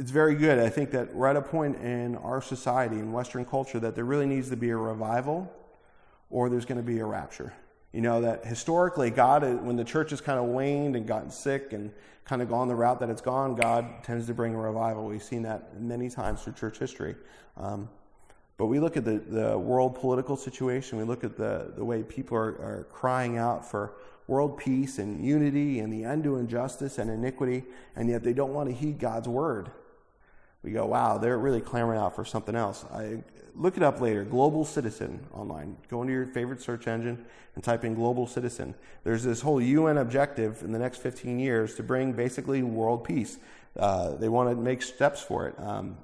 it's 0.00 0.10
very 0.10 0.34
good. 0.34 0.58
I 0.58 0.70
think 0.70 0.92
that 0.92 1.14
we're 1.14 1.26
at 1.26 1.36
a 1.36 1.42
point 1.42 1.76
in 1.76 2.16
our 2.16 2.40
society, 2.40 2.96
in 2.96 3.12
Western 3.12 3.44
culture, 3.44 3.78
that 3.80 3.94
there 3.94 4.06
really 4.06 4.24
needs 4.24 4.48
to 4.48 4.56
be 4.56 4.70
a 4.70 4.76
revival, 4.76 5.52
or 6.30 6.48
there's 6.48 6.64
going 6.64 6.78
to 6.78 6.82
be 6.82 7.00
a 7.00 7.04
rapture. 7.04 7.52
You 7.92 8.00
know, 8.00 8.22
that 8.22 8.46
historically, 8.46 9.10
God, 9.10 9.42
when 9.62 9.76
the 9.76 9.84
church 9.84 10.08
has 10.10 10.22
kind 10.22 10.38
of 10.38 10.46
waned 10.46 10.96
and 10.96 11.06
gotten 11.06 11.30
sick 11.30 11.74
and 11.74 11.92
kind 12.24 12.40
of 12.40 12.48
gone 12.48 12.66
the 12.66 12.74
route 12.74 12.98
that 13.00 13.10
it's 13.10 13.20
gone, 13.20 13.54
God 13.56 14.02
tends 14.02 14.26
to 14.28 14.32
bring 14.32 14.54
a 14.54 14.58
revival. 14.58 15.04
We've 15.04 15.22
seen 15.22 15.42
that 15.42 15.78
many 15.78 16.08
times 16.08 16.40
through 16.40 16.54
church 16.54 16.78
history. 16.78 17.14
Um, 17.58 17.90
but 18.56 18.66
we 18.66 18.80
look 18.80 18.96
at 18.96 19.04
the, 19.04 19.18
the 19.18 19.58
world 19.58 19.96
political 19.96 20.36
situation, 20.36 20.96
we 20.96 21.04
look 21.04 21.24
at 21.24 21.36
the, 21.36 21.72
the 21.76 21.84
way 21.84 22.02
people 22.04 22.38
are, 22.38 22.56
are 22.62 22.86
crying 22.90 23.36
out 23.36 23.70
for 23.70 23.92
world 24.28 24.56
peace 24.56 24.98
and 24.98 25.22
unity 25.22 25.80
and 25.80 25.92
the 25.92 26.04
end 26.04 26.24
to 26.24 26.36
injustice 26.36 26.96
and 26.96 27.10
iniquity, 27.10 27.64
and 27.96 28.08
yet 28.08 28.22
they 28.22 28.32
don't 28.32 28.54
want 28.54 28.70
to 28.70 28.74
heed 28.74 28.98
God's 28.98 29.28
word. 29.28 29.70
We 30.62 30.72
go, 30.72 30.86
wow, 30.86 31.18
they're 31.18 31.38
really 31.38 31.60
clamoring 31.60 31.98
out 31.98 32.14
for 32.14 32.24
something 32.24 32.54
else. 32.54 32.84
I 32.92 33.22
look 33.54 33.76
it 33.76 33.82
up 33.82 34.00
later. 34.00 34.24
Global 34.24 34.64
Citizen 34.64 35.26
online. 35.32 35.76
Go 35.88 36.02
into 36.02 36.12
your 36.12 36.26
favorite 36.26 36.60
search 36.60 36.86
engine 36.86 37.24
and 37.54 37.64
type 37.64 37.84
in 37.84 37.94
Global 37.94 38.26
Citizen. 38.26 38.74
There's 39.04 39.24
this 39.24 39.40
whole 39.40 39.60
UN 39.60 39.98
objective 39.98 40.62
in 40.62 40.72
the 40.72 40.78
next 40.78 40.98
15 40.98 41.38
years 41.38 41.74
to 41.76 41.82
bring 41.82 42.12
basically 42.12 42.62
world 42.62 43.04
peace. 43.04 43.38
Uh, 43.78 44.16
they 44.16 44.28
want 44.28 44.50
to 44.50 44.56
make 44.56 44.82
steps 44.82 45.22
for 45.22 45.48
it. 45.48 45.54
Um, 45.58 45.96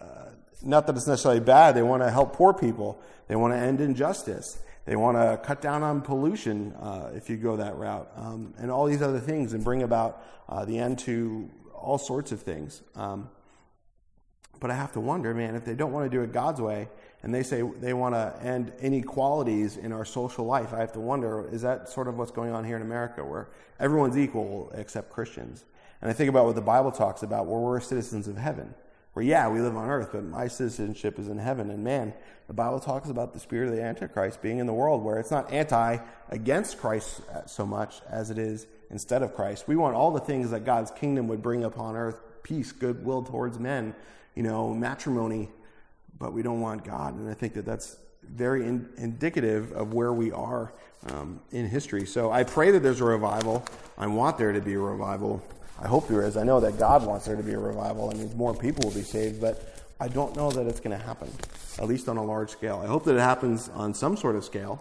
uh, 0.00 0.30
not 0.62 0.86
that 0.86 0.96
it's 0.96 1.06
necessarily 1.06 1.40
bad. 1.40 1.74
They 1.74 1.82
want 1.82 2.02
to 2.02 2.10
help 2.10 2.32
poor 2.32 2.52
people. 2.52 3.00
They 3.28 3.36
want 3.36 3.54
to 3.54 3.58
end 3.58 3.80
injustice. 3.80 4.58
They 4.86 4.96
want 4.96 5.18
to 5.18 5.38
cut 5.46 5.60
down 5.60 5.82
on 5.82 6.00
pollution 6.00 6.72
uh, 6.74 7.10
if 7.14 7.28
you 7.28 7.36
go 7.36 7.56
that 7.56 7.76
route, 7.76 8.10
um, 8.16 8.54
and 8.58 8.70
all 8.70 8.86
these 8.86 9.02
other 9.02 9.20
things, 9.20 9.52
and 9.52 9.62
bring 9.62 9.82
about 9.82 10.24
uh, 10.48 10.64
the 10.64 10.78
end 10.78 10.98
to 11.00 11.50
all 11.74 11.98
sorts 11.98 12.32
of 12.32 12.40
things. 12.40 12.82
Um, 12.96 13.28
but 14.60 14.70
I 14.70 14.74
have 14.74 14.92
to 14.92 15.00
wonder, 15.00 15.34
man, 15.34 15.54
if 15.54 15.64
they 15.64 15.74
don't 15.74 15.92
want 15.92 16.10
to 16.10 16.16
do 16.16 16.22
it 16.22 16.32
God's 16.32 16.60
way 16.60 16.88
and 17.22 17.34
they 17.34 17.42
say 17.42 17.62
they 17.62 17.92
want 17.92 18.14
to 18.14 18.34
end 18.42 18.72
inequalities 18.80 19.76
in 19.76 19.92
our 19.92 20.04
social 20.04 20.44
life, 20.44 20.72
I 20.72 20.80
have 20.80 20.92
to 20.92 21.00
wonder, 21.00 21.48
is 21.52 21.62
that 21.62 21.88
sort 21.88 22.08
of 22.08 22.16
what's 22.16 22.30
going 22.30 22.52
on 22.52 22.64
here 22.64 22.76
in 22.76 22.82
America 22.82 23.24
where 23.24 23.48
everyone's 23.78 24.16
equal 24.16 24.70
except 24.74 25.10
Christians? 25.10 25.64
And 26.00 26.10
I 26.10 26.14
think 26.14 26.30
about 26.30 26.44
what 26.44 26.54
the 26.54 26.62
Bible 26.62 26.92
talks 26.92 27.22
about, 27.22 27.46
where 27.46 27.58
we're 27.58 27.80
citizens 27.80 28.28
of 28.28 28.36
heaven. 28.36 28.74
Where, 29.14 29.24
yeah, 29.24 29.48
we 29.48 29.60
live 29.60 29.76
on 29.76 29.88
earth, 29.88 30.10
but 30.12 30.22
my 30.22 30.46
citizenship 30.46 31.18
is 31.18 31.28
in 31.28 31.38
heaven. 31.38 31.70
And 31.70 31.82
man, 31.82 32.12
the 32.46 32.52
Bible 32.52 32.78
talks 32.78 33.08
about 33.08 33.32
the 33.32 33.40
spirit 33.40 33.68
of 33.68 33.74
the 33.74 33.82
Antichrist 33.82 34.40
being 34.40 34.58
in 34.58 34.66
the 34.66 34.72
world, 34.72 35.02
where 35.02 35.18
it's 35.18 35.30
not 35.30 35.52
anti 35.52 35.98
against 36.28 36.78
Christ 36.78 37.22
uh, 37.32 37.46
so 37.46 37.66
much 37.66 38.00
as 38.08 38.30
it 38.30 38.38
is 38.38 38.66
instead 38.90 39.22
of 39.22 39.34
Christ. 39.34 39.66
We 39.66 39.76
want 39.76 39.96
all 39.96 40.12
the 40.12 40.20
things 40.20 40.50
that 40.52 40.64
God's 40.64 40.92
kingdom 40.92 41.26
would 41.28 41.42
bring 41.42 41.64
upon 41.64 41.96
earth 41.96 42.20
peace, 42.42 42.70
goodwill 42.70 43.22
towards 43.22 43.58
men 43.58 43.94
you 44.38 44.44
know, 44.44 44.72
matrimony, 44.72 45.48
but 46.16 46.32
we 46.32 46.42
don't 46.42 46.60
want 46.60 46.84
God. 46.84 47.16
And 47.16 47.28
I 47.28 47.34
think 47.34 47.54
that 47.54 47.66
that's 47.66 47.96
very 48.22 48.64
in, 48.64 48.88
indicative 48.96 49.72
of 49.72 49.94
where 49.94 50.12
we 50.12 50.30
are 50.30 50.72
um, 51.08 51.40
in 51.50 51.66
history. 51.66 52.06
So 52.06 52.30
I 52.30 52.44
pray 52.44 52.70
that 52.70 52.80
there's 52.80 53.00
a 53.00 53.04
revival. 53.04 53.64
I 53.98 54.06
want 54.06 54.38
there 54.38 54.52
to 54.52 54.60
be 54.60 54.74
a 54.74 54.78
revival. 54.78 55.42
I 55.82 55.88
hope 55.88 56.06
there 56.06 56.22
is. 56.22 56.36
I 56.36 56.44
know 56.44 56.60
that 56.60 56.78
God 56.78 57.04
wants 57.04 57.26
there 57.26 57.34
to 57.34 57.42
be 57.42 57.54
a 57.54 57.58
revival. 57.58 58.10
I 58.10 58.14
mean, 58.14 58.30
more 58.36 58.54
people 58.54 58.88
will 58.88 58.94
be 58.94 59.02
saved, 59.02 59.40
but 59.40 59.84
I 59.98 60.06
don't 60.06 60.36
know 60.36 60.52
that 60.52 60.68
it's 60.68 60.78
going 60.78 60.96
to 60.96 61.04
happen, 61.04 61.28
at 61.80 61.88
least 61.88 62.08
on 62.08 62.16
a 62.16 62.24
large 62.24 62.50
scale. 62.50 62.80
I 62.80 62.86
hope 62.86 63.02
that 63.06 63.16
it 63.16 63.20
happens 63.20 63.68
on 63.70 63.92
some 63.92 64.16
sort 64.16 64.36
of 64.36 64.44
scale. 64.44 64.80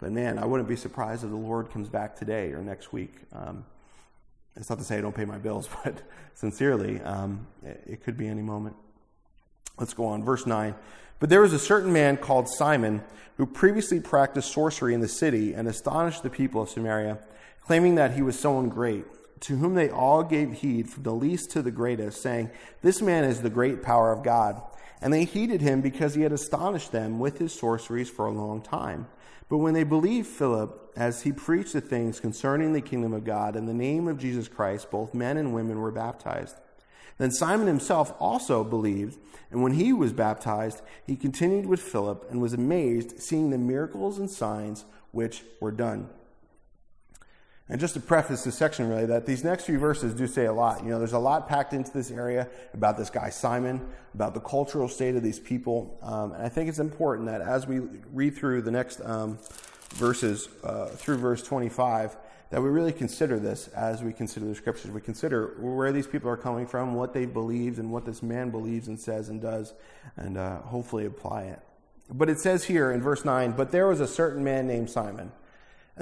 But 0.00 0.12
man, 0.12 0.38
I 0.38 0.44
wouldn't 0.44 0.68
be 0.68 0.76
surprised 0.76 1.24
if 1.24 1.30
the 1.30 1.36
Lord 1.36 1.70
comes 1.70 1.88
back 1.88 2.14
today 2.14 2.52
or 2.52 2.60
next 2.60 2.92
week. 2.92 3.14
Um, 3.32 3.64
it's 4.56 4.68
not 4.68 4.78
to 4.78 4.84
say 4.84 4.98
I 4.98 5.00
don't 5.00 5.14
pay 5.14 5.24
my 5.24 5.38
bills, 5.38 5.68
but 5.84 6.02
sincerely, 6.34 7.00
um, 7.00 7.46
it, 7.64 7.82
it 7.86 8.04
could 8.04 8.16
be 8.16 8.28
any 8.28 8.42
moment. 8.42 8.76
Let's 9.78 9.94
go 9.94 10.06
on. 10.06 10.22
Verse 10.22 10.46
9. 10.46 10.74
But 11.18 11.30
there 11.30 11.40
was 11.40 11.52
a 11.52 11.58
certain 11.58 11.92
man 11.92 12.16
called 12.16 12.48
Simon 12.48 13.02
who 13.36 13.46
previously 13.46 14.00
practiced 14.00 14.52
sorcery 14.52 14.92
in 14.92 15.00
the 15.00 15.08
city 15.08 15.54
and 15.54 15.68
astonished 15.68 16.22
the 16.22 16.30
people 16.30 16.62
of 16.62 16.68
Samaria, 16.68 17.18
claiming 17.64 17.94
that 17.94 18.12
he 18.12 18.22
was 18.22 18.38
someone 18.38 18.68
great, 18.68 19.04
to 19.40 19.56
whom 19.56 19.74
they 19.74 19.88
all 19.88 20.22
gave 20.22 20.52
heed 20.52 20.88
from 20.88 21.04
the 21.04 21.12
least 21.12 21.50
to 21.52 21.62
the 21.62 21.70
greatest, 21.70 22.20
saying, 22.22 22.50
This 22.82 23.00
man 23.00 23.24
is 23.24 23.40
the 23.40 23.50
great 23.50 23.82
power 23.82 24.12
of 24.12 24.22
God. 24.22 24.60
And 25.00 25.12
they 25.12 25.24
heeded 25.24 25.60
him 25.60 25.80
because 25.80 26.14
he 26.14 26.22
had 26.22 26.32
astonished 26.32 26.92
them 26.92 27.18
with 27.18 27.38
his 27.38 27.52
sorceries 27.52 28.10
for 28.10 28.26
a 28.26 28.32
long 28.32 28.62
time. 28.62 29.06
But 29.52 29.58
when 29.58 29.74
they 29.74 29.84
believed 29.84 30.28
Philip, 30.28 30.94
as 30.96 31.24
he 31.24 31.30
preached 31.30 31.74
the 31.74 31.82
things 31.82 32.20
concerning 32.20 32.72
the 32.72 32.80
kingdom 32.80 33.12
of 33.12 33.24
God 33.24 33.54
in 33.54 33.66
the 33.66 33.74
name 33.74 34.08
of 34.08 34.16
Jesus 34.16 34.48
Christ, 34.48 34.90
both 34.90 35.12
men 35.12 35.36
and 35.36 35.52
women 35.52 35.78
were 35.78 35.90
baptized. 35.90 36.56
Then 37.18 37.30
Simon 37.30 37.66
himself 37.66 38.14
also 38.18 38.64
believed, 38.64 39.18
and 39.50 39.62
when 39.62 39.74
he 39.74 39.92
was 39.92 40.14
baptized, 40.14 40.80
he 41.06 41.16
continued 41.16 41.66
with 41.66 41.82
Philip 41.82 42.30
and 42.30 42.40
was 42.40 42.54
amazed, 42.54 43.20
seeing 43.20 43.50
the 43.50 43.58
miracles 43.58 44.18
and 44.18 44.30
signs 44.30 44.86
which 45.10 45.42
were 45.60 45.70
done. 45.70 46.08
And 47.72 47.80
just 47.80 47.94
to 47.94 48.00
preface 48.00 48.44
this 48.44 48.54
section, 48.54 48.86
really, 48.86 49.06
that 49.06 49.24
these 49.24 49.42
next 49.42 49.64
few 49.64 49.78
verses 49.78 50.12
do 50.12 50.26
say 50.26 50.44
a 50.44 50.52
lot. 50.52 50.84
You 50.84 50.90
know, 50.90 50.98
there's 50.98 51.14
a 51.14 51.18
lot 51.18 51.48
packed 51.48 51.72
into 51.72 51.90
this 51.90 52.10
area 52.10 52.46
about 52.74 52.98
this 52.98 53.08
guy 53.08 53.30
Simon, 53.30 53.80
about 54.12 54.34
the 54.34 54.40
cultural 54.40 54.88
state 54.88 55.16
of 55.16 55.22
these 55.22 55.40
people. 55.40 55.98
Um, 56.02 56.32
and 56.32 56.42
I 56.42 56.50
think 56.50 56.68
it's 56.68 56.80
important 56.80 57.28
that 57.28 57.40
as 57.40 57.66
we 57.66 57.78
read 58.12 58.36
through 58.36 58.60
the 58.60 58.70
next 58.70 59.00
um, 59.00 59.38
verses 59.94 60.50
uh, 60.62 60.88
through 60.88 61.16
verse 61.16 61.42
25, 61.42 62.14
that 62.50 62.60
we 62.60 62.68
really 62.68 62.92
consider 62.92 63.38
this 63.38 63.68
as 63.68 64.02
we 64.02 64.12
consider 64.12 64.44
the 64.44 64.54
scriptures. 64.54 64.90
We 64.90 65.00
consider 65.00 65.54
where 65.58 65.92
these 65.92 66.06
people 66.06 66.28
are 66.28 66.36
coming 66.36 66.66
from, 66.66 66.92
what 66.92 67.14
they 67.14 67.24
believed, 67.24 67.78
and 67.78 67.90
what 67.90 68.04
this 68.04 68.22
man 68.22 68.50
believes 68.50 68.88
and 68.88 69.00
says 69.00 69.30
and 69.30 69.40
does, 69.40 69.72
and 70.18 70.36
uh, 70.36 70.60
hopefully 70.60 71.06
apply 71.06 71.44
it. 71.44 71.60
But 72.10 72.28
it 72.28 72.38
says 72.38 72.64
here 72.64 72.92
in 72.92 73.00
verse 73.00 73.24
9, 73.24 73.52
but 73.52 73.72
there 73.72 73.86
was 73.86 74.00
a 74.00 74.06
certain 74.06 74.44
man 74.44 74.66
named 74.66 74.90
Simon. 74.90 75.32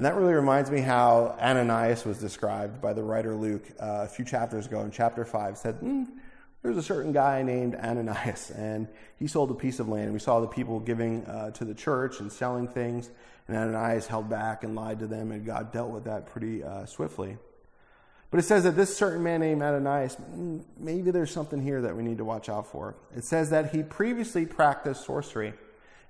And 0.01 0.07
that 0.07 0.15
really 0.15 0.33
reminds 0.33 0.71
me 0.71 0.81
how 0.81 1.37
Ananias 1.39 2.07
was 2.07 2.17
described 2.17 2.81
by 2.81 2.95
the 2.95 3.03
writer 3.03 3.35
Luke 3.35 3.69
uh, 3.79 4.05
a 4.05 4.09
few 4.09 4.25
chapters 4.25 4.65
ago 4.65 4.81
in 4.81 4.91
chapter 4.91 5.27
5. 5.27 5.59
said, 5.59 5.79
mm, 5.81 6.07
There's 6.63 6.79
a 6.79 6.83
certain 6.83 7.13
guy 7.13 7.43
named 7.43 7.75
Ananias, 7.75 8.51
and 8.51 8.89
he 9.19 9.27
sold 9.27 9.51
a 9.51 9.55
piece 9.55 9.79
of 9.79 9.91
land. 9.91 10.11
We 10.15 10.19
saw 10.19 10.41
the 10.41 10.47
people 10.47 10.81
giving 10.81 11.27
uh, 11.27 11.51
to 11.51 11.67
the 11.67 11.75
church 11.75 12.21
and 12.21 12.33
selling 12.33 12.67
things, 12.67 13.11
and 13.47 13.55
Ananias 13.55 14.07
held 14.07 14.31
back 14.31 14.65
and 14.65 14.75
lied 14.75 15.01
to 15.01 15.07
them, 15.07 15.33
and 15.33 15.45
God 15.45 15.71
dealt 15.71 15.91
with 15.91 16.05
that 16.05 16.29
pretty 16.29 16.65
uh, 16.65 16.87
swiftly. 16.87 17.37
But 18.31 18.41
it 18.41 18.45
says 18.45 18.65
that 18.65 18.77
this 18.77 18.97
certain 18.97 19.23
man 19.23 19.41
named 19.41 19.61
Ananias, 19.61 20.17
mm, 20.17 20.65
maybe 20.79 21.11
there's 21.11 21.31
something 21.31 21.63
here 21.63 21.83
that 21.83 21.95
we 21.95 22.03
need 22.03 22.17
to 22.17 22.25
watch 22.25 22.49
out 22.49 22.67
for. 22.67 22.97
It 23.15 23.25
says 23.25 23.51
that 23.51 23.75
he 23.75 23.83
previously 23.83 24.47
practiced 24.47 25.05
sorcery. 25.05 25.53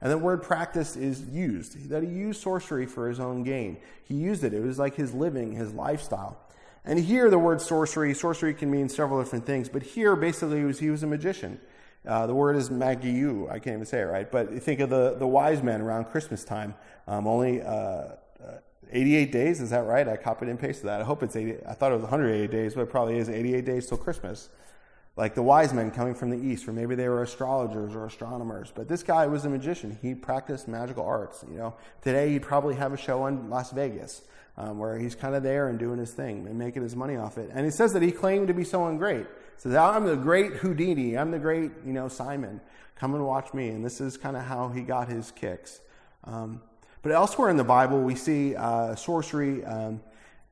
And 0.00 0.10
the 0.10 0.18
word 0.18 0.42
practice 0.42 0.96
is 0.96 1.28
used, 1.28 1.90
that 1.90 2.02
he 2.02 2.08
used 2.08 2.40
sorcery 2.40 2.86
for 2.86 3.08
his 3.08 3.20
own 3.20 3.42
gain. 3.42 3.76
He 4.02 4.14
used 4.14 4.44
it. 4.44 4.54
It 4.54 4.62
was 4.62 4.78
like 4.78 4.94
his 4.94 5.12
living, 5.12 5.52
his 5.52 5.74
lifestyle. 5.74 6.38
And 6.84 6.98
here, 6.98 7.28
the 7.28 7.38
word 7.38 7.60
sorcery, 7.60 8.14
sorcery 8.14 8.54
can 8.54 8.70
mean 8.70 8.88
several 8.88 9.22
different 9.22 9.44
things, 9.44 9.68
but 9.68 9.82
here, 9.82 10.16
basically, 10.16 10.64
was, 10.64 10.78
he 10.78 10.88
was 10.88 11.02
a 11.02 11.06
magician. 11.06 11.60
Uh, 12.06 12.26
the 12.26 12.34
word 12.34 12.56
is 12.56 12.70
magiu. 12.70 13.50
I 13.50 13.58
can't 13.58 13.74
even 13.74 13.84
say 13.84 14.00
it 14.00 14.04
right, 14.04 14.30
but 14.30 14.62
think 14.62 14.80
of 14.80 14.88
the, 14.88 15.16
the 15.18 15.26
wise 15.26 15.62
men 15.62 15.82
around 15.82 16.06
Christmas 16.06 16.44
time. 16.44 16.74
Um, 17.06 17.26
only 17.26 17.60
uh, 17.60 17.66
uh, 17.68 18.14
88 18.90 19.30
days, 19.30 19.60
is 19.60 19.68
that 19.68 19.84
right? 19.84 20.08
I 20.08 20.16
copied 20.16 20.48
and 20.48 20.58
pasted 20.58 20.86
that. 20.86 21.02
I 21.02 21.04
hope 21.04 21.22
it's 21.22 21.36
80. 21.36 21.66
I 21.66 21.74
thought 21.74 21.92
it 21.92 21.96
was 21.96 22.02
188 22.02 22.50
days, 22.50 22.74
but 22.74 22.82
it 22.82 22.90
probably 22.90 23.18
is 23.18 23.28
88 23.28 23.66
days 23.66 23.86
till 23.86 23.98
Christmas 23.98 24.48
like 25.16 25.34
the 25.34 25.42
wise 25.42 25.72
men 25.72 25.90
coming 25.90 26.14
from 26.14 26.30
the 26.30 26.38
east, 26.38 26.66
or 26.68 26.72
maybe 26.72 26.94
they 26.94 27.08
were 27.08 27.22
astrologers 27.22 27.94
or 27.94 28.06
astronomers. 28.06 28.72
But 28.74 28.88
this 28.88 29.02
guy 29.02 29.26
was 29.26 29.44
a 29.44 29.50
magician. 29.50 29.98
He 30.00 30.14
practiced 30.14 30.68
magical 30.68 31.04
arts. 31.04 31.44
You 31.50 31.58
know, 31.58 31.74
today 32.02 32.30
he'd 32.30 32.42
probably 32.42 32.76
have 32.76 32.92
a 32.92 32.96
show 32.96 33.26
in 33.26 33.50
Las 33.50 33.72
Vegas 33.72 34.22
um, 34.56 34.78
where 34.78 34.98
he's 34.98 35.14
kind 35.14 35.34
of 35.34 35.42
there 35.42 35.68
and 35.68 35.78
doing 35.78 35.98
his 35.98 36.12
thing 36.12 36.46
and 36.46 36.58
making 36.58 36.82
his 36.82 36.94
money 36.94 37.16
off 37.16 37.38
it. 37.38 37.50
And 37.52 37.64
he 37.64 37.70
says 37.70 37.92
that 37.92 38.02
he 38.02 38.12
claimed 38.12 38.48
to 38.48 38.54
be 38.54 38.64
someone 38.64 38.98
great. 38.98 39.26
He 39.26 39.60
says, 39.62 39.74
"I'm 39.74 40.04
the 40.04 40.16
great 40.16 40.54
Houdini. 40.54 41.18
I'm 41.18 41.30
the 41.30 41.38
great, 41.38 41.72
you 41.84 41.92
know, 41.92 42.08
Simon. 42.08 42.60
Come 42.96 43.14
and 43.14 43.26
watch 43.26 43.52
me." 43.52 43.68
And 43.68 43.84
this 43.84 44.00
is 44.00 44.16
kind 44.16 44.36
of 44.36 44.44
how 44.44 44.68
he 44.68 44.82
got 44.82 45.08
his 45.08 45.30
kicks. 45.32 45.80
Um, 46.24 46.62
but 47.02 47.12
elsewhere 47.12 47.50
in 47.50 47.56
the 47.56 47.64
Bible, 47.64 48.00
we 48.00 48.14
see 48.14 48.54
uh, 48.54 48.94
sorcery. 48.94 49.64
Um, 49.64 50.00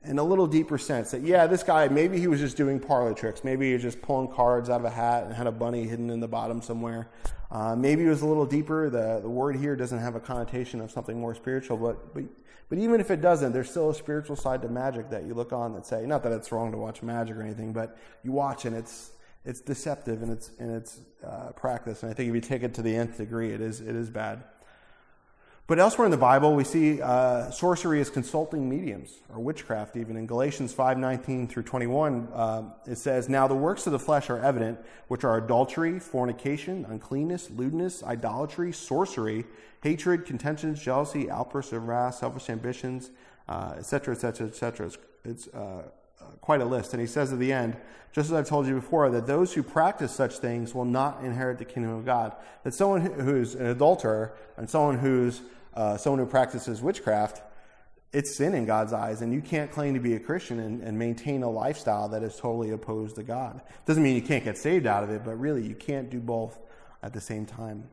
in 0.09 0.19
a 0.19 0.23
little 0.23 0.47
deeper 0.47 0.79
sense 0.79 1.11
that 1.11 1.23
yeah 1.23 1.47
this 1.47 1.63
guy 1.63 1.87
maybe 1.89 2.19
he 2.19 2.27
was 2.27 2.41
just 2.41 2.57
doing 2.57 2.81
parlor 2.81 3.15
tricks. 3.15 3.45
Maybe 3.45 3.69
he 3.69 3.75
was 3.75 3.83
just 3.83 4.01
pulling 4.01 4.29
cards 4.29 4.71
out 4.71 4.81
of 4.81 4.87
a 4.87 4.91
hat 4.91 5.25
and 5.25 5.35
had 5.35 5.47
a 5.47 5.53
bunny 5.53 5.87
hidden 5.87 6.11
in 6.11 6.19
the 6.19 6.29
bottom 6.29 6.63
somewhere. 6.63 7.09
Uh, 7.51 7.77
maybe 7.77 8.05
it 8.05 8.09
was 8.09 8.23
a 8.23 8.27
little 8.27 8.47
deeper. 8.47 8.91
The, 8.91 9.21
the 9.23 9.29
word 9.29 9.57
here 9.57 9.77
doesn't 9.77 9.99
have 9.99 10.15
a 10.15 10.21
connotation 10.21 10.81
of 10.81 10.91
something 10.91 11.21
more 11.21 11.35
spiritual 11.35 11.77
but, 11.77 12.15
but 12.15 12.25
but 12.71 12.79
even 12.79 13.01
if 13.01 13.11
it 13.11 13.21
doesn't 13.21 13.53
there's 13.53 13.71
still 13.71 13.91
a 13.91 13.95
spiritual 13.95 14.37
side 14.37 14.63
to 14.63 14.69
magic 14.69 15.11
that 15.11 15.25
you 15.25 15.35
look 15.35 15.53
on 15.53 15.75
that 15.75 15.87
say 15.87 16.07
not 16.07 16.23
that 16.23 16.33
it's 16.33 16.51
wrong 16.53 16.73
to 16.73 16.79
watch 16.79 17.03
magic 17.03 17.37
or 17.37 17.43
anything 17.43 17.73
but 17.73 17.97
you 18.25 18.33
watch 18.33 18.65
and 18.65 18.75
it's 18.75 19.13
it's 19.45 19.61
deceptive 19.61 20.23
in 20.23 20.31
its 20.31 20.51
in 20.59 20.69
its 20.69 21.01
uh, 21.25 21.51
practice. 21.53 22.03
And 22.03 22.11
i 22.11 22.15
think 22.15 22.29
if 22.29 22.35
you 22.35 22.41
take 22.41 22.63
it 22.63 22.75
to 22.75 22.83
the 22.83 22.95
nth 22.95 23.19
degree 23.19 23.51
it 23.51 23.61
is 23.61 23.81
it 23.81 23.95
is 23.95 24.11
bad 24.11 24.43
but 25.69 25.79
elsewhere 25.79 26.07
in 26.07 26.11
the 26.11 26.17
Bible, 26.17 26.57
we 26.57 26.65
see 26.65 27.01
uh, 27.01 27.51
sorcery 27.51 28.01
as 28.01 28.11
consulting 28.11 28.69
mediums, 28.69 29.21
or 29.29 29.39
witchcraft 29.39 29.97
even. 29.97 30.17
In 30.17 30.27
Galatians 30.27 30.75
5:19 30.75 31.49
through 31.49 31.63
21, 31.63 32.29
uh, 32.33 32.63
it 32.87 32.97
says, 32.97 33.29
Now 33.29 33.47
the 33.47 33.55
works 33.55 33.87
of 33.87 33.93
the 33.93 33.99
flesh 33.99 34.31
are 34.31 34.41
evident, 34.41 34.81
which 35.07 35.23
are 35.23 35.37
adultery, 35.37 36.01
fornication, 36.01 36.85
uncleanness, 36.89 37.51
lewdness, 37.51 38.03
idolatry, 38.03 38.73
sorcery, 38.73 39.45
hatred, 39.83 40.27
contentions, 40.27 40.83
jealousy, 40.83 41.31
outbursts 41.31 41.73
of 41.73 41.87
wrath, 41.87 42.17
selfish 42.17 42.51
ambitions, 42.51 43.11
etc., 43.49 44.15
etc., 44.15 44.49
etc. 44.49 44.91
It's 45.25 45.49
uh, 45.49 45.83
uh, 46.21 46.25
quite 46.41 46.61
a 46.61 46.65
list. 46.65 46.95
And 46.95 47.01
he 47.01 47.07
says 47.07 47.33
at 47.33 47.39
the 47.39 47.53
end, 47.53 47.77
just 48.13 48.31
as 48.31 48.33
I've 48.33 48.49
told 48.49 48.67
you 48.67 48.75
before, 48.75 49.11
that 49.11 49.27
those 49.27 49.53
who 49.53 49.63
practice 49.63 50.13
such 50.13 50.39
things 50.39 50.75
will 50.75 50.85
not 50.85 51.23
inherit 51.23 51.59
the 51.59 51.65
kingdom 51.65 51.93
of 51.93 52.05
God. 52.05 52.35
That 52.65 52.75
someone 52.75 53.03
who's 53.03 53.55
an 53.55 53.67
adulterer 53.67 54.35
and 54.57 54.69
someone 54.69 54.99
who's 54.99 55.43
uh, 55.79 55.97
someone 55.97 56.19
who 56.19 56.27
practices 56.27 56.83
witchcraft, 56.83 57.41
it's 58.13 58.37
sin 58.37 58.53
in 58.53 58.67
God's 58.67 58.93
eyes, 58.93 59.23
and 59.23 59.33
you 59.33 59.41
can't 59.41 59.71
claim 59.71 59.95
to 59.95 60.01
be 60.01 60.15
a 60.15 60.19
Christian 60.19 60.59
and, 60.59 60.83
and, 60.83 60.99
maintain 60.99 61.45
a 61.45 61.49
lifestyle 61.49 62.09
that 62.09 62.25
is 62.25 62.35
totally 62.35 62.71
opposed 62.71 63.15
to 63.15 63.23
God. 63.23 63.61
Doesn't 63.87 64.03
mean 64.03 64.17
you 64.17 64.23
can't 64.23 64.43
get 64.43 64.59
saved 64.59 64.87
out 64.87 65.05
of 65.05 65.11
it, 65.11 65.25
but 65.25 65.39
really 65.39 65.65
you 65.65 65.77
can't 65.77 66.11
do 66.11 66.19
both 66.19 66.59
at 67.01 67.13
the 67.13 67.21
same 67.21 67.47
time. 67.47 67.85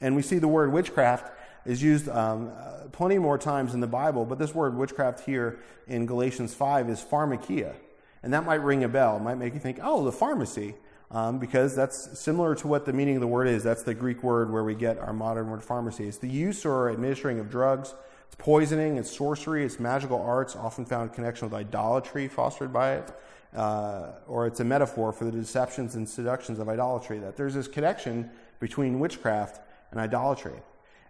And 0.00 0.14
we 0.14 0.22
see 0.22 0.38
the 0.38 0.46
word 0.46 0.72
witchcraft 0.72 1.32
is 1.66 1.82
used 1.82 2.08
um, 2.08 2.52
uh, 2.56 2.88
plenty 2.92 3.18
more 3.18 3.36
times 3.36 3.74
in 3.74 3.80
the 3.80 3.88
Bible, 3.88 4.24
but 4.24 4.38
this 4.38 4.54
word 4.54 4.76
witchcraft 4.76 5.24
here 5.26 5.58
in 5.88 6.06
Galatians 6.06 6.54
5 6.54 6.88
is 6.88 7.02
pharmakeia. 7.02 7.74
And 8.22 8.32
that 8.32 8.46
might 8.46 8.62
ring 8.62 8.84
a 8.84 8.88
bell. 8.88 9.16
It 9.16 9.22
might 9.22 9.38
make 9.38 9.54
you 9.54 9.60
think, 9.60 9.80
oh, 9.82 10.04
the 10.04 10.12
pharmacy 10.12 10.76
um, 11.10 11.38
because 11.38 11.76
that's 11.76 12.18
similar 12.18 12.54
to 12.56 12.66
what 12.66 12.84
the 12.86 12.92
meaning 12.92 13.16
of 13.16 13.20
the 13.20 13.26
word 13.26 13.48
is. 13.48 13.62
That's 13.62 13.82
the 13.82 13.94
Greek 13.94 14.22
word 14.22 14.52
where 14.52 14.64
we 14.64 14.74
get 14.74 14.98
our 14.98 15.12
modern 15.12 15.50
word 15.50 15.62
pharmacy. 15.62 16.06
It's 16.08 16.18
the 16.18 16.28
use 16.28 16.64
or 16.64 16.90
administering 16.90 17.38
of 17.38 17.50
drugs. 17.50 17.94
It's 18.26 18.36
poisoning. 18.36 18.96
It's 18.96 19.14
sorcery. 19.14 19.64
It's 19.64 19.78
magical 19.78 20.20
arts, 20.20 20.56
often 20.56 20.84
found 20.84 21.10
in 21.10 21.14
connection 21.14 21.48
with 21.48 21.54
idolatry 21.54 22.28
fostered 22.28 22.72
by 22.72 22.94
it. 22.94 23.12
Uh, 23.54 24.12
or 24.26 24.48
it's 24.48 24.58
a 24.58 24.64
metaphor 24.64 25.12
for 25.12 25.24
the 25.24 25.30
deceptions 25.30 25.94
and 25.94 26.08
seductions 26.08 26.58
of 26.58 26.68
idolatry. 26.68 27.20
That 27.20 27.36
there's 27.36 27.54
this 27.54 27.68
connection 27.68 28.30
between 28.58 28.98
witchcraft 28.98 29.60
and 29.92 30.00
idolatry. 30.00 30.60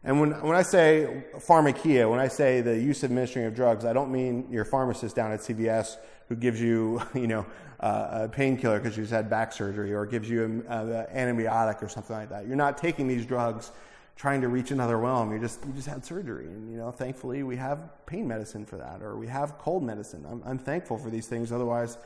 And 0.04 0.20
when, 0.20 0.32
when 0.42 0.54
I 0.54 0.62
say 0.62 1.24
pharmakeia, 1.36 2.08
when 2.08 2.20
I 2.20 2.28
say 2.28 2.60
the 2.60 2.78
use 2.78 3.02
of 3.02 3.10
administering 3.10 3.46
of 3.46 3.54
drugs, 3.54 3.84
I 3.84 3.92
don't 3.94 4.12
mean 4.12 4.46
your 4.50 4.64
pharmacist 4.64 5.16
down 5.16 5.32
at 5.32 5.40
CVS 5.40 5.96
who 6.28 6.36
gives 6.36 6.60
you, 6.60 7.02
you 7.14 7.26
know, 7.26 7.46
uh, 7.80 8.24
a 8.24 8.28
painkiller 8.28 8.78
because 8.78 8.96
you 8.96 9.02
just 9.02 9.12
had 9.12 9.28
back 9.28 9.52
surgery 9.52 9.92
or 9.92 10.06
gives 10.06 10.28
you 10.28 10.44
an 10.44 10.62
antibiotic 10.62 11.82
or 11.82 11.88
something 11.88 12.16
like 12.16 12.28
that. 12.28 12.46
You're 12.46 12.56
not 12.56 12.78
taking 12.78 13.08
these 13.08 13.26
drugs 13.26 13.72
trying 14.16 14.40
to 14.40 14.48
reach 14.48 14.70
another 14.70 14.98
realm. 14.98 15.32
You 15.32 15.38
just 15.38 15.64
you 15.66 15.72
just 15.72 15.88
had 15.88 16.04
surgery, 16.04 16.46
and 16.46 16.70
you 16.70 16.78
know, 16.78 16.90
thankfully 16.90 17.42
we 17.42 17.56
have 17.56 18.06
pain 18.06 18.28
medicine 18.28 18.64
for 18.64 18.76
that, 18.76 19.02
or 19.02 19.16
we 19.16 19.26
have 19.26 19.58
cold 19.58 19.82
medicine. 19.82 20.24
I'm, 20.30 20.42
I'm 20.46 20.58
thankful 20.58 20.98
for 20.98 21.10
these 21.10 21.26
things. 21.26 21.50
Otherwise, 21.50 21.98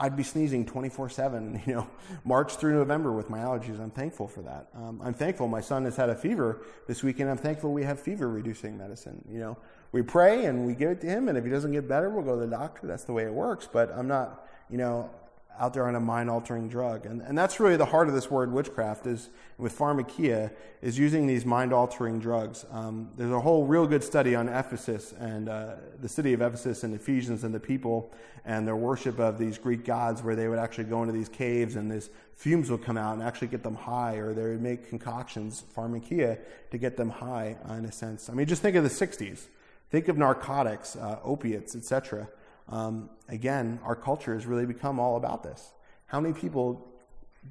I'd 0.00 0.16
be 0.16 0.22
sneezing 0.22 0.66
24 0.66 1.08
7, 1.08 1.62
you 1.66 1.74
know, 1.74 1.88
March 2.24 2.56
through 2.56 2.74
November 2.74 3.12
with 3.12 3.30
my 3.30 3.38
allergies. 3.38 3.80
I'm 3.80 3.90
thankful 3.90 4.26
for 4.26 4.42
that. 4.42 4.68
Um, 4.74 5.00
I'm 5.02 5.14
thankful 5.14 5.48
my 5.48 5.60
son 5.60 5.84
has 5.84 5.96
had 5.96 6.10
a 6.10 6.14
fever 6.14 6.62
this 6.86 7.02
weekend. 7.02 7.30
I'm 7.30 7.36
thankful 7.36 7.72
we 7.72 7.84
have 7.84 8.00
fever 8.00 8.28
reducing 8.28 8.76
medicine. 8.76 9.24
You 9.30 9.38
know, 9.38 9.58
we 9.92 10.02
pray 10.02 10.46
and 10.46 10.66
we 10.66 10.74
give 10.74 10.90
it 10.90 11.00
to 11.02 11.06
him, 11.06 11.28
and 11.28 11.38
if 11.38 11.44
he 11.44 11.50
doesn't 11.50 11.72
get 11.72 11.88
better, 11.88 12.10
we'll 12.10 12.24
go 12.24 12.34
to 12.34 12.46
the 12.46 12.56
doctor. 12.56 12.86
That's 12.86 13.04
the 13.04 13.12
way 13.12 13.24
it 13.24 13.32
works. 13.32 13.68
But 13.72 13.92
I'm 13.92 14.08
not, 14.08 14.46
you 14.68 14.78
know, 14.78 15.10
out 15.58 15.74
there 15.74 15.86
on 15.86 15.94
a 15.94 16.00
mind 16.00 16.28
altering 16.28 16.68
drug. 16.68 17.06
And, 17.06 17.22
and 17.22 17.36
that's 17.36 17.60
really 17.60 17.76
the 17.76 17.86
heart 17.86 18.08
of 18.08 18.14
this 18.14 18.30
word 18.30 18.52
witchcraft 18.52 19.06
is 19.06 19.30
with 19.56 19.76
pharmakeia 19.78 20.50
is 20.82 20.98
using 20.98 21.26
these 21.26 21.44
mind 21.44 21.72
altering 21.72 22.18
drugs. 22.18 22.64
Um, 22.70 23.10
there's 23.16 23.30
a 23.30 23.40
whole 23.40 23.64
real 23.64 23.86
good 23.86 24.02
study 24.02 24.34
on 24.34 24.48
Ephesus 24.48 25.12
and 25.12 25.48
uh, 25.48 25.74
the 26.00 26.08
city 26.08 26.32
of 26.32 26.42
Ephesus 26.42 26.82
and 26.82 26.94
Ephesians 26.94 27.44
and 27.44 27.54
the 27.54 27.60
people 27.60 28.12
and 28.44 28.66
their 28.66 28.76
worship 28.76 29.18
of 29.18 29.38
these 29.38 29.56
Greek 29.56 29.84
gods 29.84 30.22
where 30.22 30.34
they 30.34 30.48
would 30.48 30.58
actually 30.58 30.84
go 30.84 31.02
into 31.02 31.12
these 31.12 31.28
caves 31.28 31.76
and 31.76 31.90
these 31.90 32.10
fumes 32.34 32.70
would 32.70 32.84
come 32.84 32.96
out 32.96 33.14
and 33.14 33.22
actually 33.22 33.48
get 33.48 33.62
them 33.62 33.76
high 33.76 34.16
or 34.16 34.34
they 34.34 34.42
would 34.42 34.62
make 34.62 34.88
concoctions, 34.88 35.62
pharmakeia, 35.76 36.38
to 36.70 36.78
get 36.78 36.96
them 36.96 37.08
high 37.08 37.56
in 37.70 37.84
a 37.84 37.92
sense. 37.92 38.28
I 38.28 38.34
mean, 38.34 38.46
just 38.46 38.60
think 38.60 38.76
of 38.76 38.82
the 38.82 38.90
60s. 38.90 39.46
Think 39.90 40.08
of 40.08 40.18
narcotics, 40.18 40.96
uh, 40.96 41.20
opiates, 41.22 41.76
etc. 41.76 42.28
Um, 42.68 43.10
again, 43.28 43.78
our 43.84 43.96
culture 43.96 44.34
has 44.34 44.46
really 44.46 44.66
become 44.66 44.98
all 44.98 45.16
about 45.16 45.42
this. 45.42 45.72
How 46.06 46.20
many 46.20 46.34
people 46.34 46.86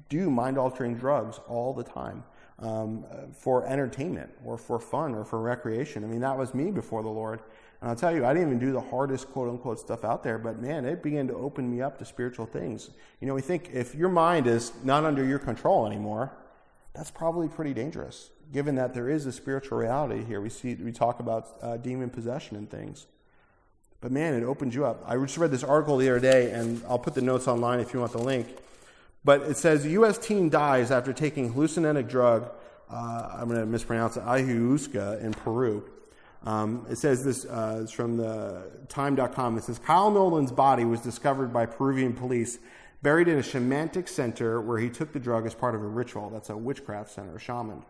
do 0.08 0.30
mind 0.30 0.58
altering 0.58 0.96
drugs 0.96 1.38
all 1.48 1.72
the 1.72 1.84
time 1.84 2.24
um, 2.58 3.04
for 3.32 3.66
entertainment 3.66 4.30
or 4.44 4.58
for 4.58 4.78
fun 4.78 5.14
or 5.14 5.24
for 5.24 5.40
recreation? 5.40 6.04
I 6.04 6.06
mean, 6.06 6.20
that 6.20 6.36
was 6.36 6.54
me 6.54 6.70
before 6.70 7.02
the 7.02 7.08
Lord. 7.08 7.40
And 7.80 7.90
I'll 7.90 7.96
tell 7.96 8.14
you, 8.14 8.24
I 8.24 8.32
didn't 8.32 8.48
even 8.48 8.58
do 8.58 8.72
the 8.72 8.80
hardest 8.80 9.30
quote 9.30 9.48
unquote 9.48 9.78
stuff 9.78 10.04
out 10.04 10.22
there, 10.22 10.38
but 10.38 10.60
man, 10.60 10.84
it 10.84 11.02
began 11.02 11.26
to 11.28 11.34
open 11.34 11.70
me 11.70 11.82
up 11.82 11.98
to 11.98 12.04
spiritual 12.04 12.46
things. 12.46 12.90
You 13.20 13.28
know, 13.28 13.34
we 13.34 13.42
think 13.42 13.70
if 13.72 13.94
your 13.94 14.08
mind 14.08 14.46
is 14.46 14.72
not 14.82 15.04
under 15.04 15.24
your 15.24 15.38
control 15.38 15.86
anymore, 15.86 16.32
that's 16.94 17.10
probably 17.10 17.48
pretty 17.48 17.74
dangerous, 17.74 18.30
given 18.52 18.76
that 18.76 18.94
there 18.94 19.10
is 19.10 19.26
a 19.26 19.32
spiritual 19.32 19.78
reality 19.78 20.24
here. 20.24 20.40
We 20.40 20.48
see, 20.48 20.74
we 20.76 20.92
talk 20.92 21.20
about 21.20 21.56
uh, 21.60 21.76
demon 21.76 22.08
possession 22.08 22.56
and 22.56 22.70
things. 22.70 23.06
But 24.04 24.12
man, 24.12 24.34
it 24.34 24.44
opens 24.44 24.74
you 24.74 24.84
up. 24.84 25.02
I 25.06 25.16
just 25.16 25.38
read 25.38 25.50
this 25.50 25.64
article 25.64 25.96
the 25.96 26.10
other 26.10 26.20
day, 26.20 26.50
and 26.50 26.82
I'll 26.86 26.98
put 26.98 27.14
the 27.14 27.22
notes 27.22 27.48
online 27.48 27.80
if 27.80 27.94
you 27.94 28.00
want 28.00 28.12
the 28.12 28.18
link. 28.18 28.46
But 29.24 29.40
it 29.44 29.56
says 29.56 29.86
U.S. 29.86 30.18
teen 30.18 30.50
dies 30.50 30.90
after 30.90 31.14
taking 31.14 31.54
hallucinogenic 31.54 32.06
drug. 32.06 32.50
Uh, 32.90 33.30
I'm 33.32 33.48
going 33.48 33.60
to 33.60 33.64
mispronounce 33.64 34.18
it. 34.18 34.24
Ayahuasca 34.24 35.22
in 35.22 35.32
Peru. 35.32 35.88
Um, 36.44 36.84
it 36.90 36.96
says 36.96 37.24
this 37.24 37.46
uh, 37.46 37.86
from 37.90 38.18
the 38.18 38.70
time.com. 38.90 39.56
It 39.56 39.64
says 39.64 39.78
Kyle 39.78 40.10
Nolan's 40.10 40.52
body 40.52 40.84
was 40.84 41.00
discovered 41.00 41.50
by 41.50 41.64
Peruvian 41.64 42.12
police 42.12 42.58
buried 43.00 43.26
in 43.26 43.38
a 43.38 43.42
shamanic 43.42 44.06
center 44.06 44.60
where 44.60 44.76
he 44.76 44.90
took 44.90 45.14
the 45.14 45.18
drug 45.18 45.46
as 45.46 45.54
part 45.54 45.74
of 45.74 45.80
a 45.80 45.86
ritual. 45.86 46.28
That's 46.28 46.50
a 46.50 46.56
witchcraft 46.58 47.10
center, 47.10 47.36
a 47.36 47.40
shaman. 47.40 47.82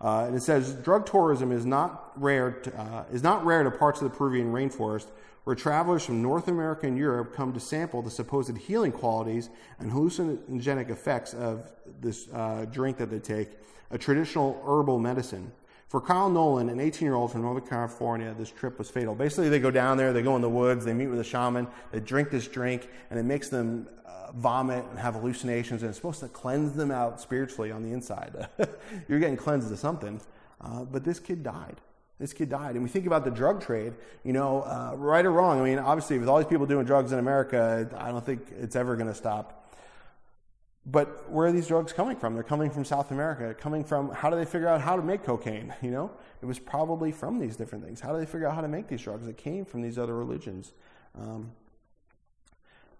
Uh, 0.00 0.24
and 0.26 0.34
it 0.34 0.42
says 0.42 0.74
drug 0.74 1.04
tourism 1.04 1.52
is 1.52 1.66
not 1.66 2.12
rare 2.16 2.52
to, 2.52 2.80
uh, 2.80 3.04
is 3.12 3.22
not 3.22 3.44
rare 3.44 3.62
to 3.62 3.70
parts 3.70 4.00
of 4.00 4.10
the 4.10 4.16
Peruvian 4.16 4.52
rainforest 4.52 5.06
where 5.44 5.56
travelers 5.56 6.04
from 6.04 6.22
North 6.22 6.48
America 6.48 6.86
and 6.86 6.96
Europe 6.96 7.34
come 7.34 7.52
to 7.52 7.60
sample 7.60 8.02
the 8.02 8.10
supposed 8.10 8.56
healing 8.56 8.92
qualities 8.92 9.50
and 9.78 9.90
hallucinogenic 9.90 10.90
effects 10.90 11.34
of 11.34 11.72
this 12.00 12.28
uh, 12.32 12.66
drink 12.70 12.98
that 12.98 13.10
they 13.10 13.18
take, 13.18 13.48
a 13.90 13.98
traditional 13.98 14.62
herbal 14.66 14.98
medicine. 14.98 15.50
For 15.90 16.00
Kyle 16.00 16.30
Nolan, 16.30 16.68
an 16.68 16.78
18 16.78 17.04
year 17.04 17.16
old 17.16 17.32
from 17.32 17.42
Northern 17.42 17.66
California, 17.66 18.32
this 18.38 18.48
trip 18.48 18.78
was 18.78 18.88
fatal. 18.88 19.12
Basically, 19.12 19.48
they 19.48 19.58
go 19.58 19.72
down 19.72 19.96
there, 19.96 20.12
they 20.12 20.22
go 20.22 20.36
in 20.36 20.40
the 20.40 20.48
woods, 20.48 20.84
they 20.84 20.94
meet 20.94 21.08
with 21.08 21.18
a 21.18 21.24
shaman, 21.24 21.66
they 21.90 21.98
drink 21.98 22.30
this 22.30 22.46
drink, 22.46 22.88
and 23.10 23.18
it 23.18 23.24
makes 23.24 23.48
them 23.48 23.88
uh, 24.06 24.30
vomit 24.30 24.84
and 24.88 25.00
have 25.00 25.14
hallucinations, 25.14 25.82
and 25.82 25.88
it's 25.88 25.98
supposed 25.98 26.20
to 26.20 26.28
cleanse 26.28 26.74
them 26.74 26.92
out 26.92 27.20
spiritually 27.20 27.72
on 27.72 27.82
the 27.82 27.92
inside. 27.92 28.46
You're 29.08 29.18
getting 29.18 29.36
cleansed 29.36 29.72
of 29.72 29.80
something. 29.80 30.20
Uh, 30.60 30.84
but 30.84 31.02
this 31.02 31.18
kid 31.18 31.42
died. 31.42 31.80
This 32.20 32.32
kid 32.32 32.50
died. 32.50 32.76
And 32.76 32.84
we 32.84 32.88
think 32.88 33.06
about 33.06 33.24
the 33.24 33.30
drug 33.32 33.60
trade, 33.60 33.94
you 34.22 34.32
know, 34.32 34.62
uh, 34.62 34.94
right 34.94 35.26
or 35.26 35.32
wrong. 35.32 35.60
I 35.60 35.64
mean, 35.64 35.80
obviously, 35.80 36.18
with 36.18 36.28
all 36.28 36.38
these 36.38 36.46
people 36.46 36.66
doing 36.66 36.86
drugs 36.86 37.10
in 37.10 37.18
America, 37.18 37.90
I 37.98 38.12
don't 38.12 38.24
think 38.24 38.42
it's 38.60 38.76
ever 38.76 38.94
going 38.94 39.08
to 39.08 39.14
stop. 39.14 39.59
But 40.86 41.30
where 41.30 41.46
are 41.46 41.52
these 41.52 41.66
drugs 41.66 41.92
coming 41.92 42.16
from? 42.16 42.34
They're 42.34 42.42
coming 42.42 42.70
from 42.70 42.84
South 42.84 43.10
America. 43.10 43.54
coming 43.54 43.84
from, 43.84 44.10
how 44.10 44.30
do 44.30 44.36
they 44.36 44.46
figure 44.46 44.68
out 44.68 44.80
how 44.80 44.96
to 44.96 45.02
make 45.02 45.22
cocaine? 45.22 45.74
You 45.82 45.90
know, 45.90 46.10
it 46.40 46.46
was 46.46 46.58
probably 46.58 47.12
from 47.12 47.38
these 47.38 47.56
different 47.56 47.84
things. 47.84 48.00
How 48.00 48.12
do 48.12 48.18
they 48.18 48.26
figure 48.26 48.46
out 48.46 48.54
how 48.54 48.62
to 48.62 48.68
make 48.68 48.88
these 48.88 49.02
drugs? 49.02 49.26
It 49.26 49.36
came 49.36 49.64
from 49.64 49.82
these 49.82 49.98
other 49.98 50.14
religions. 50.14 50.72
Um, 51.18 51.52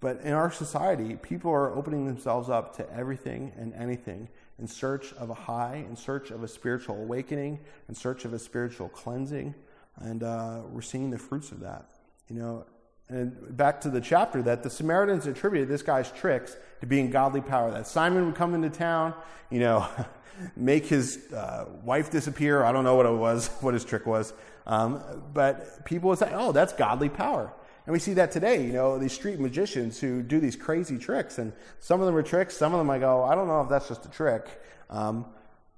but 0.01 0.20
in 0.22 0.33
our 0.33 0.51
society, 0.51 1.16
people 1.16 1.51
are 1.51 1.74
opening 1.74 2.07
themselves 2.07 2.49
up 2.49 2.76
to 2.76 2.91
everything 2.93 3.53
and 3.57 3.74
anything 3.74 4.28
in 4.59 4.66
search 4.66 5.12
of 5.14 5.31
a 5.31 5.35
high, 5.35 5.85
in 5.89 5.97
search 5.97 6.31
of 6.31 6.43
a 6.43 6.49
spiritual 6.49 6.97
awakening, 6.97 7.61
in 7.89 7.95
search 7.95 8.24
of 8.24 8.33
a 8.33 8.39
spiritual 8.39 8.89
cleansing. 8.89 9.55
And 9.97 10.22
uh, 10.22 10.62
we're 10.70 10.81
seeing 10.83 11.11
the 11.11 11.18
fruits 11.18 11.51
of 11.53 11.61
that. 11.61 11.91
You 12.28 12.37
know, 12.37 12.66
and 13.11 13.57
back 13.57 13.81
to 13.81 13.91
the 13.91 14.01
chapter 14.01 14.41
that 14.43 14.63
the 14.63 14.71
Samaritans 14.71 15.27
attributed 15.27 15.69
this 15.69 15.83
guy's 15.83 16.11
tricks 16.13 16.57
to 16.81 16.87
being 16.87 17.11
godly 17.11 17.41
power. 17.41 17.71
That 17.73 17.87
Simon 17.87 18.27
would 18.27 18.37
come 18.37 18.55
into 18.55 18.71
town, 18.71 19.15
you 19.51 19.59
know, 19.59 19.87
make 20.57 20.87
his 20.87 21.33
uh, 21.33 21.67
wife 21.83 22.11
disappear. 22.11 22.63
I 22.65 22.73
don't 22.73 22.85
know 22.85 22.95
what 22.95 23.07
it 23.07 23.13
was, 23.13 23.49
what 23.61 23.75
his 23.75 23.85
trick 23.85 24.07
was. 24.07 24.33
Um, 24.67 25.03
but 25.35 25.85
people 25.85 26.11
would 26.11 26.19
say, 26.19 26.31
oh, 26.33 26.53
that's 26.53 26.73
godly 26.73 27.09
power. 27.09 27.53
And 27.87 27.93
we 27.93 27.99
see 27.99 28.13
that 28.15 28.31
today, 28.31 28.65
you 28.65 28.73
know, 28.73 28.99
these 28.99 29.13
street 29.13 29.41
magicians 29.41 29.99
who 29.99 30.23
do 30.23 30.39
these 30.39 30.55
crazy 30.55 30.97
tricks. 30.97 31.39
And 31.39 31.53
some 31.81 32.01
of 32.01 32.07
them 32.07 32.15
are 32.15 32.23
tricks, 32.23 32.57
some 32.57 32.73
of 32.73 32.79
them 32.79 32.89
I 32.91 33.01
go, 33.01 33.25
I 33.25 33.35
don't 33.35 33.49
know 33.49 33.63
if 33.63 33.69
that's 33.69 33.89
just 33.89 34.05
a 34.07 34.11
trick. 34.11 34.47
Um, 34.89 35.27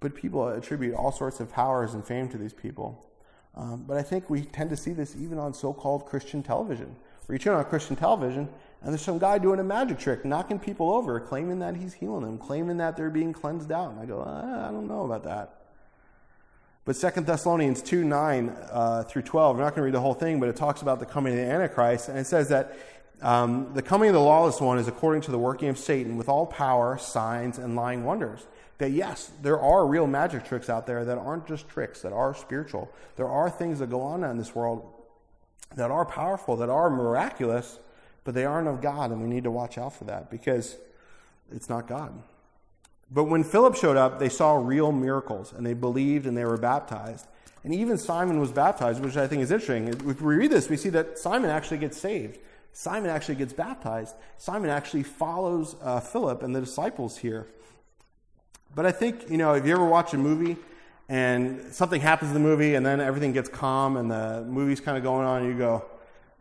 but 0.00 0.14
people 0.14 0.48
attribute 0.48 0.94
all 0.94 1.12
sorts 1.12 1.40
of 1.40 1.50
powers 1.50 1.94
and 1.94 2.04
fame 2.04 2.28
to 2.28 2.36
these 2.36 2.52
people. 2.52 3.06
Um, 3.54 3.84
but 3.86 3.96
I 3.96 4.02
think 4.02 4.28
we 4.28 4.42
tend 4.42 4.70
to 4.70 4.76
see 4.76 4.92
this 4.92 5.14
even 5.16 5.38
on 5.38 5.54
so 5.54 5.72
called 5.72 6.06
Christian 6.06 6.42
television. 6.42 6.96
Where 7.26 7.34
you 7.34 7.38
turn 7.38 7.54
on 7.54 7.64
Christian 7.64 7.96
television 7.96 8.48
and 8.82 8.92
there's 8.92 9.02
some 9.02 9.18
guy 9.18 9.38
doing 9.38 9.60
a 9.60 9.64
magic 9.64 9.98
trick, 9.98 10.24
knocking 10.24 10.58
people 10.58 10.90
over, 10.90 11.20
claiming 11.20 11.60
that 11.60 11.76
he's 11.76 11.94
healing 11.94 12.22
them, 12.22 12.38
claiming 12.38 12.78
that 12.78 12.96
they're 12.96 13.10
being 13.10 13.32
cleansed 13.32 13.70
out. 13.70 13.92
And 13.92 14.00
I 14.00 14.06
go, 14.06 14.22
I 14.22 14.72
don't 14.72 14.88
know 14.88 15.04
about 15.04 15.22
that. 15.24 15.58
But 16.84 16.96
2 16.96 17.20
Thessalonians 17.20 17.80
2 17.80 18.02
9 18.02 18.48
uh, 18.48 19.04
through 19.04 19.22
12, 19.22 19.56
I'm 19.56 19.62
not 19.62 19.70
going 19.70 19.82
to 19.82 19.82
read 19.82 19.94
the 19.94 20.00
whole 20.00 20.14
thing, 20.14 20.40
but 20.40 20.48
it 20.48 20.56
talks 20.56 20.82
about 20.82 20.98
the 20.98 21.06
coming 21.06 21.32
of 21.32 21.38
the 21.38 21.44
Antichrist. 21.44 22.08
And 22.08 22.18
it 22.18 22.26
says 22.26 22.48
that 22.48 22.76
um, 23.20 23.72
the 23.72 23.82
coming 23.82 24.08
of 24.08 24.14
the 24.14 24.20
lawless 24.20 24.60
one 24.60 24.78
is 24.78 24.88
according 24.88 25.22
to 25.22 25.30
the 25.30 25.38
working 25.38 25.68
of 25.68 25.78
Satan 25.78 26.16
with 26.16 26.28
all 26.28 26.44
power, 26.44 26.98
signs, 26.98 27.58
and 27.58 27.76
lying 27.76 28.02
wonders. 28.02 28.44
That 28.78 28.90
yes, 28.90 29.30
there 29.42 29.60
are 29.60 29.86
real 29.86 30.08
magic 30.08 30.44
tricks 30.44 30.68
out 30.68 30.88
there 30.88 31.04
that 31.04 31.18
aren't 31.18 31.46
just 31.46 31.68
tricks, 31.68 32.02
that 32.02 32.12
are 32.12 32.34
spiritual. 32.34 32.90
There 33.14 33.28
are 33.28 33.48
things 33.48 33.78
that 33.78 33.90
go 33.90 34.00
on 34.00 34.24
in 34.24 34.38
this 34.38 34.56
world 34.56 34.91
that 35.76 35.90
are 35.90 36.04
powerful, 36.04 36.56
that 36.56 36.68
are 36.68 36.90
miraculous, 36.90 37.78
but 38.24 38.34
they 38.34 38.44
aren't 38.44 38.68
of 38.68 38.80
God, 38.80 39.10
and 39.10 39.20
we 39.22 39.28
need 39.28 39.44
to 39.44 39.50
watch 39.50 39.78
out 39.78 39.94
for 39.94 40.04
that 40.04 40.30
because 40.30 40.76
it's 41.50 41.68
not 41.68 41.86
God. 41.86 42.12
But 43.10 43.24
when 43.24 43.44
Philip 43.44 43.76
showed 43.76 43.96
up, 43.96 44.18
they 44.18 44.28
saw 44.28 44.56
real 44.56 44.90
miracles 44.90 45.52
and 45.52 45.66
they 45.66 45.74
believed 45.74 46.26
and 46.26 46.36
they 46.36 46.46
were 46.46 46.56
baptized. 46.56 47.26
And 47.62 47.74
even 47.74 47.98
Simon 47.98 48.40
was 48.40 48.50
baptized, 48.50 49.04
which 49.04 49.16
I 49.16 49.26
think 49.26 49.42
is 49.42 49.50
interesting. 49.50 49.88
If 49.88 50.22
we 50.22 50.34
read 50.34 50.50
this, 50.50 50.68
we 50.68 50.76
see 50.76 50.88
that 50.90 51.18
Simon 51.18 51.50
actually 51.50 51.78
gets 51.78 51.98
saved. 51.98 52.38
Simon 52.72 53.10
actually 53.10 53.34
gets 53.34 53.52
baptized. 53.52 54.14
Simon 54.38 54.70
actually 54.70 55.02
follows 55.02 55.76
uh, 55.82 56.00
Philip 56.00 56.42
and 56.42 56.56
the 56.56 56.60
disciples 56.60 57.18
here. 57.18 57.46
But 58.74 58.86
I 58.86 58.92
think, 58.92 59.28
you 59.28 59.36
know, 59.36 59.52
if 59.52 59.66
you 59.66 59.72
ever 59.74 59.84
watch 59.84 60.14
a 60.14 60.18
movie 60.18 60.56
and 61.12 61.74
something 61.74 62.00
happens 62.00 62.30
in 62.30 62.34
the 62.34 62.40
movie 62.40 62.74
and 62.74 62.86
then 62.86 62.98
everything 62.98 63.32
gets 63.32 63.46
calm 63.46 63.98
and 63.98 64.10
the 64.10 64.46
movie's 64.48 64.80
kind 64.80 64.96
of 64.96 65.02
going 65.02 65.26
on 65.26 65.42
and 65.42 65.52
you 65.52 65.58
go, 65.58 65.84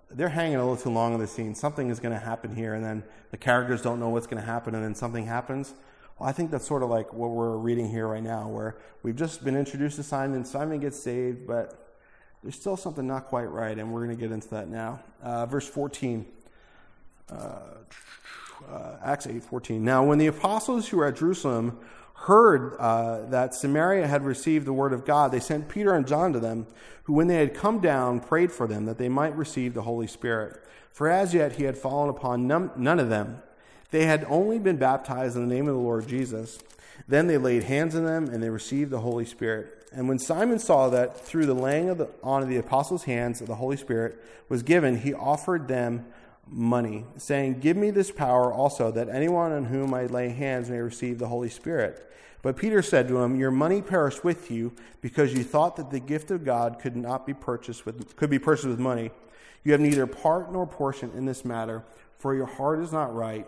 they're 0.10 0.30
hanging 0.30 0.56
a 0.56 0.60
little 0.60 0.82
too 0.82 0.90
long 0.90 1.14
on 1.14 1.20
the 1.20 1.28
scene. 1.28 1.54
Something 1.54 1.90
is 1.90 2.00
going 2.00 2.14
to 2.14 2.20
happen 2.20 2.56
here. 2.56 2.74
And 2.74 2.82
then 2.82 3.04
the 3.32 3.38
characters 3.38 3.82
don't 3.82 4.00
know 4.00 4.08
what's 4.08 4.28
going 4.28 4.42
to 4.42 4.48
happen 4.48 4.74
and 4.74 4.82
then 4.82 4.96
something 4.96 5.26
happens. 5.26 5.74
Well, 6.18 6.30
I 6.30 6.32
think 6.32 6.52
that's 6.52 6.66
sort 6.66 6.84
of 6.84 6.90
like 6.90 7.12
what 7.12 7.32
we're 7.32 7.58
reading 7.58 7.90
here 7.90 8.08
right 8.08 8.24
now, 8.24 8.48
where 8.48 8.78
we've 9.04 9.18
just 9.18 9.44
been 9.44 9.58
introduced 9.58 9.98
to 9.98 10.04
Simon. 10.04 10.46
Simon 10.46 10.80
gets 10.80 10.98
saved, 10.98 11.46
but 11.46 11.98
there's 12.42 12.56
still 12.56 12.78
something 12.78 13.06
not 13.06 13.26
quite 13.26 13.52
right, 13.52 13.78
and 13.78 13.92
we're 13.92 14.06
going 14.06 14.16
to 14.16 14.22
get 14.22 14.32
into 14.32 14.48
that 14.52 14.70
now. 14.70 15.02
Uh, 15.22 15.46
verse 15.48 15.68
14. 15.68 16.26
Uh, 17.30 17.36
uh, 18.70 18.96
Acts 19.04 19.28
8:14. 19.28 19.82
Now, 19.82 20.04
when 20.04 20.18
the 20.18 20.28
apostles 20.28 20.88
who 20.88 20.98
were 20.98 21.08
at 21.08 21.18
Jerusalem 21.18 21.78
heard 22.22 22.76
uh, 22.78 23.26
that 23.30 23.54
Samaria 23.54 24.08
had 24.08 24.24
received 24.24 24.66
the 24.66 24.74
word 24.74 24.94
of 24.94 25.06
God, 25.06 25.32
they 25.32 25.40
sent 25.40 25.70
Peter 25.70 25.94
and 25.94 26.08
John 26.08 26.34
to 26.34 26.40
them, 26.40 26.68
who, 27.04 27.14
when 27.14 27.28
they 27.28 27.36
had 27.36 27.54
come 27.54 27.80
down, 27.80 28.20
prayed 28.20 28.52
for 28.52 28.68
them 28.68 28.86
that 28.86 28.98
they 28.98 29.10
might 29.10 29.36
receive 29.36 29.74
the 29.74 29.82
Holy 29.82 30.08
Spirit. 30.08 30.64
For 30.92 31.10
as 31.10 31.34
yet 31.34 31.54
he 31.54 31.64
had 31.64 31.78
fallen 31.78 32.10
upon 32.10 32.48
none, 32.48 32.72
none 32.76 33.00
of 33.00 33.10
them 33.10 33.42
they 33.92 34.06
had 34.06 34.26
only 34.30 34.58
been 34.58 34.78
baptized 34.78 35.36
in 35.36 35.48
the 35.48 35.54
name 35.54 35.68
of 35.68 35.76
the 35.76 35.82
Lord 35.82 36.08
Jesus. 36.08 36.60
Then 37.08 37.28
they 37.28 37.38
laid 37.38 37.64
hands 37.64 37.94
on 37.96 38.06
them 38.06 38.30
and 38.30 38.42
they 38.42 38.50
received 38.50 38.90
the 38.90 39.02
Holy 39.02 39.26
Spirit. 39.26 39.90
And 39.94 40.08
when 40.08 40.20
Simon 40.20 40.60
saw 40.60 40.90
that 40.90 41.20
through 41.20 41.46
the 41.46 41.54
laying 41.54 41.90
of 41.90 41.98
the, 41.98 42.10
on 42.24 42.42
of 42.42 42.48
the 42.48 42.58
apostles' 42.58 43.04
hands 43.04 43.40
the 43.40 43.56
Holy 43.56 43.76
Spirit 43.76 44.18
was 44.48 44.64
given, 44.64 44.98
he 44.98 45.14
offered 45.14 45.68
them 45.68 46.06
money, 46.48 47.06
saying, 47.18 47.60
Give 47.60 47.78
me 47.78 47.92
this 47.92 48.12
power 48.12 48.54
also, 48.54 48.92
that 48.92 49.10
anyone 49.10 49.52
on 49.52 49.66
whom 49.66 49.94
I 49.94 50.06
lay 50.06 50.30
hands 50.30 50.70
may 50.70 50.80
receive 50.80 51.20
the 51.20 51.28
Holy 51.28 51.50
Spirit. 51.50 52.08
But 52.42 52.58
Peter 52.58 52.82
said 52.82 53.08
to 53.08 53.20
him, 53.20 53.36
Your 53.36 53.52
money 53.52 53.82
perish 53.82 54.24
with 54.24 54.50
you, 54.50 54.74
because 55.02 55.34
you 55.34 55.44
thought 55.44 55.76
that 55.76 55.92
the 55.92 56.00
gift 56.00 56.32
of 56.32 56.44
God 56.44 56.80
could 56.80 56.96
not 56.96 57.26
be 57.26 57.34
purchased 57.34 57.86
with 57.86 58.16
could 58.16 58.30
be 58.30 58.40
purchased 58.40 58.68
with 58.68 58.80
money. 58.80 59.12
You 59.64 59.74
have 59.74 59.82
neither 59.82 60.08
part 60.08 60.52
nor 60.52 60.66
portion 60.66 61.12
in 61.16 61.26
this 61.26 61.46
matter, 61.46 61.84
for 62.18 62.34
your 62.34 62.48
heart 62.48 62.80
is 62.80 62.92
not 62.92 63.14
right 63.14 63.48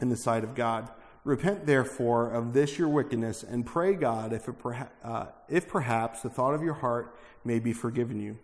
in 0.00 0.08
the 0.08 0.16
sight 0.16 0.44
of 0.44 0.54
God. 0.54 0.88
Repent, 1.24 1.66
therefore, 1.66 2.30
of 2.30 2.52
this 2.52 2.78
your 2.78 2.88
wickedness, 2.88 3.42
and 3.42 3.66
pray 3.66 3.94
God 3.94 4.32
if, 4.32 4.46
perha- 4.46 4.88
uh, 5.02 5.26
if 5.48 5.68
perhaps 5.68 6.22
the 6.22 6.30
thought 6.30 6.54
of 6.54 6.62
your 6.62 6.74
heart 6.74 7.14
may 7.44 7.58
be 7.58 7.72
forgiven 7.72 8.20
you. 8.20 8.38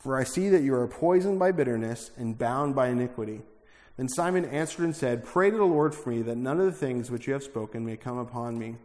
For 0.00 0.16
I 0.16 0.24
see 0.24 0.48
that 0.48 0.62
you 0.62 0.74
are 0.74 0.88
poisoned 0.88 1.38
by 1.38 1.52
bitterness 1.52 2.10
and 2.16 2.36
bound 2.36 2.74
by 2.74 2.88
iniquity. 2.88 3.42
Then 3.98 4.08
Simon 4.08 4.46
answered 4.46 4.84
and 4.84 4.96
said, 4.96 5.26
Pray 5.26 5.50
to 5.50 5.56
the 5.58 5.64
Lord 5.64 5.94
for 5.94 6.08
me, 6.08 6.22
that 6.22 6.38
none 6.38 6.58
of 6.58 6.64
the 6.64 6.72
things 6.72 7.10
which 7.10 7.26
you 7.26 7.34
have 7.34 7.42
spoken 7.42 7.84
may 7.84 7.98
come 7.98 8.16
upon 8.16 8.58
me. 8.58 8.76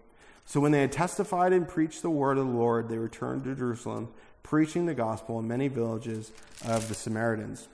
So 0.44 0.60
when 0.60 0.74
they 0.74 0.82
had 0.82 0.92
testified 0.92 1.54
and 1.54 1.68
preached 1.68 2.02
the 2.02 2.10
word 2.10 2.38
of 2.38 2.46
the 2.46 2.54
Lord, 2.54 2.90
they 2.90 2.98
returned 2.98 3.46
to 3.46 3.56
Jerusalem, 3.56 4.10
preaching 4.44 4.86
the 4.86 4.94
gospel 4.94 5.40
in 5.40 5.48
many 5.48 5.70
villages 5.70 6.34
of 6.66 6.90
the 6.90 6.94
Samaritans. 6.94 7.70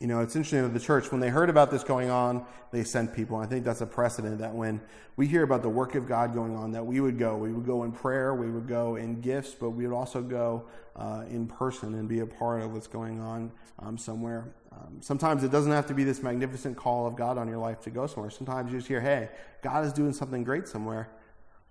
You 0.00 0.06
know, 0.06 0.20
it's 0.20 0.36
interesting 0.36 0.62
that 0.62 0.72
the 0.72 0.78
church, 0.78 1.10
when 1.10 1.20
they 1.20 1.28
heard 1.28 1.50
about 1.50 1.72
this 1.72 1.82
going 1.82 2.08
on, 2.08 2.46
they 2.70 2.84
sent 2.84 3.12
people. 3.16 3.36
I 3.36 3.46
think 3.46 3.64
that's 3.64 3.80
a 3.80 3.86
precedent 3.86 4.38
that 4.38 4.54
when 4.54 4.80
we 5.16 5.26
hear 5.26 5.42
about 5.42 5.62
the 5.62 5.68
work 5.68 5.96
of 5.96 6.06
God 6.06 6.32
going 6.32 6.54
on, 6.54 6.70
that 6.70 6.86
we 6.86 7.00
would 7.00 7.18
go. 7.18 7.36
We 7.36 7.52
would 7.52 7.66
go 7.66 7.82
in 7.82 7.90
prayer, 7.90 8.32
we 8.32 8.48
would 8.48 8.68
go 8.68 8.94
in 8.94 9.20
gifts, 9.20 9.56
but 9.58 9.70
we 9.70 9.84
would 9.88 9.94
also 9.94 10.22
go 10.22 10.66
uh, 10.94 11.24
in 11.28 11.48
person 11.48 11.94
and 11.94 12.08
be 12.08 12.20
a 12.20 12.26
part 12.26 12.62
of 12.62 12.72
what's 12.72 12.86
going 12.86 13.20
on 13.20 13.50
um, 13.80 13.98
somewhere. 13.98 14.54
Um, 14.70 14.98
sometimes 15.00 15.42
it 15.42 15.50
doesn't 15.50 15.72
have 15.72 15.86
to 15.88 15.94
be 15.94 16.04
this 16.04 16.22
magnificent 16.22 16.76
call 16.76 17.08
of 17.08 17.16
God 17.16 17.36
on 17.36 17.48
your 17.48 17.58
life 17.58 17.80
to 17.80 17.90
go 17.90 18.06
somewhere. 18.06 18.30
Sometimes 18.30 18.70
you 18.70 18.78
just 18.78 18.86
hear, 18.86 19.00
hey, 19.00 19.30
God 19.62 19.84
is 19.84 19.92
doing 19.92 20.12
something 20.12 20.44
great 20.44 20.68
somewhere. 20.68 21.08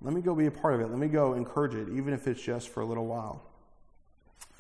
Let 0.02 0.14
me 0.14 0.22
go 0.22 0.36
be 0.36 0.48
a 0.48 0.52
part 0.52 0.74
of 0.74 0.82
it. 0.82 0.90
Let 0.90 1.00
me 1.00 1.08
go 1.08 1.34
encourage 1.34 1.76
it, 1.76 1.88
even 1.96 2.14
if 2.14 2.28
it's 2.28 2.42
just 2.42 2.70
for 2.70 2.82
a 2.82 2.86
little 2.86 3.06
while. 3.06 3.42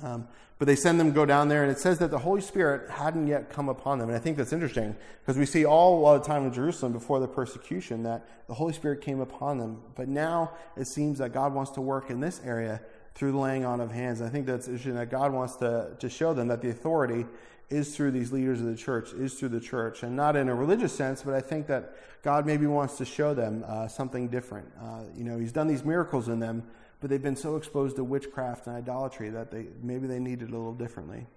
Um, 0.04 0.28
but 0.60 0.66
they 0.66 0.76
send 0.76 1.00
them 1.00 1.12
go 1.12 1.26
down 1.26 1.50
there, 1.50 1.62
and 1.62 1.72
it 1.72 1.78
says 1.78 2.00
that 2.00 2.10
the 2.10 2.18
Holy 2.18 2.42
Spirit 2.42 2.90
hadn't 2.90 3.28
yet 3.28 3.50
come 3.50 3.70
upon 3.70 4.00
them. 4.00 4.10
And 4.10 4.18
I 4.18 4.20
think 4.20 4.38
that's 4.38 4.54
interesting 4.54 4.96
because 5.22 5.38
we 5.38 5.46
see 5.46 5.66
all 5.66 6.14
the 6.14 6.26
time 6.26 6.46
in 6.46 6.54
Jerusalem 6.54 6.94
before 6.94 7.20
the 7.20 7.28
persecution 7.28 8.04
that 8.04 8.26
the 8.48 8.56
Holy 8.56 8.74
Spirit 8.74 9.02
came 9.02 9.20
upon 9.20 9.60
them. 9.60 9.82
But 9.96 10.08
now 10.08 10.54
it 10.76 10.86
seems 10.86 11.20
that 11.20 11.32
God 11.32 11.54
wants 11.54 11.72
to 11.72 11.82
work 11.82 12.10
in 12.10 12.20
this 12.20 12.42
area 12.44 12.82
through 13.14 13.34
the 13.34 13.38
laying 13.38 13.66
on 13.66 13.82
of 13.82 13.92
hands. 13.92 14.20
And 14.20 14.30
I 14.30 14.32
think 14.32 14.48
that's 14.48 14.68
interesting 14.68 14.96
that 14.96 15.12
God 15.12 15.32
wants 15.32 15.58
to, 15.58 15.96
to 16.00 16.10
show 16.10 16.34
them 16.34 16.48
that 16.48 16.62
the 16.62 16.70
authority 16.70 17.26
is 17.70 17.96
through 17.96 18.12
these 18.12 18.32
leaders 18.32 18.60
of 18.60 18.68
the 18.68 18.76
church, 18.76 19.12
is 19.14 19.36
through 19.36 19.50
the 19.50 19.60
church. 19.60 20.02
And 20.02 20.16
not 20.16 20.36
in 20.36 20.50
a 20.50 20.56
religious 20.56 20.94
sense, 20.94 21.22
but 21.22 21.36
I 21.36 21.42
think 21.42 21.68
that 21.68 21.96
God 22.24 22.48
maybe 22.48 22.66
wants 22.66 22.98
to 22.98 23.06
show 23.06 23.36
them 23.36 23.64
uh, 23.68 23.88
something 23.88 24.28
different. 24.28 24.72
Uh, 24.82 25.02
you 25.16 25.24
know, 25.24 25.38
He's 25.38 25.52
done 25.52 25.68
these 25.68 25.84
miracles 25.84 26.30
in 26.30 26.40
them 26.40 26.64
but 27.00 27.10
they've 27.10 27.22
been 27.22 27.36
so 27.36 27.56
exposed 27.56 27.96
to 27.98 28.04
witchcraft 28.04 28.68
and 28.68 28.76
idolatry 28.76 29.30
that 29.30 29.52
they 29.52 29.68
maybe 29.82 30.08
they 30.08 30.20
need 30.20 30.42
it 30.42 30.50
a 30.50 30.52
little 30.52 30.74
differently. 30.74 31.28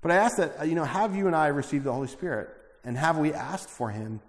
But 0.00 0.10
I 0.10 0.16
ask 0.16 0.36
that, 0.36 0.66
you 0.66 0.74
know, 0.74 0.84
have 0.84 1.14
you 1.14 1.26
and 1.26 1.36
I 1.36 1.46
received 1.48 1.84
the 1.84 1.92
Holy 1.92 2.08
Spirit? 2.08 2.48
And 2.84 2.96
have 2.96 3.18
we 3.18 3.32
asked 3.32 3.70
for 3.70 3.90
him? 3.90 4.20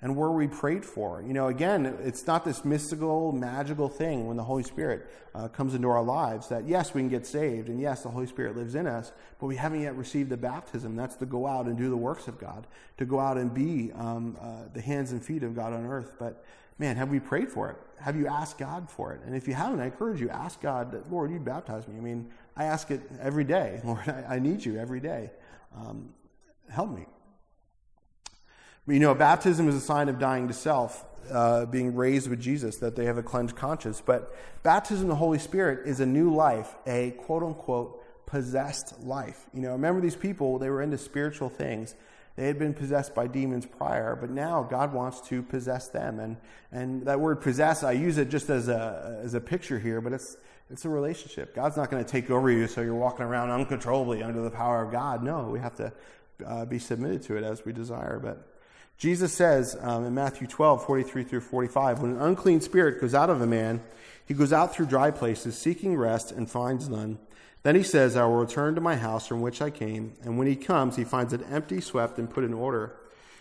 And 0.00 0.16
were 0.16 0.30
we 0.30 0.46
prayed 0.46 0.84
for? 0.84 1.22
You 1.26 1.32
know, 1.32 1.48
again, 1.48 1.98
it's 2.04 2.24
not 2.26 2.44
this 2.44 2.64
mystical, 2.64 3.32
magical 3.32 3.88
thing 3.88 4.28
when 4.28 4.36
the 4.36 4.44
Holy 4.44 4.62
Spirit 4.62 5.04
uh, 5.34 5.48
comes 5.48 5.74
into 5.74 5.88
our 5.88 6.04
lives 6.04 6.48
that, 6.50 6.68
yes, 6.68 6.94
we 6.94 7.00
can 7.00 7.08
get 7.08 7.26
saved, 7.26 7.68
and 7.68 7.80
yes, 7.80 8.04
the 8.04 8.08
Holy 8.08 8.28
Spirit 8.28 8.56
lives 8.56 8.76
in 8.76 8.86
us, 8.86 9.10
but 9.40 9.46
we 9.46 9.56
haven't 9.56 9.82
yet 9.82 9.96
received 9.96 10.30
the 10.30 10.36
baptism. 10.36 10.94
That's 10.94 11.16
to 11.16 11.26
go 11.26 11.48
out 11.48 11.66
and 11.66 11.76
do 11.76 11.90
the 11.90 11.96
works 11.96 12.28
of 12.28 12.38
God, 12.38 12.68
to 12.98 13.04
go 13.04 13.18
out 13.18 13.38
and 13.38 13.52
be 13.52 13.90
um, 13.92 14.38
uh, 14.40 14.68
the 14.72 14.80
hands 14.80 15.10
and 15.10 15.22
feet 15.22 15.42
of 15.42 15.56
God 15.56 15.72
on 15.72 15.84
earth. 15.84 16.12
But 16.16 16.44
man, 16.78 16.96
have 16.96 17.10
we 17.10 17.20
prayed 17.20 17.50
for 17.50 17.70
it? 17.70 17.76
Have 18.00 18.16
you 18.16 18.28
asked 18.28 18.58
God 18.58 18.88
for 18.88 19.12
it? 19.12 19.20
And 19.26 19.34
if 19.34 19.48
you 19.48 19.54
haven't, 19.54 19.80
I 19.80 19.86
encourage 19.86 20.20
you, 20.20 20.28
ask 20.28 20.60
God, 20.60 21.04
Lord, 21.10 21.32
you 21.32 21.40
baptize 21.40 21.88
me. 21.88 21.96
I 21.96 22.00
mean, 22.00 22.30
I 22.56 22.64
ask 22.64 22.90
it 22.90 23.02
every 23.20 23.44
day. 23.44 23.80
Lord, 23.84 24.08
I, 24.08 24.36
I 24.36 24.38
need 24.38 24.64
you 24.64 24.78
every 24.78 25.00
day. 25.00 25.30
Um, 25.76 26.10
help 26.70 26.90
me. 26.90 27.06
But 28.86 28.94
you 28.94 29.00
know, 29.00 29.14
baptism 29.14 29.68
is 29.68 29.74
a 29.74 29.80
sign 29.80 30.08
of 30.08 30.18
dying 30.18 30.48
to 30.48 30.54
self, 30.54 31.04
uh, 31.30 31.66
being 31.66 31.94
raised 31.94 32.30
with 32.30 32.40
Jesus, 32.40 32.78
that 32.78 32.96
they 32.96 33.04
have 33.04 33.18
a 33.18 33.22
cleansed 33.22 33.54
conscience. 33.54 34.00
But 34.04 34.34
baptism 34.62 35.04
of 35.04 35.08
the 35.10 35.16
Holy 35.16 35.38
Spirit 35.38 35.86
is 35.86 36.00
a 36.00 36.06
new 36.06 36.32
life, 36.32 36.74
a 36.86 37.10
quote 37.10 37.42
unquote 37.42 38.02
possessed 38.26 39.00
life. 39.02 39.46
You 39.52 39.60
know, 39.60 39.72
remember 39.72 40.00
these 40.00 40.16
people, 40.16 40.58
they 40.58 40.70
were 40.70 40.82
into 40.82 40.98
spiritual 40.98 41.48
things. 41.48 41.94
They 42.38 42.46
had 42.46 42.56
been 42.56 42.72
possessed 42.72 43.16
by 43.16 43.26
demons 43.26 43.66
prior, 43.66 44.14
but 44.14 44.30
now 44.30 44.62
God 44.62 44.92
wants 44.92 45.20
to 45.22 45.42
possess 45.42 45.88
them. 45.88 46.20
And, 46.20 46.36
and 46.70 47.04
that 47.06 47.18
word 47.18 47.40
possess, 47.40 47.82
I 47.82 47.90
use 47.90 48.16
it 48.16 48.28
just 48.28 48.48
as 48.48 48.68
a, 48.68 49.18
as 49.24 49.34
a 49.34 49.40
picture 49.40 49.76
here, 49.76 50.00
but 50.00 50.12
it's, 50.12 50.36
it's 50.70 50.84
a 50.84 50.88
relationship. 50.88 51.52
God's 51.52 51.76
not 51.76 51.90
going 51.90 52.04
to 52.04 52.08
take 52.08 52.30
over 52.30 52.48
you 52.48 52.68
so 52.68 52.80
you're 52.80 52.94
walking 52.94 53.26
around 53.26 53.50
uncontrollably 53.50 54.22
under 54.22 54.40
the 54.40 54.52
power 54.52 54.84
of 54.84 54.92
God. 54.92 55.24
No, 55.24 55.48
we 55.48 55.58
have 55.58 55.74
to 55.78 55.92
uh, 56.46 56.64
be 56.64 56.78
submitted 56.78 57.24
to 57.24 57.36
it 57.36 57.42
as 57.42 57.64
we 57.64 57.72
desire. 57.72 58.20
But 58.22 58.38
Jesus 58.98 59.32
says 59.32 59.76
um, 59.80 60.04
in 60.04 60.14
Matthew 60.14 60.46
12, 60.46 60.86
43 60.86 61.24
through 61.24 61.40
45, 61.40 62.02
when 62.02 62.12
an 62.12 62.20
unclean 62.20 62.60
spirit 62.60 63.00
goes 63.00 63.16
out 63.16 63.30
of 63.30 63.40
a 63.40 63.48
man, 63.48 63.82
he 64.26 64.34
goes 64.34 64.52
out 64.52 64.72
through 64.72 64.86
dry 64.86 65.10
places, 65.10 65.58
seeking 65.58 65.96
rest, 65.96 66.30
and 66.30 66.48
finds 66.48 66.88
none. 66.88 67.18
Then 67.68 67.74
he 67.74 67.82
says, 67.82 68.16
I 68.16 68.24
will 68.24 68.36
return 68.36 68.76
to 68.76 68.80
my 68.80 68.96
house 68.96 69.26
from 69.26 69.42
which 69.42 69.60
I 69.60 69.68
came. 69.68 70.14
And 70.24 70.38
when 70.38 70.46
he 70.46 70.56
comes, 70.56 70.96
he 70.96 71.04
finds 71.04 71.34
it 71.34 71.42
empty, 71.50 71.82
swept, 71.82 72.18
and 72.18 72.30
put 72.30 72.42
in 72.42 72.54
order. 72.54 72.96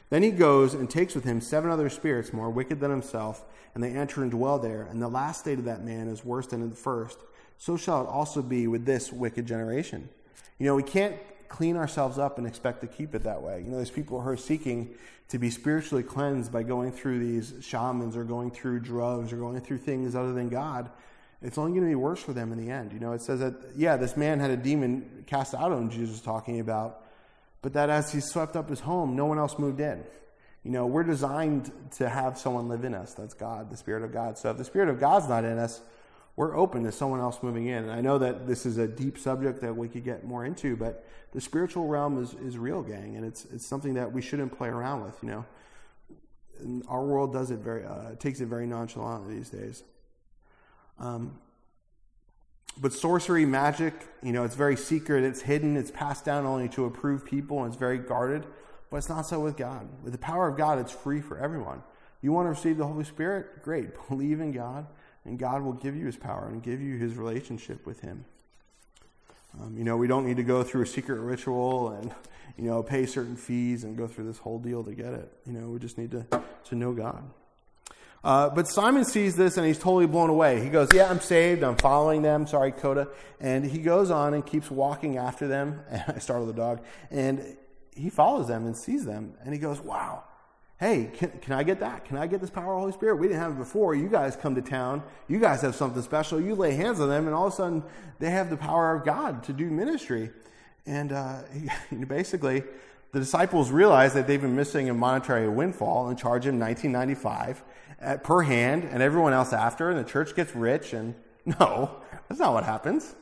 Then 0.10 0.22
he 0.22 0.32
goes 0.32 0.74
and 0.74 0.90
takes 0.90 1.16
with 1.16 1.24
him 1.24 1.40
seven 1.40 1.72
other 1.72 1.90
spirits 1.90 2.34
more 2.34 2.50
wicked 2.50 2.82
than 2.82 2.92
himself, 2.92 3.46
and 3.74 3.82
they 3.82 3.92
enter 3.92 4.24
and 4.24 4.30
dwell 4.30 4.60
there. 4.60 4.82
And 4.82 5.02
the 5.02 5.08
last 5.08 5.40
state 5.40 5.60
of 5.60 5.64
that 5.64 5.82
man 5.82 6.10
is 6.10 6.26
worse 6.26 6.46
than 6.48 6.70
the 6.70 6.76
first. 6.76 7.18
So 7.58 7.78
shall 7.78 8.04
it 8.04 8.10
also 8.10 8.42
be 8.42 8.68
with 8.68 8.86
this 8.86 9.14
wicked 9.14 9.46
generation. 9.46 10.10
You 10.60 10.66
know, 10.66 10.76
we 10.76 10.84
can't 10.84 11.16
clean 11.48 11.78
ourselves 11.78 12.18
up 12.18 12.38
and 12.38 12.46
expect 12.46 12.82
to 12.82 12.88
keep 12.88 13.16
it 13.16 13.24
that 13.24 13.42
way. 13.42 13.62
You 13.62 13.70
know, 13.70 13.78
there's 13.78 13.90
people 13.90 14.20
who 14.20 14.28
are 14.28 14.36
seeking 14.36 14.94
to 15.30 15.40
be 15.40 15.50
spiritually 15.50 16.04
cleansed 16.04 16.52
by 16.52 16.64
going 16.64 16.92
through 16.92 17.20
these 17.20 17.54
shamans 17.62 18.18
or 18.18 18.26
going 18.26 18.52
through 18.52 18.82
drugs 18.82 19.32
or 19.32 19.38
going 19.38 19.62
through 19.62 19.78
things 19.78 20.16
other 20.16 20.34
than 20.34 20.50
God 20.50 20.90
it's 21.42 21.58
only 21.58 21.72
going 21.72 21.84
to 21.84 21.90
be 21.90 21.96
worse 21.96 22.22
for 22.22 22.34
them 22.34 22.52
in 22.52 22.58
the 22.58 22.72
end. 22.72 22.94
You 22.94 23.00
know, 23.00 23.14
it 23.14 23.22
says 23.22 23.40
that, 23.40 23.56
yeah, 23.76 23.96
this 23.96 24.18
man 24.18 24.40
had 24.40 24.52
a 24.52 24.58
demon 24.58 25.24
cast 25.28 25.54
out 25.54 25.72
of 25.72 25.80
him, 25.80 25.90
Jesus 25.90 26.10
was 26.12 26.22
talking 26.22 26.60
about, 26.60 27.04
but 27.62 27.74
that 27.74 27.90
as 27.90 28.12
he 28.12 28.20
swept 28.20 28.56
up 28.56 28.70
his 28.70 28.80
home, 28.80 29.16
no 29.16 29.26
one 29.26 29.38
else 29.38 29.60
moved 29.60 29.80
in. 29.80 30.04
You 30.64 30.72
know, 30.72 30.86
we're 30.86 31.04
designed 31.04 31.72
to 31.98 32.10
have 32.10 32.38
someone 32.38 32.68
live 32.68 32.84
in 32.84 32.94
us. 32.94 33.14
That's 33.14 33.34
God, 33.34 33.70
the 33.70 33.78
Spirit 33.78 34.04
of 34.04 34.12
God. 34.12 34.38
So 34.38 34.52
if 34.52 34.58
the 34.58 34.66
Spirit 34.66 34.90
of 34.90 35.00
God's 35.00 35.30
not 35.30 35.46
in 35.46 35.58
us, 35.58 35.82
we're 36.36 36.56
open 36.56 36.84
to 36.84 36.92
someone 36.92 37.20
else 37.20 37.40
moving 37.42 37.68
in. 37.68 37.84
And 37.84 37.92
I 37.92 38.02
know 38.02 38.18
that 38.18 38.48
this 38.48 38.66
is 38.66 38.78
a 38.78 38.88
deep 38.88 39.18
subject 39.18 39.62
that 39.62 39.76
we 39.76 39.88
could 39.88 40.04
get 40.04 40.26
more 40.26 40.46
into, 40.46 40.76
but 40.76 41.06
the 41.34 41.42
spiritual 41.42 41.88
realm 41.88 42.22
is, 42.22 42.34
is 42.36 42.58
real, 42.58 42.82
gang, 42.82 43.16
and 43.16 43.26
it's, 43.26 43.46
it's 43.46 43.66
something 43.66 43.96
that 43.96 44.12
we 44.12 44.22
shouldn't 44.22 44.56
play 44.58 44.70
around 44.70 45.04
with, 45.04 45.18
you 45.22 45.30
know. 45.30 45.46
And 46.60 46.84
our 46.88 47.04
world 47.04 47.34
does 47.34 47.52
it 47.52 47.60
very, 47.60 47.86
uh, 47.86 48.16
takes 48.20 48.40
it 48.40 48.48
very 48.48 48.68
nonchalantly 48.68 49.36
these 49.36 49.50
days. 49.50 49.84
Um, 51.00 51.40
but 52.80 52.94
sorcery, 52.94 53.46
magic, 53.46 53.94
you 54.22 54.32
know, 54.32 54.44
it's 54.44 54.56
very 54.56 54.78
secret, 54.78 55.24
it's 55.24 55.42
hidden, 55.42 55.76
it's 55.76 55.90
passed 55.90 56.26
down 56.26 56.46
only 56.46 56.70
to 56.70 56.86
approved 56.86 57.26
people, 57.26 57.64
and 57.64 57.68
it's 57.68 57.80
very 57.80 57.98
guarded. 57.98 58.46
But 58.90 58.98
it's 58.98 59.10
not 59.10 59.26
so 59.26 59.40
with 59.40 59.58
God. 59.58 59.88
With 60.04 60.14
the 60.14 60.20
power 60.20 60.48
of 60.48 60.58
God, 60.58 60.80
it's 60.80 60.92
free 60.92 61.20
for 61.20 61.38
everyone. 61.38 61.82
You 62.22 62.32
want 62.32 62.46
to 62.46 62.50
receive 62.50 62.78
the 62.78 62.88
Holy 62.88 63.04
Spirit? 63.04 63.64
Great. 63.64 63.90
Believe 64.10 64.40
in 64.40 64.52
God, 64.52 64.86
and 65.26 65.38
God 65.38 65.64
will 65.64 65.74
give 65.74 65.96
you 65.96 66.06
his 66.06 66.18
power 66.18 66.48
and 66.48 66.62
give 66.62 66.82
you 66.82 66.98
his 66.98 67.16
relationship 67.16 67.86
with 67.86 68.02
him. 68.02 68.26
Um, 69.60 69.76
you 69.78 69.84
know, 69.84 69.98
we 69.98 70.08
don't 70.08 70.26
need 70.26 70.38
to 70.38 70.44
go 70.44 70.64
through 70.64 70.84
a 70.84 70.88
secret 70.88 71.20
ritual 71.20 71.90
and, 71.90 72.14
you 72.58 72.66
know, 72.66 72.84
pay 72.84 73.06
certain 73.06 73.36
fees 73.36 73.84
and 73.84 73.98
go 73.98 74.08
through 74.08 74.26
this 74.26 74.38
whole 74.38 74.60
deal 74.60 74.84
to 74.84 74.94
get 74.94 75.14
it. 75.14 75.32
You 75.46 75.54
know, 75.54 75.70
we 75.70 75.80
just 75.80 75.98
need 75.98 76.12
to, 76.12 76.26
to 76.66 76.76
know 76.76 76.94
God. 76.94 77.24
Uh, 78.28 78.50
but 78.50 78.68
Simon 78.68 79.06
sees 79.06 79.38
this 79.38 79.56
and 79.56 79.66
he's 79.66 79.80
totally 79.80 80.06
blown 80.06 80.30
away. 80.30 80.62
He 80.62 80.68
goes, 80.68 80.94
Yeah, 80.94 81.10
I'm 81.10 81.22
saved. 81.22 81.64
I'm 81.64 81.78
following 81.78 82.24
them. 82.24 82.46
Sorry, 82.46 82.74
Coda. 82.74 83.08
And 83.40 83.64
he 83.66 83.78
goes 83.78 84.12
on 84.12 84.34
and 84.34 84.46
keeps 84.46 84.70
walking 84.70 85.16
after 85.16 85.48
them. 85.48 85.80
I 86.08 86.20
startled 86.20 86.50
the 86.50 86.54
dog. 86.54 86.84
And 87.10 87.56
he 87.96 88.10
follows 88.10 88.50
them 88.50 88.66
and 88.66 88.76
sees 88.76 89.06
them. 89.06 89.36
And 89.46 89.54
he 89.54 89.60
goes, 89.62 89.80
Wow. 89.80 90.26
Hey, 90.78 91.10
can, 91.14 91.30
can 91.42 91.54
I 91.54 91.64
get 91.64 91.80
that? 91.80 92.04
Can 92.04 92.18
I 92.18 92.28
get 92.28 92.42
this 92.42 92.50
power 92.50 92.74
of 92.74 92.76
the 92.76 92.80
Holy 92.82 92.92
Spirit? 92.92 93.16
We 93.16 93.28
didn't 93.30 93.40
have 93.40 93.54
it 93.54 93.60
before. 93.60 93.96
You 93.96 94.10
guys 94.10 94.36
come 94.36 94.56
to 94.56 94.62
town. 94.62 95.04
You 95.30 95.40
guys 95.40 95.62
have 95.62 95.76
something 95.76 96.02
special. 96.02 96.42
You 96.42 96.54
lay 96.54 96.74
hands 96.74 97.00
on 97.00 97.08
them, 97.08 97.28
and 97.28 97.34
all 97.34 97.48
of 97.48 97.54
a 97.54 97.56
sudden, 97.56 97.82
they 98.20 98.30
have 98.30 98.50
the 98.50 98.58
power 98.58 98.94
of 98.94 99.06
God 99.06 99.42
to 99.46 99.54
do 99.54 99.70
ministry. 99.70 100.32
And 100.86 101.14
uh, 101.14 101.44
he, 101.90 101.96
basically, 102.06 102.64
the 103.14 103.20
disciples 103.20 103.72
realize 103.72 104.14
that 104.16 104.28
they've 104.28 104.42
been 104.42 104.58
missing 104.58 104.90
a 104.90 104.94
monetary 104.94 105.48
windfall 105.48 106.10
and 106.10 106.20
charge 106.20 106.46
him 106.46 106.60
1995 106.60 107.64
at, 108.00 108.24
per 108.24 108.42
hand 108.42 108.84
and 108.84 109.02
everyone 109.02 109.34
else 109.34 109.54
after, 109.54 109.90
and 109.90 110.00
the 110.00 110.10
church 110.10 110.36
gets 110.36 110.56
rich. 110.56 110.94
And 110.94 111.16
no, 111.46 111.92
that's 112.28 112.40
not 112.40 112.54
what 112.54 112.64
happens. 112.64 113.16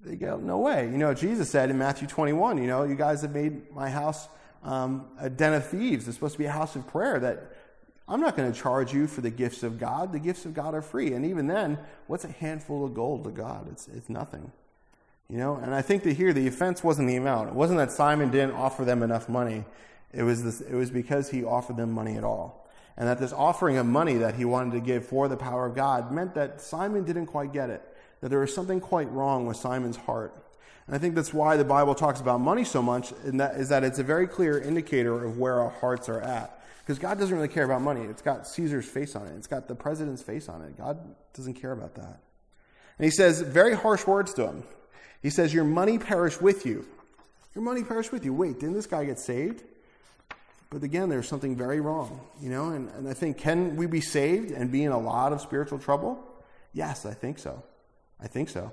They 0.00 0.16
go, 0.16 0.36
no 0.36 0.58
way. 0.58 0.84
You 0.86 0.98
know, 0.98 1.14
Jesus 1.14 1.48
said 1.48 1.70
in 1.70 1.78
Matthew 1.78 2.08
21, 2.08 2.58
you 2.58 2.66
know, 2.66 2.82
you 2.82 2.96
guys 2.96 3.22
have 3.22 3.32
made 3.32 3.70
my 3.72 3.88
house 3.88 4.28
um, 4.64 5.06
a 5.20 5.30
den 5.30 5.54
of 5.54 5.66
thieves. 5.66 6.08
It's 6.08 6.16
supposed 6.16 6.34
to 6.34 6.38
be 6.38 6.46
a 6.46 6.52
house 6.52 6.74
of 6.74 6.86
prayer 6.88 7.20
that 7.20 7.52
I'm 8.08 8.20
not 8.20 8.36
going 8.36 8.52
to 8.52 8.58
charge 8.58 8.92
you 8.92 9.06
for 9.06 9.20
the 9.20 9.30
gifts 9.30 9.62
of 9.62 9.78
God. 9.78 10.12
The 10.12 10.18
gifts 10.18 10.44
of 10.44 10.54
God 10.54 10.74
are 10.74 10.82
free. 10.82 11.12
And 11.12 11.24
even 11.24 11.46
then, 11.46 11.78
what's 12.08 12.24
a 12.24 12.32
handful 12.32 12.84
of 12.84 12.94
gold 12.94 13.24
to 13.24 13.30
God? 13.30 13.68
It's, 13.70 13.86
it's 13.88 14.08
nothing. 14.08 14.50
You 15.28 15.38
know, 15.38 15.56
and 15.56 15.74
I 15.74 15.82
think 15.82 16.02
that 16.02 16.14
here 16.14 16.32
the 16.32 16.46
offense 16.46 16.84
wasn't 16.84 17.08
the 17.08 17.16
amount. 17.16 17.50
It 17.50 17.54
wasn't 17.54 17.78
that 17.78 17.92
Simon 17.92 18.30
didn't 18.30 18.54
offer 18.54 18.84
them 18.84 19.02
enough 19.02 19.28
money. 19.28 19.64
It 20.12 20.24
was, 20.24 20.42
this, 20.42 20.60
it 20.60 20.74
was 20.74 20.90
because 20.90 21.30
he 21.30 21.44
offered 21.44 21.76
them 21.76 21.92
money 21.92 22.16
at 22.16 22.24
all. 22.24 22.61
And 22.96 23.08
that 23.08 23.18
this 23.18 23.32
offering 23.32 23.78
of 23.78 23.86
money 23.86 24.18
that 24.18 24.34
he 24.34 24.44
wanted 24.44 24.72
to 24.72 24.80
give 24.80 25.06
for 25.06 25.28
the 25.28 25.36
power 25.36 25.66
of 25.66 25.74
God 25.74 26.12
meant 26.12 26.34
that 26.34 26.60
Simon 26.60 27.04
didn't 27.04 27.26
quite 27.26 27.52
get 27.52 27.70
it, 27.70 27.82
that 28.20 28.28
there 28.28 28.40
was 28.40 28.54
something 28.54 28.80
quite 28.80 29.10
wrong 29.10 29.46
with 29.46 29.56
Simon's 29.56 29.96
heart. 29.96 30.34
And 30.86 30.96
I 30.96 30.98
think 30.98 31.14
that's 31.14 31.32
why 31.32 31.56
the 31.56 31.64
Bible 31.64 31.94
talks 31.94 32.20
about 32.20 32.40
money 32.40 32.64
so 32.64 32.82
much, 32.82 33.12
and 33.24 33.40
that 33.40 33.56
is 33.56 33.68
that 33.70 33.84
it's 33.84 33.98
a 33.98 34.02
very 34.02 34.26
clear 34.26 34.58
indicator 34.58 35.24
of 35.24 35.38
where 35.38 35.60
our 35.60 35.70
hearts 35.70 36.08
are 36.08 36.20
at. 36.20 36.62
Because 36.80 36.98
God 36.98 37.18
doesn't 37.18 37.34
really 37.34 37.48
care 37.48 37.64
about 37.64 37.80
money. 37.80 38.02
It's 38.02 38.22
got 38.22 38.46
Caesar's 38.48 38.88
face 38.88 39.14
on 39.14 39.26
it. 39.28 39.36
It's 39.36 39.46
got 39.46 39.68
the 39.68 39.74
president's 39.74 40.22
face 40.22 40.48
on 40.48 40.62
it. 40.62 40.76
God 40.76 40.98
doesn't 41.32 41.54
care 41.54 41.72
about 41.72 41.94
that. 41.94 42.20
And 42.98 43.04
he 43.04 43.10
says 43.10 43.40
very 43.40 43.74
harsh 43.74 44.04
words 44.06 44.34
to 44.34 44.48
him. 44.48 44.64
He 45.22 45.30
says, 45.30 45.54
Your 45.54 45.64
money 45.64 45.98
perish 45.98 46.40
with 46.40 46.66
you. 46.66 46.84
Your 47.54 47.62
money 47.62 47.84
perish 47.84 48.10
with 48.10 48.24
you. 48.24 48.34
Wait, 48.34 48.58
didn't 48.58 48.74
this 48.74 48.86
guy 48.86 49.04
get 49.04 49.20
saved? 49.20 49.62
But 50.72 50.84
again, 50.84 51.10
there's 51.10 51.28
something 51.28 51.54
very 51.54 51.82
wrong, 51.82 52.18
you 52.40 52.48
know, 52.48 52.70
and, 52.70 52.88
and 52.96 53.06
I 53.06 53.12
think, 53.12 53.36
can 53.36 53.76
we 53.76 53.84
be 53.84 54.00
saved 54.00 54.50
and 54.50 54.72
be 54.72 54.84
in 54.84 54.90
a 54.90 54.98
lot 54.98 55.34
of 55.34 55.42
spiritual 55.42 55.78
trouble? 55.78 56.18
Yes, 56.72 57.04
I 57.04 57.12
think 57.12 57.38
so. 57.38 57.62
I 58.18 58.26
think 58.26 58.48
so. 58.48 58.72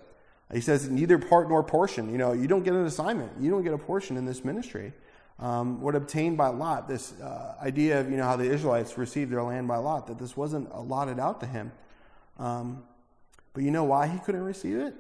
He 0.54 0.62
says, 0.62 0.90
neither 0.90 1.18
part 1.18 1.50
nor 1.50 1.62
portion. 1.62 2.10
You 2.10 2.18
know, 2.18 2.32
you 2.32 2.48
don't 2.48 2.64
get 2.64 2.74
an 2.74 2.86
assignment. 2.86 3.34
You 3.42 3.52
don't 3.52 3.64
get 3.64 3.74
a 3.74 3.78
portion 3.78 4.16
in 4.16 4.26
this 4.26 4.46
ministry. 4.46 4.94
Um, 5.40 5.82
what 5.82 5.94
obtained 5.94 6.38
by 6.38 6.48
lot, 6.48 6.88
this 6.88 7.20
uh, 7.20 7.56
idea 7.62 8.00
of, 8.00 8.10
you 8.10 8.16
know, 8.16 8.24
how 8.24 8.38
the 8.38 8.50
Israelites 8.50 8.98
received 8.98 9.30
their 9.30 9.44
land 9.44 9.68
by 9.68 9.76
lot, 9.76 10.08
that 10.08 10.20
this 10.20 10.38
wasn't 10.38 10.70
allotted 10.72 11.20
out 11.20 11.42
to 11.42 11.48
him. 11.48 11.74
Um, 12.38 12.84
but 13.52 13.64
you 13.64 13.72
know 13.72 13.84
why 13.84 14.08
he 14.08 14.20
couldn't 14.20 14.44
receive 14.44 14.78
it? 14.78 14.94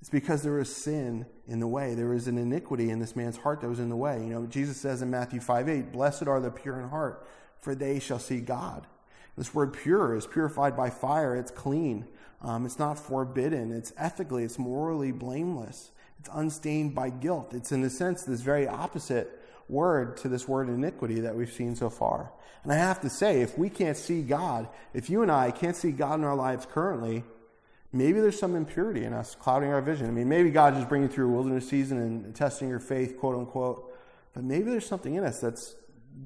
It's 0.00 0.10
because 0.10 0.44
there 0.44 0.52
was 0.52 0.74
sin 0.74 1.26
in 1.48 1.60
the 1.60 1.66
way. 1.66 1.94
There 1.94 2.08
was 2.08 2.28
an 2.28 2.38
iniquity 2.38 2.90
in 2.90 2.98
this 2.98 3.16
man's 3.16 3.38
heart 3.38 3.60
that 3.62 3.68
was 3.68 3.80
in 3.80 3.88
the 3.88 3.96
way. 3.96 4.18
You 4.18 4.30
know, 4.30 4.46
Jesus 4.46 4.76
says 4.76 5.02
in 5.02 5.10
Matthew 5.10 5.40
5 5.40 5.68
8, 5.68 5.92
Blessed 5.92 6.28
are 6.28 6.40
the 6.40 6.50
pure 6.50 6.78
in 6.78 6.88
heart, 6.88 7.26
for 7.58 7.74
they 7.74 7.98
shall 7.98 8.18
see 8.18 8.40
God. 8.40 8.86
This 9.36 9.54
word 9.54 9.72
pure 9.72 10.14
is 10.14 10.26
purified 10.26 10.76
by 10.76 10.90
fire, 10.90 11.34
it's 11.34 11.50
clean. 11.50 12.06
Um, 12.40 12.66
it's 12.66 12.78
not 12.78 12.98
forbidden. 12.98 13.72
It's 13.72 13.92
ethically, 13.96 14.44
it's 14.44 14.58
morally 14.58 15.10
blameless. 15.10 15.90
It's 16.20 16.28
unstained 16.32 16.94
by 16.94 17.10
guilt. 17.10 17.52
It's, 17.52 17.72
in 17.72 17.82
a 17.82 17.90
sense, 17.90 18.22
this 18.22 18.42
very 18.42 18.68
opposite 18.68 19.40
word 19.68 20.16
to 20.18 20.28
this 20.28 20.46
word 20.46 20.68
iniquity 20.68 21.20
that 21.20 21.34
we've 21.34 21.52
seen 21.52 21.74
so 21.74 21.90
far. 21.90 22.32
And 22.62 22.72
I 22.72 22.76
have 22.76 23.00
to 23.02 23.10
say, 23.10 23.40
if 23.40 23.56
we 23.56 23.70
can't 23.70 23.96
see 23.96 24.22
God, 24.22 24.68
if 24.94 25.10
you 25.10 25.22
and 25.22 25.30
I 25.30 25.50
can't 25.50 25.76
see 25.76 25.90
God 25.90 26.18
in 26.18 26.24
our 26.24 26.36
lives 26.36 26.66
currently, 26.70 27.24
maybe 27.92 28.20
there's 28.20 28.38
some 28.38 28.54
impurity 28.54 29.04
in 29.04 29.12
us 29.12 29.34
clouding 29.34 29.70
our 29.70 29.80
vision. 29.80 30.06
I 30.06 30.10
mean, 30.10 30.28
maybe 30.28 30.50
God 30.50 30.76
is 30.76 30.84
bringing 30.84 31.08
through 31.08 31.28
a 31.28 31.32
wilderness 31.32 31.68
season 31.68 31.98
and 31.98 32.34
testing 32.34 32.68
your 32.68 32.80
faith, 32.80 33.18
quote 33.18 33.36
unquote. 33.36 33.94
But 34.34 34.44
maybe 34.44 34.70
there's 34.70 34.86
something 34.86 35.14
in 35.14 35.24
us 35.24 35.40
that's 35.40 35.76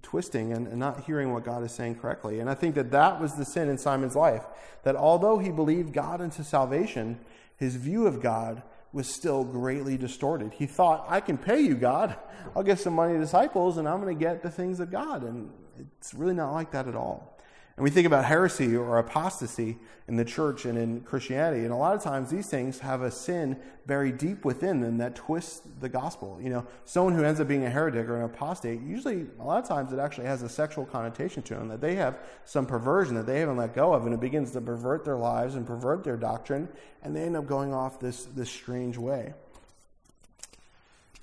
twisting 0.02 0.52
and, 0.52 0.66
and, 0.66 0.78
not 0.78 1.04
hearing 1.04 1.32
what 1.32 1.44
God 1.44 1.62
is 1.62 1.72
saying 1.72 1.96
correctly. 1.96 2.40
And 2.40 2.48
I 2.48 2.54
think 2.54 2.74
that 2.76 2.90
that 2.92 3.20
was 3.20 3.34
the 3.34 3.44
sin 3.44 3.68
in 3.68 3.76
Simon's 3.76 4.16
life. 4.16 4.44
That 4.84 4.96
although 4.96 5.38
he 5.38 5.50
believed 5.50 5.92
God 5.92 6.20
into 6.20 6.42
salvation, 6.42 7.20
his 7.56 7.76
view 7.76 8.06
of 8.06 8.20
God 8.20 8.62
was 8.92 9.08
still 9.08 9.44
greatly 9.44 9.96
distorted. 9.96 10.52
He 10.54 10.66
thought, 10.66 11.06
I 11.08 11.20
can 11.20 11.38
pay 11.38 11.60
you, 11.60 11.74
God. 11.74 12.16
I'll 12.54 12.62
give 12.62 12.80
some 12.80 12.94
money 12.94 13.14
to 13.14 13.20
disciples 13.20 13.78
and 13.78 13.88
I'm 13.88 14.00
going 14.00 14.16
to 14.16 14.20
get 14.20 14.42
the 14.42 14.50
things 14.50 14.80
of 14.80 14.90
God. 14.90 15.22
And 15.22 15.50
it's 15.78 16.12
really 16.14 16.34
not 16.34 16.52
like 16.52 16.70
that 16.72 16.88
at 16.88 16.94
all. 16.94 17.31
And 17.76 17.84
we 17.84 17.90
think 17.90 18.06
about 18.06 18.26
heresy 18.26 18.76
or 18.76 18.98
apostasy 18.98 19.78
in 20.06 20.16
the 20.16 20.24
church 20.26 20.66
and 20.66 20.76
in 20.76 21.00
Christianity. 21.00 21.62
And 21.62 21.72
a 21.72 21.76
lot 21.76 21.94
of 21.94 22.02
times 22.02 22.30
these 22.30 22.46
things 22.48 22.80
have 22.80 23.00
a 23.00 23.10
sin 23.10 23.56
buried 23.86 24.18
deep 24.18 24.44
within 24.44 24.80
them 24.80 24.98
that 24.98 25.14
twists 25.14 25.62
the 25.80 25.88
gospel. 25.88 26.38
You 26.42 26.50
know, 26.50 26.66
someone 26.84 27.14
who 27.14 27.24
ends 27.24 27.40
up 27.40 27.48
being 27.48 27.64
a 27.64 27.70
heretic 27.70 28.08
or 28.08 28.18
an 28.18 28.24
apostate, 28.24 28.82
usually 28.82 29.26
a 29.40 29.44
lot 29.44 29.62
of 29.62 29.66
times 29.66 29.90
it 29.90 29.98
actually 29.98 30.26
has 30.26 30.42
a 30.42 30.50
sexual 30.50 30.84
connotation 30.84 31.42
to 31.44 31.54
them, 31.54 31.68
that 31.68 31.80
they 31.80 31.94
have 31.94 32.18
some 32.44 32.66
perversion 32.66 33.14
that 33.14 33.26
they 33.26 33.40
haven't 33.40 33.56
let 33.56 33.74
go 33.74 33.94
of, 33.94 34.04
and 34.04 34.14
it 34.14 34.20
begins 34.20 34.50
to 34.52 34.60
pervert 34.60 35.04
their 35.04 35.16
lives 35.16 35.54
and 35.54 35.66
pervert 35.66 36.04
their 36.04 36.18
doctrine, 36.18 36.68
and 37.02 37.16
they 37.16 37.22
end 37.22 37.36
up 37.36 37.46
going 37.46 37.72
off 37.72 37.98
this, 37.98 38.26
this 38.26 38.50
strange 38.50 38.98
way. 38.98 39.32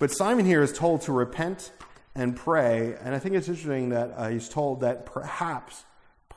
But 0.00 0.10
Simon 0.10 0.46
here 0.46 0.62
is 0.62 0.72
told 0.72 1.02
to 1.02 1.12
repent 1.12 1.70
and 2.14 2.34
pray, 2.34 2.96
and 3.00 3.14
I 3.14 3.20
think 3.20 3.36
it's 3.36 3.48
interesting 3.48 3.90
that 3.90 4.12
uh, 4.16 4.28
he's 4.28 4.48
told 4.48 4.80
that 4.80 5.06
perhaps 5.06 5.84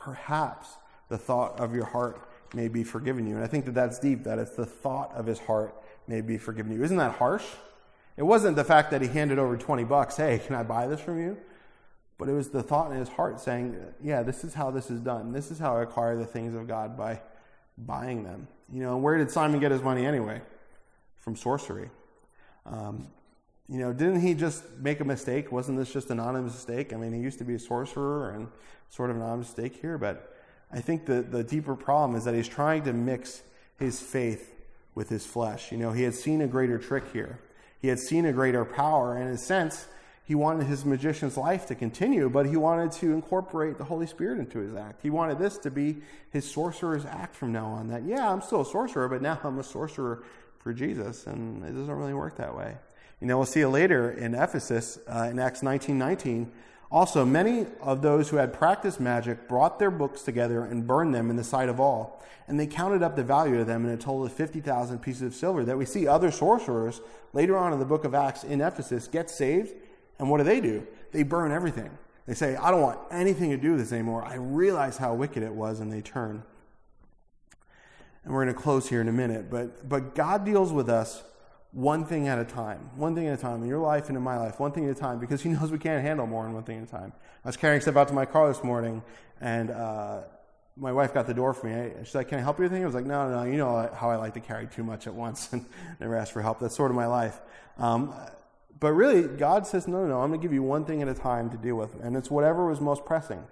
perhaps 0.04 0.78
the 1.10 1.18
thought 1.18 1.60
of 1.60 1.74
your 1.74 1.86
heart 1.86 2.28
may 2.54 2.68
be 2.68 2.84
forgiven 2.84 3.26
you. 3.26 3.36
And 3.36 3.43
I 3.43 3.47
think 3.47 3.66
that 3.66 3.74
that's 3.74 3.99
deep, 3.99 4.24
that 4.26 4.38
it's 4.38 4.56
the 4.56 4.66
thought 4.66 5.12
of 5.16 5.26
his 5.26 5.39
heart 5.39 5.76
may 6.08 6.22
be 6.22 6.38
forgiven 6.38 6.72
you. 6.72 6.84
Isn't 6.84 6.97
that 6.97 7.16
harsh? 7.16 7.45
It 8.18 8.24
wasn't 8.24 8.56
the 8.56 8.64
fact 8.64 8.91
that 8.91 9.01
he 9.01 9.08
handed 9.08 9.39
over 9.39 9.58
20 9.58 9.84
bucks, 9.86 10.18
hey, 10.18 10.39
can 10.45 10.56
I 10.56 10.64
buy 10.64 10.88
this 10.88 10.99
from 10.99 11.20
you? 11.20 11.38
But 12.18 12.30
it 12.30 12.34
was 12.34 12.49
the 12.49 12.62
thought 12.62 12.91
in 12.91 12.97
his 12.97 13.10
heart 13.10 13.39
saying, 13.39 13.76
yeah, 14.04 14.22
this 14.22 14.43
is 14.43 14.54
how 14.54 14.70
this 14.70 14.91
is 14.91 14.99
done. 14.99 15.32
This 15.32 15.49
is 15.49 15.58
how 15.58 15.78
I 15.78 15.84
acquire 15.84 16.16
the 16.16 16.26
things 16.26 16.54
of 16.54 16.68
God 16.68 16.95
by 16.95 17.22
buying 17.78 18.24
them. 18.24 18.47
You 18.72 18.82
know, 18.82 18.95
and 18.95 19.04
where 19.04 19.18
did 19.18 19.32
Simon 19.32 19.60
get 19.60 19.72
his 19.72 19.82
money 19.82 20.06
anyway? 20.06 20.41
From 21.18 21.36
sorcery. 21.36 21.89
Um, 22.66 23.08
you 23.70 23.80
know, 23.80 23.93
didn't 23.93 24.22
he 24.22 24.34
just 24.34 24.64
make 24.80 24.99
a 24.99 25.05
mistake? 25.05 25.51
Wasn't 25.51 25.78
this 25.78 25.91
just 25.91 26.09
an 26.09 26.20
honest 26.20 26.55
mistake? 26.55 26.93
I 26.93 26.97
mean, 26.97 27.14
he 27.14 27.20
used 27.20 27.38
to 27.39 27.45
be 27.45 27.55
a 27.55 27.59
sorcerer 27.59 28.32
and 28.32 28.47
sort 28.89 29.09
of 29.09 29.16
an 29.16 29.22
honest 29.22 29.57
mistake 29.57 29.80
here, 29.80 29.97
but 29.97 30.36
I 30.72 30.80
think 30.82 31.05
the, 31.05 31.22
the 31.22 31.43
deeper 31.43 31.76
problem 31.76 32.18
is 32.18 32.26
that 32.26 32.34
he's 32.34 32.47
trying 32.47 32.84
to 32.84 32.93
mix 32.93 33.41
his 33.80 33.99
faith 33.99 34.53
with 34.95 35.09
his 35.09 35.26
flesh. 35.26 35.72
You 35.72 35.78
know, 35.78 35.91
he 35.91 36.03
had 36.03 36.14
seen 36.14 36.41
a 36.41 36.47
greater 36.47 36.78
trick 36.78 37.05
here. 37.14 37.39
He 37.82 37.88
had 37.88 37.99
seen 37.99 38.26
a 38.26 38.34
greater 38.34 38.66
power. 38.66 39.18
In 39.18 39.28
a 39.28 39.38
sense, 39.38 39.88
he 40.26 40.36
wanted 40.36 40.68
his 40.68 40.86
magician's 40.86 41.36
life 41.36 41.66
to 41.68 41.76
continue, 41.76 42.30
but 42.30 42.45
he 42.45 42.55
wanted 42.55 42.91
to 42.93 43.14
incorporate 43.14 43.78
the 43.78 43.84
Holy 43.84 44.07
Spirit 44.07 44.39
into 44.39 44.59
his 44.59 44.74
act. 44.74 45.01
He 45.01 45.09
wanted 45.09 45.38
this 45.38 45.57
to 45.59 45.72
be 45.72 45.97
his 46.32 46.49
sorcerer's 46.49 47.05
act 47.05 47.36
from 47.36 47.51
now 47.51 47.68
on. 47.68 47.89
That, 47.89 48.03
yeah, 48.03 48.32
I'm 48.32 48.41
still 48.41 48.61
a 48.61 48.66
sorcerer, 48.66 49.09
but 49.09 49.22
now 49.22 49.39
I'm 49.43 49.59
a 49.59 49.64
sorcerer 49.64 50.24
for 50.59 50.74
Jesus. 50.74 51.28
And 51.28 51.64
it 51.64 51.72
doesn't 51.72 51.91
really 51.91 52.14
work 52.14 52.38
that 52.38 52.55
way. 52.55 52.76
You 53.20 53.28
know, 53.28 53.38
we'll 53.38 53.45
see 53.45 53.61
it 53.61 53.70
later 53.70 54.11
in 54.11 54.36
Ephesus 54.36 54.99
uh, 55.07 55.30
in 55.32 55.39
Acts 55.39 55.64
19 55.64 55.97
19. 55.97 56.51
Also, 56.91 57.26
many 57.26 57.66
of 57.82 58.03
those 58.03 58.30
who 58.30 58.38
had 58.38 58.53
practiced 58.53 58.99
magic 58.99 59.47
brought 59.47 59.80
their 59.80 59.89
books 59.89 60.22
together 60.22 60.64
and 60.64 60.86
burned 60.86 61.16
them 61.16 61.32
in 61.32 61.36
the 61.36 61.43
sight 61.43 61.68
of 61.68 61.80
all. 61.80 62.22
And 62.47 62.59
they 62.59 62.68
counted 62.68 63.01
up 63.01 63.16
the 63.16 63.24
value 63.24 63.59
of 63.59 63.66
them, 63.66 63.84
and 63.84 63.91
it 63.91 64.01
totaled 64.01 64.32
50,000 64.32 64.99
pieces 64.99 65.24
of 65.24 65.34
silver. 65.34 65.66
That 65.66 65.78
we 65.78 65.86
see 65.86 66.07
other 66.07 66.30
sorcerers 66.30 67.01
later 67.34 67.57
on 67.57 67.74
in 67.74 67.80
the 67.80 67.86
book 67.86 68.03
of 68.03 68.14
Acts 68.14 68.43
in 68.43 68.61
Ephesus 68.61 69.07
get 69.07 69.32
saved, 69.32 69.74
and 70.20 70.30
what 70.30 70.38
do 70.38 70.43
they 70.43 70.61
do? 70.61 70.86
They 71.11 71.24
burn 71.24 71.51
everything. 71.51 71.89
They 72.28 72.36
say, 72.36 72.55
I 72.55 72.70
don't 72.70 72.82
want 72.82 72.99
anything 73.09 73.49
to 73.49 73.57
do 73.57 73.72
with 73.72 73.80
this 73.80 73.91
anymore. 73.91 74.24
I 74.24 74.36
realize 74.36 74.97
how 74.97 75.16
wicked 75.16 75.41
it 75.41 75.53
was, 75.53 75.80
and 75.80 75.91
they 75.91 76.01
turn. 76.01 76.43
And 78.24 78.34
we're 78.34 78.43
going 78.43 78.55
to 78.55 78.61
close 78.61 78.88
here 78.88 79.01
in 79.01 79.07
a 79.07 79.14
minute, 79.14 79.49
but, 79.49 79.89
but 79.89 80.16
God 80.16 80.45
deals 80.45 80.72
with 80.72 80.89
us 80.89 81.24
one 81.74 82.05
thing 82.05 82.28
at 82.28 82.38
a 82.38 82.45
time, 82.45 82.91
one 82.95 83.15
thing 83.15 83.28
at 83.28 83.38
a 83.38 83.41
time 83.41 83.63
in 83.63 83.67
your 83.67 83.80
life 83.80 84.07
and 84.07 84.15
in 84.15 84.24
my 84.24 84.38
life, 84.38 84.59
one 84.59 84.71
thing 84.71 84.86
at 84.86 84.95
a 84.95 84.99
time, 84.99 85.19
because 85.19 85.41
He 85.41 85.49
knows 85.49 85.71
we 85.71 85.80
can't 85.80 86.03
handle 86.03 86.28
more 86.28 86.43
than 86.43 86.53
one 86.53 86.63
thing 86.63 86.78
at 86.78 86.88
a 86.88 86.91
time. 86.91 87.11
I 87.43 87.49
was 87.49 87.57
carrying 87.57 87.82
stuff 87.82 87.97
out 87.97 88.07
to 88.09 88.13
my 88.13 88.26
car 88.26 88.47
this 88.47 88.63
morning, 88.63 89.01
and 89.41 89.71
uh, 89.71 90.21
my 90.78 90.91
wife 90.91 91.13
got 91.13 91.26
the 91.26 91.34
door 91.34 91.53
for 91.53 91.67
me. 91.67 91.91
She's 92.03 92.13
like, 92.13 92.30
"Can 92.30 92.38
I 92.38 92.41
help 92.41 92.59
you 92.59 92.63
with 92.63 92.71
anything?" 92.71 92.84
I 92.84 92.86
was 92.86 92.95
like, 92.95 93.05
"No, 93.05 93.28
no, 93.28 93.43
no, 93.43 93.51
you 93.51 93.57
know 93.57 93.89
how 93.95 94.11
I 94.11 94.17
like 94.17 94.36
to 94.36 94.39
carry 94.39 94.67
too 94.67 94.84
much 94.84 95.07
at 95.07 95.15
once 95.15 95.49
and 95.53 95.65
never 95.99 96.15
ask 96.15 96.32
for 96.32 96.41
help. 96.41 96.59
That's 96.59 96.76
sort 96.76 96.91
of 96.91 96.95
my 96.95 97.07
life." 97.07 97.41
Um, 97.80 98.13
but 98.80 98.91
really, 98.91 99.28
God 99.28 99.65
says, 99.65 99.88
"No, 99.88 100.01
no, 100.01 100.07
no. 100.07 100.21
I'm 100.21 100.30
going 100.30 100.39
to 100.39 100.43
give 100.43 100.53
you 100.53 100.61
one 100.61 100.86
thing 100.86 101.01
at 101.01 101.07
a 101.07 101.15
time 101.15 101.49
to 101.49 101.57
deal 101.57 101.76
with, 101.76 101.95
and 102.03 102.15
it's 102.15 102.30
whatever 102.30 102.67
was 102.67 102.82
most 102.82 103.03
pressing." 103.03 103.43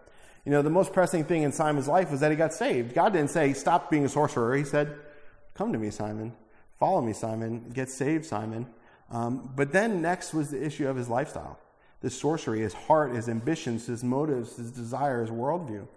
You 0.45 0.51
know, 0.51 0.61
the 0.61 0.71
most 0.71 0.93
pressing 0.93 1.23
thing 1.23 1.43
in 1.43 1.51
Simon's 1.51 1.87
life 1.87 2.11
was 2.11 2.19
that 2.19 2.31
he 2.31 2.37
got 2.37 2.53
saved. 2.53 2.93
God 2.93 3.13
didn't 3.13 3.31
say, 3.31 3.53
"Stop 3.53 3.89
being 3.89 4.05
a 4.05 4.09
sorcerer." 4.09 4.55
He 4.55 4.63
said, 4.63 4.95
"Come 5.55 5.73
to 5.73 5.79
me, 5.79 5.89
Simon." 5.89 6.33
Follow 6.81 6.99
me, 6.99 7.13
Simon. 7.13 7.69
Get 7.75 7.91
saved, 7.91 8.25
Simon. 8.25 8.65
Um, 9.11 9.51
but 9.55 9.71
then 9.71 10.01
next 10.01 10.33
was 10.33 10.49
the 10.49 10.65
issue 10.65 10.87
of 10.87 10.95
his 10.95 11.07
lifestyle 11.07 11.59
this 12.01 12.19
sorcery, 12.19 12.61
his 12.61 12.73
heart, 12.73 13.13
his 13.13 13.29
ambitions, 13.29 13.85
his 13.85 14.03
motives, 14.03 14.55
his 14.55 14.71
desires, 14.71 15.29
worldview. 15.29 15.87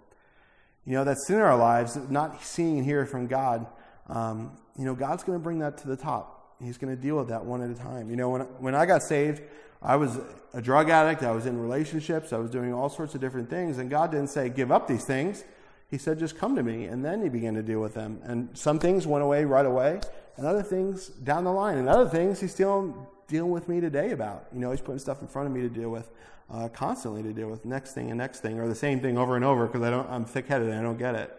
You 0.85 0.93
know, 0.93 1.03
that 1.03 1.17
sin 1.17 1.37
in 1.37 1.41
our 1.41 1.57
lives, 1.57 1.97
not 2.11 2.43
seeing 2.43 2.77
and 2.77 2.85
hearing 2.85 3.07
from 3.07 3.25
God, 3.25 3.65
um, 4.07 4.51
you 4.77 4.85
know, 4.85 4.93
God's 4.93 5.23
going 5.23 5.39
to 5.39 5.41
bring 5.41 5.57
that 5.57 5.79
to 5.79 5.87
the 5.87 5.97
top. 5.97 6.55
He's 6.61 6.77
going 6.77 6.95
to 6.95 7.01
deal 7.01 7.17
with 7.17 7.29
that 7.29 7.43
one 7.43 7.63
at 7.63 7.71
a 7.71 7.73
time. 7.73 8.11
You 8.11 8.17
know, 8.17 8.29
when, 8.29 8.41
when 8.59 8.75
I 8.75 8.85
got 8.85 9.01
saved, 9.01 9.41
I 9.81 9.95
was 9.95 10.19
a 10.53 10.61
drug 10.61 10.91
addict. 10.91 11.23
I 11.23 11.31
was 11.31 11.47
in 11.47 11.59
relationships. 11.59 12.31
I 12.31 12.37
was 12.37 12.51
doing 12.51 12.71
all 12.71 12.89
sorts 12.89 13.15
of 13.15 13.21
different 13.21 13.49
things. 13.49 13.79
And 13.79 13.89
God 13.89 14.11
didn't 14.11 14.29
say, 14.29 14.49
give 14.49 14.71
up 14.71 14.87
these 14.87 15.05
things. 15.05 15.43
He 15.89 15.97
said, 15.97 16.19
just 16.19 16.37
come 16.37 16.55
to 16.55 16.61
me. 16.61 16.85
And 16.85 17.03
then 17.03 17.23
he 17.23 17.29
began 17.29 17.55
to 17.55 17.63
deal 17.63 17.79
with 17.79 17.95
them. 17.95 18.19
And 18.23 18.55
some 18.55 18.77
things 18.77 19.07
went 19.07 19.23
away 19.23 19.45
right 19.45 19.65
away 19.65 20.01
and 20.37 20.45
other 20.45 20.63
things 20.63 21.07
down 21.07 21.43
the 21.43 21.51
line, 21.51 21.77
and 21.77 21.87
other 21.87 22.09
things 22.09 22.39
he's 22.39 22.51
still 22.51 23.09
dealing 23.27 23.51
with 23.51 23.67
me 23.67 23.79
today 23.79 24.11
about. 24.11 24.47
You 24.53 24.59
know, 24.59 24.71
he's 24.71 24.81
putting 24.81 24.99
stuff 24.99 25.21
in 25.21 25.27
front 25.27 25.47
of 25.47 25.53
me 25.53 25.61
to 25.61 25.69
deal 25.69 25.89
with, 25.89 26.09
uh, 26.51 26.69
constantly 26.69 27.23
to 27.23 27.33
deal 27.33 27.49
with. 27.49 27.65
Next 27.65 27.93
thing 27.93 28.09
and 28.09 28.17
next 28.17 28.39
thing, 28.41 28.59
or 28.59 28.67
the 28.67 28.75
same 28.75 28.99
thing 28.99 29.17
over 29.17 29.35
and 29.35 29.45
over 29.45 29.67
because 29.67 29.81
I 29.81 29.89
don't, 29.89 30.09
I'm 30.09 30.25
thick-headed 30.25 30.67
and 30.67 30.77
I 30.77 30.81
don't 30.81 30.97
get 30.97 31.15
it. 31.15 31.35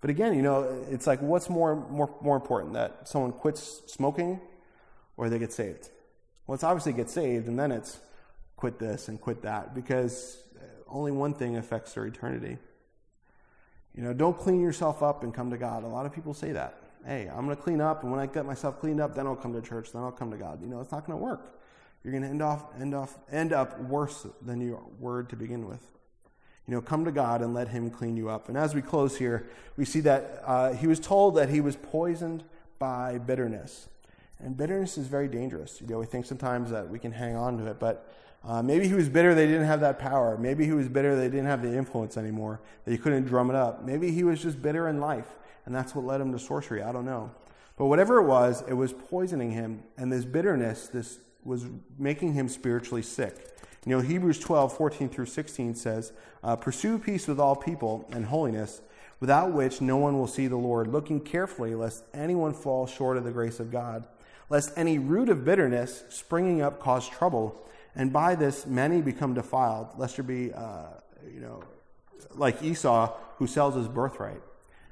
But 0.00 0.10
again, 0.10 0.34
you 0.34 0.42
know, 0.42 0.84
it's 0.90 1.06
like 1.06 1.20
what's 1.20 1.48
more 1.48 1.74
more 1.74 2.14
more 2.20 2.36
important 2.36 2.74
that 2.74 3.08
someone 3.08 3.32
quits 3.32 3.82
smoking 3.86 4.40
or 5.16 5.28
they 5.28 5.38
get 5.38 5.52
saved. 5.52 5.88
Well, 6.46 6.54
it's 6.54 6.64
obviously 6.64 6.92
get 6.92 7.10
saved, 7.10 7.48
and 7.48 7.58
then 7.58 7.72
it's 7.72 7.98
quit 8.56 8.78
this 8.78 9.08
and 9.08 9.20
quit 9.20 9.42
that 9.42 9.74
because 9.74 10.38
only 10.88 11.12
one 11.12 11.34
thing 11.34 11.56
affects 11.56 11.94
their 11.94 12.06
eternity. 12.06 12.58
You 13.94 14.02
know, 14.02 14.12
don't 14.12 14.38
clean 14.38 14.60
yourself 14.60 15.02
up 15.02 15.22
and 15.22 15.32
come 15.32 15.50
to 15.50 15.56
God. 15.56 15.82
A 15.82 15.88
lot 15.88 16.06
of 16.06 16.12
people 16.12 16.34
say 16.34 16.52
that. 16.52 16.78
Hey, 17.06 17.28
I'm 17.28 17.44
going 17.44 17.56
to 17.56 17.62
clean 17.62 17.80
up, 17.80 18.02
and 18.02 18.10
when 18.10 18.20
I 18.20 18.26
get 18.26 18.44
myself 18.46 18.80
cleaned 18.80 19.00
up, 19.00 19.14
then 19.14 19.26
I'll 19.26 19.36
come 19.36 19.52
to 19.52 19.62
church, 19.62 19.92
then 19.92 20.02
I'll 20.02 20.10
come 20.10 20.30
to 20.32 20.36
God. 20.36 20.60
You 20.60 20.66
know, 20.66 20.80
it's 20.80 20.90
not 20.90 21.06
going 21.06 21.16
to 21.16 21.24
work. 21.24 21.60
You're 22.02 22.10
going 22.10 22.24
to 22.24 22.28
end 22.28 22.42
off, 22.42 22.64
end 22.80 22.94
off, 22.94 23.16
end 23.30 23.52
up 23.52 23.80
worse 23.80 24.26
than 24.42 24.60
you 24.60 24.80
were 24.98 25.22
to 25.24 25.36
begin 25.36 25.68
with. 25.68 25.86
You 26.66 26.74
know, 26.74 26.80
come 26.80 27.04
to 27.04 27.12
God 27.12 27.42
and 27.42 27.54
let 27.54 27.68
Him 27.68 27.90
clean 27.90 28.16
you 28.16 28.28
up. 28.28 28.48
And 28.48 28.58
as 28.58 28.74
we 28.74 28.82
close 28.82 29.16
here, 29.16 29.48
we 29.76 29.84
see 29.84 30.00
that 30.00 30.42
uh, 30.44 30.72
he 30.72 30.88
was 30.88 30.98
told 30.98 31.36
that 31.36 31.48
he 31.48 31.60
was 31.60 31.76
poisoned 31.76 32.42
by 32.80 33.18
bitterness. 33.18 33.88
And 34.40 34.56
bitterness 34.56 34.98
is 34.98 35.06
very 35.06 35.28
dangerous. 35.28 35.80
You 35.80 35.86
know, 35.86 35.98
we 35.98 36.06
think 36.06 36.26
sometimes 36.26 36.70
that 36.70 36.88
we 36.88 36.98
can 36.98 37.12
hang 37.12 37.36
on 37.36 37.56
to 37.58 37.66
it, 37.68 37.78
but 37.78 38.12
uh, 38.44 38.62
maybe 38.62 38.86
he 38.86 38.94
was 38.94 39.08
bitter 39.08 39.34
they 39.34 39.46
didn't 39.46 39.66
have 39.66 39.80
that 39.80 39.98
power. 39.98 40.36
Maybe 40.36 40.64
he 40.64 40.72
was 40.72 40.88
bitter 40.88 41.16
they 41.16 41.28
didn't 41.28 41.46
have 41.46 41.62
the 41.62 41.76
influence 41.76 42.16
anymore, 42.16 42.60
that 42.84 42.90
he 42.90 42.98
couldn't 42.98 43.24
drum 43.24 43.48
it 43.50 43.56
up. 43.56 43.84
Maybe 43.84 44.10
he 44.10 44.24
was 44.24 44.42
just 44.42 44.60
bitter 44.60 44.88
in 44.88 45.00
life, 45.00 45.36
and 45.66 45.74
that's 45.74 45.94
what 45.94 46.04
led 46.04 46.20
him 46.20 46.32
to 46.32 46.38
sorcery. 46.38 46.82
I 46.82 46.92
don't 46.92 47.04
know. 47.04 47.30
But 47.76 47.86
whatever 47.86 48.18
it 48.18 48.24
was, 48.24 48.64
it 48.66 48.72
was 48.72 48.92
poisoning 48.92 49.50
him, 49.50 49.82
and 49.98 50.10
this 50.10 50.24
bitterness 50.24 50.88
this 50.88 51.18
was 51.44 51.66
making 51.98 52.32
him 52.32 52.48
spiritually 52.48 53.02
sick. 53.02 53.46
You 53.84 53.96
know, 53.96 54.00
Hebrews 54.00 54.40
12, 54.40 54.76
14 54.76 55.08
through 55.08 55.26
16 55.26 55.74
says, 55.76 56.12
uh, 56.42 56.56
Pursue 56.56 56.98
peace 56.98 57.28
with 57.28 57.38
all 57.38 57.54
people 57.54 58.08
and 58.10 58.24
holiness, 58.26 58.80
without 59.20 59.52
which 59.52 59.80
no 59.80 59.96
one 59.96 60.18
will 60.18 60.26
see 60.26 60.48
the 60.48 60.56
Lord, 60.56 60.88
looking 60.88 61.20
carefully 61.20 61.74
lest 61.74 62.04
anyone 62.12 62.52
fall 62.52 62.86
short 62.86 63.16
of 63.16 63.24
the 63.24 63.30
grace 63.30 63.60
of 63.60 63.70
God, 63.70 64.04
lest 64.50 64.72
any 64.76 64.98
root 64.98 65.28
of 65.28 65.44
bitterness 65.44 66.04
springing 66.08 66.62
up 66.62 66.80
cause 66.80 67.08
trouble 67.08 67.62
and 67.96 68.12
by 68.12 68.34
this 68.34 68.66
many 68.66 69.00
become 69.00 69.32
defiled, 69.34 69.88
lest 69.96 70.16
there 70.16 70.24
be, 70.24 70.52
uh, 70.52 70.84
you 71.32 71.40
know, 71.40 71.62
like 72.34 72.62
Esau 72.62 73.16
who 73.38 73.46
sells 73.46 73.74
his 73.74 73.88
birthright. 73.88 74.42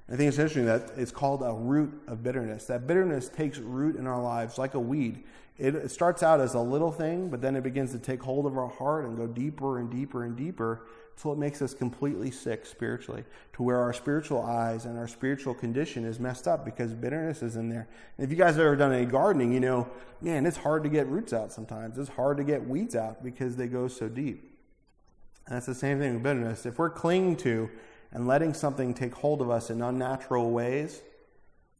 I 0.08 0.16
think 0.16 0.28
it's 0.28 0.38
interesting 0.38 0.66
that 0.66 0.90
it's 0.96 1.10
called 1.10 1.42
a 1.42 1.52
root 1.52 2.02
of 2.06 2.22
bitterness. 2.22 2.66
That 2.66 2.86
bitterness 2.86 3.28
takes 3.28 3.58
root 3.58 3.96
in 3.96 4.06
our 4.06 4.22
lives 4.22 4.58
like 4.58 4.74
a 4.74 4.80
weed. 4.80 5.24
It 5.56 5.90
starts 5.90 6.22
out 6.22 6.40
as 6.40 6.54
a 6.54 6.60
little 6.60 6.90
thing, 6.90 7.28
but 7.30 7.40
then 7.40 7.54
it 7.54 7.62
begins 7.62 7.92
to 7.92 7.98
take 7.98 8.20
hold 8.22 8.44
of 8.44 8.58
our 8.58 8.68
heart 8.68 9.04
and 9.04 9.16
go 9.16 9.26
deeper 9.26 9.78
and 9.78 9.88
deeper 9.88 10.24
and 10.24 10.36
deeper 10.36 10.82
until 11.14 11.32
it 11.32 11.38
makes 11.38 11.62
us 11.62 11.72
completely 11.72 12.30
sick 12.32 12.66
spiritually, 12.66 13.22
to 13.52 13.62
where 13.62 13.78
our 13.78 13.92
spiritual 13.92 14.42
eyes 14.42 14.84
and 14.84 14.98
our 14.98 15.06
spiritual 15.06 15.54
condition 15.54 16.04
is 16.04 16.18
messed 16.18 16.48
up 16.48 16.64
because 16.64 16.92
bitterness 16.92 17.40
is 17.40 17.54
in 17.54 17.68
there. 17.68 17.88
And 18.18 18.24
if 18.24 18.30
you 18.30 18.36
guys 18.36 18.56
have 18.56 18.66
ever 18.66 18.74
done 18.74 18.92
any 18.92 19.06
gardening, 19.06 19.52
you 19.52 19.60
know, 19.60 19.88
man, 20.20 20.44
it's 20.44 20.56
hard 20.56 20.82
to 20.82 20.88
get 20.88 21.06
roots 21.06 21.32
out 21.32 21.52
sometimes. 21.52 21.96
It's 21.98 22.10
hard 22.10 22.36
to 22.38 22.44
get 22.44 22.68
weeds 22.68 22.96
out 22.96 23.22
because 23.22 23.54
they 23.54 23.68
go 23.68 23.86
so 23.86 24.08
deep. 24.08 24.58
And 25.46 25.54
that's 25.54 25.66
the 25.66 25.74
same 25.74 26.00
thing 26.00 26.14
with 26.14 26.22
bitterness. 26.24 26.66
If 26.66 26.78
we're 26.78 26.90
clinging 26.90 27.36
to 27.36 27.70
and 28.14 28.26
letting 28.26 28.54
something 28.54 28.94
take 28.94 29.14
hold 29.14 29.42
of 29.42 29.50
us 29.50 29.68
in 29.68 29.82
unnatural 29.82 30.50
ways, 30.50 31.02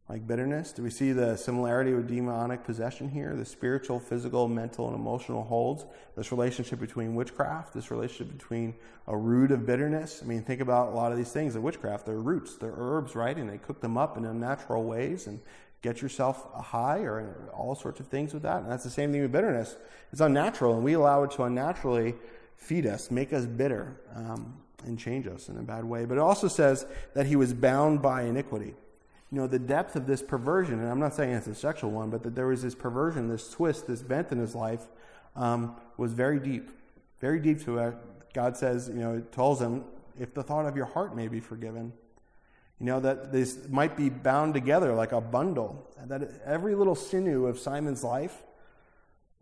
like 0.07 0.27
bitterness? 0.27 0.71
Do 0.71 0.83
we 0.83 0.91
see 0.91 1.13
the 1.13 1.35
similarity 1.35 1.93
with 1.93 2.07
demonic 2.07 2.63
possession 2.63 3.09
here? 3.09 3.35
The 3.35 3.45
spiritual, 3.45 3.99
physical, 3.99 4.47
mental, 4.47 4.87
and 4.87 4.95
emotional 4.95 5.43
holds. 5.43 5.85
This 6.15 6.31
relationship 6.31 6.79
between 6.79 7.15
witchcraft, 7.15 7.73
this 7.73 7.89
relationship 7.89 8.37
between 8.37 8.75
a 9.07 9.17
root 9.17 9.51
of 9.51 9.65
bitterness. 9.65 10.21
I 10.21 10.27
mean, 10.27 10.43
think 10.43 10.61
about 10.61 10.89
a 10.89 10.91
lot 10.91 11.11
of 11.11 11.17
these 11.17 11.31
things 11.31 11.55
of 11.55 11.63
witchcraft. 11.63 12.05
They're 12.05 12.19
roots, 12.19 12.57
they're 12.57 12.75
herbs, 12.75 13.15
right? 13.15 13.35
And 13.35 13.49
they 13.49 13.57
cook 13.57 13.81
them 13.81 13.97
up 13.97 14.17
in 14.17 14.25
unnatural 14.25 14.83
ways 14.83 15.25
and 15.25 15.39
get 15.81 16.01
yourself 16.01 16.51
high 16.53 16.99
or 16.99 17.49
all 17.53 17.75
sorts 17.75 17.99
of 17.99 18.07
things 18.07 18.33
with 18.33 18.43
that. 18.43 18.61
And 18.61 18.71
that's 18.71 18.83
the 18.83 18.89
same 18.89 19.11
thing 19.11 19.21
with 19.21 19.31
bitterness. 19.31 19.77
It's 20.11 20.21
unnatural, 20.21 20.75
and 20.75 20.83
we 20.83 20.93
allow 20.93 21.23
it 21.23 21.31
to 21.31 21.43
unnaturally 21.43 22.15
feed 22.57 22.85
us, 22.85 23.11
make 23.11 23.33
us 23.33 23.45
bitter, 23.45 24.01
um, 24.15 24.57
and 24.85 24.97
change 24.97 25.27
us 25.27 25.49
in 25.49 25.57
a 25.57 25.63
bad 25.63 25.83
way. 25.83 26.05
But 26.05 26.17
it 26.17 26.21
also 26.21 26.47
says 26.47 26.85
that 27.13 27.25
he 27.25 27.35
was 27.35 27.53
bound 27.53 28.01
by 28.01 28.23
iniquity 28.23 28.75
you 29.31 29.41
know, 29.41 29.47
the 29.47 29.59
depth 29.59 29.95
of 29.95 30.07
this 30.07 30.21
perversion, 30.21 30.79
and 30.79 30.87
I'm 30.87 30.99
not 30.99 31.13
saying 31.13 31.33
it's 31.33 31.47
a 31.47 31.55
sexual 31.55 31.91
one, 31.91 32.09
but 32.09 32.23
that 32.23 32.35
there 32.35 32.47
was 32.47 32.61
this 32.61 32.75
perversion, 32.75 33.27
this 33.27 33.49
twist, 33.49 33.87
this 33.87 34.01
bent 34.01 34.31
in 34.31 34.37
his 34.37 34.55
life, 34.55 34.87
um, 35.35 35.75
was 35.97 36.13
very 36.13 36.39
deep. 36.39 36.69
Very 37.19 37.39
deep 37.39 37.63
to 37.65 37.79
it. 37.79 37.95
God 38.33 38.55
says, 38.55 38.87
you 38.87 39.01
know, 39.01 39.15
it 39.15 39.31
tells 39.31 39.61
him, 39.61 39.83
if 40.17 40.33
the 40.33 40.43
thought 40.43 40.65
of 40.65 40.77
your 40.77 40.85
heart 40.85 41.15
may 41.15 41.27
be 41.27 41.39
forgiven. 41.41 41.91
You 42.79 42.85
know, 42.85 42.99
that 43.01 43.31
this 43.31 43.67
might 43.67 43.97
be 43.97 44.09
bound 44.09 44.53
together 44.53 44.93
like 44.93 45.11
a 45.11 45.19
bundle. 45.19 45.89
That 46.05 46.41
every 46.45 46.75
little 46.75 46.95
sinew 46.95 47.47
of 47.47 47.59
Simon's 47.59 48.03
life 48.03 48.43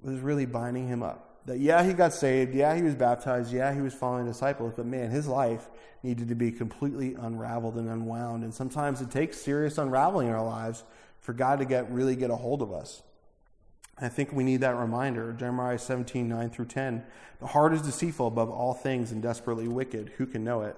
was 0.01 0.19
really 0.19 0.45
binding 0.47 0.87
him 0.87 1.03
up 1.03 1.32
that 1.45 1.59
yeah, 1.59 1.83
he 1.83 1.93
got 1.93 2.13
saved, 2.13 2.53
yeah, 2.53 2.75
he 2.75 2.81
was 2.81 2.95
baptized, 2.95 3.51
yeah, 3.51 3.73
he 3.73 3.81
was 3.81 3.93
following 3.93 4.25
disciples, 4.25 4.73
but 4.75 4.85
man, 4.85 5.09
his 5.09 5.27
life 5.27 5.67
needed 6.01 6.29
to 6.29 6.35
be 6.35 6.51
completely 6.51 7.15
unraveled 7.15 7.75
and 7.75 7.89
unwound. 7.89 8.43
And 8.43 8.53
sometimes 8.53 9.01
it 9.01 9.11
takes 9.11 9.41
serious 9.41 9.77
unraveling 9.77 10.27
in 10.27 10.33
our 10.33 10.45
lives 10.45 10.83
for 11.19 11.33
God 11.33 11.59
to 11.59 11.65
get 11.65 11.89
really 11.91 12.15
get 12.15 12.29
a 12.29 12.35
hold 12.35 12.61
of 12.61 12.71
us. 12.71 13.01
I 13.99 14.09
think 14.09 14.33
we 14.33 14.43
need 14.43 14.61
that 14.61 14.75
reminder. 14.75 15.33
Jeremiah 15.33 15.77
17, 15.77 16.27
9 16.27 16.49
through 16.49 16.65
10. 16.65 17.03
The 17.39 17.47
heart 17.47 17.73
is 17.73 17.81
deceitful 17.81 18.27
above 18.27 18.49
all 18.49 18.73
things 18.73 19.11
and 19.11 19.21
desperately 19.21 19.67
wicked. 19.67 20.13
Who 20.17 20.25
can 20.25 20.43
know 20.43 20.61
it? 20.61 20.75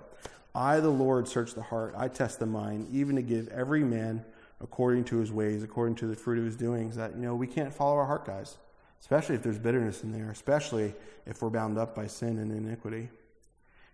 I, 0.53 0.79
the 0.79 0.89
Lord, 0.89 1.27
search 1.27 1.53
the 1.53 1.61
heart. 1.61 1.93
I 1.97 2.07
test 2.07 2.39
the 2.39 2.45
mind, 2.45 2.87
even 2.91 3.15
to 3.15 3.21
give 3.21 3.47
every 3.49 3.83
man 3.83 4.23
according 4.61 5.05
to 5.05 5.17
his 5.17 5.31
ways, 5.31 5.63
according 5.63 5.95
to 5.95 6.07
the 6.07 6.15
fruit 6.15 6.39
of 6.39 6.45
his 6.45 6.55
doings. 6.55 6.95
That, 6.95 7.15
you 7.15 7.21
know, 7.21 7.35
we 7.35 7.47
can't 7.47 7.73
follow 7.73 7.95
our 7.95 8.05
heart, 8.05 8.25
guys 8.25 8.57
especially 9.05 9.35
if 9.35 9.43
there's 9.43 9.59
bitterness 9.59 10.01
in 10.01 10.11
there, 10.11 10.31
especially 10.31 10.91
if 11.27 11.39
we're 11.39 11.51
bound 11.51 11.77
up 11.77 11.93
by 11.93 12.07
sin 12.07 12.39
and 12.39 12.51
iniquity. 12.51 13.07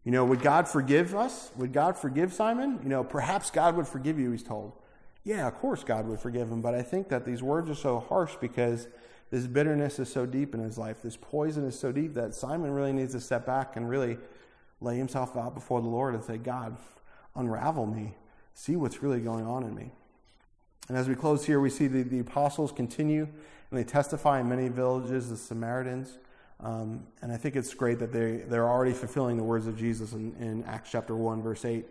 You 0.06 0.14
know, 0.14 0.24
would 0.24 0.42
God 0.42 0.70
forgive 0.70 1.14
us? 1.14 1.52
Would 1.58 1.74
God 1.74 1.98
forgive 1.98 2.32
Simon? 2.32 2.80
You 2.82 2.88
know, 2.88 3.04
perhaps 3.04 3.52
God 3.52 3.76
would 3.76 3.90
forgive 3.90 4.18
you, 4.18 4.32
he's 4.32 4.42
told. 4.42 4.72
Yeah, 5.26 5.50
of 5.50 5.56
course 5.56 5.84
God 5.84 6.08
would 6.08 6.22
forgive 6.22 6.50
him, 6.50 6.62
but 6.62 6.74
I 6.74 6.82
think 6.82 7.10
that 7.10 7.26
these 7.26 7.44
words 7.44 7.70
are 7.70 7.76
so 7.76 8.00
harsh 8.00 8.36
because 8.40 8.88
this 9.32 9.48
bitterness 9.48 10.00
is 10.00 10.10
so 10.10 10.26
deep 10.26 10.56
in 10.56 10.62
his 10.62 10.78
life. 10.78 11.02
This 11.04 11.18
poison 11.18 11.66
is 11.66 11.78
so 11.78 11.92
deep 11.92 12.14
that 12.14 12.34
Simon 12.34 12.72
really 12.72 12.94
needs 12.94 13.12
to 13.12 13.20
step 13.20 13.46
back 13.46 13.76
and 13.76 13.90
really 13.90 14.18
lay 14.80 14.96
himself 14.96 15.36
out 15.36 15.54
before 15.54 15.82
the 15.82 15.90
Lord 15.90 16.16
and 16.16 16.24
say, 16.24 16.38
God, 16.38 16.78
unravel 17.36 17.86
me. 17.86 18.16
See 18.54 18.78
what's 18.78 19.04
really 19.04 19.20
going 19.20 19.46
on 19.46 19.64
in 19.64 19.76
me. 19.76 19.92
And 20.88 20.98
as 20.98 21.08
we 21.08 21.16
close 21.16 21.46
here, 21.46 21.60
we 21.60 21.70
see 21.70 21.88
the, 21.88 22.04
the 22.04 22.20
apostles 22.20 22.72
continue 22.72 23.28
and 23.72 23.80
they 23.80 23.84
testify 23.84 24.40
in 24.42 24.50
many 24.50 24.68
villages, 24.68 25.30
the 25.30 25.38
Samaritans. 25.38 26.18
Um, 26.60 27.08
and 27.22 27.32
I 27.32 27.38
think 27.38 27.56
it's 27.56 27.74
great 27.74 28.00
that 28.00 28.12
they, 28.12 28.38
they're 28.48 28.70
already 28.70 28.94
fulfilling 28.94 29.38
the 29.38 29.44
words 29.44 29.66
of 29.66 29.78
Jesus 29.78 30.14
in, 30.14 30.36
in 30.40 30.64
Acts 30.66 30.92
chapter 30.92 31.16
1, 31.16 31.42
verse 31.42 31.66
8. 31.66 31.86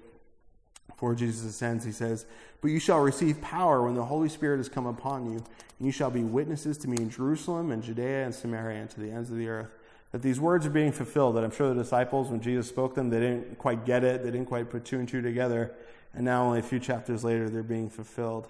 Before 0.86 1.14
Jesus 1.14 1.44
ascends, 1.44 1.84
he 1.84 1.92
says, 1.92 2.26
But 2.60 2.68
you 2.68 2.78
shall 2.78 3.00
receive 3.00 3.40
power 3.40 3.82
when 3.82 3.94
the 3.94 4.04
Holy 4.04 4.28
Spirit 4.28 4.58
has 4.58 4.68
come 4.68 4.86
upon 4.86 5.24
you, 5.32 5.38
and 5.38 5.86
you 5.86 5.90
shall 5.90 6.10
be 6.10 6.22
witnesses 6.22 6.76
to 6.78 6.88
me 6.88 6.98
in 6.98 7.08
Jerusalem 7.08 7.72
and 7.72 7.82
Judea 7.82 8.26
and 8.26 8.34
Samaria 8.34 8.82
and 8.82 8.90
to 8.90 9.00
the 9.00 9.10
ends 9.10 9.30
of 9.30 9.38
the 9.38 9.48
earth. 9.48 9.70
That 10.12 10.22
these 10.22 10.38
words 10.38 10.66
are 10.66 10.70
being 10.70 10.92
fulfilled, 10.92 11.36
that 11.36 11.44
I'm 11.44 11.52
sure 11.52 11.72
the 11.72 11.82
disciples, 11.82 12.28
when 12.28 12.40
Jesus 12.40 12.68
spoke 12.68 12.94
them, 12.94 13.08
they 13.08 13.20
didn't 13.20 13.58
quite 13.58 13.86
get 13.86 14.04
it, 14.04 14.22
they 14.22 14.30
didn't 14.30 14.46
quite 14.46 14.68
put 14.68 14.84
two 14.84 14.98
and 14.98 15.08
two 15.08 15.22
together, 15.22 15.74
and 16.12 16.24
now 16.24 16.44
only 16.44 16.58
a 16.58 16.62
few 16.62 16.80
chapters 16.80 17.24
later, 17.24 17.48
they're 17.48 17.62
being 17.62 17.88
fulfilled. 17.88 18.48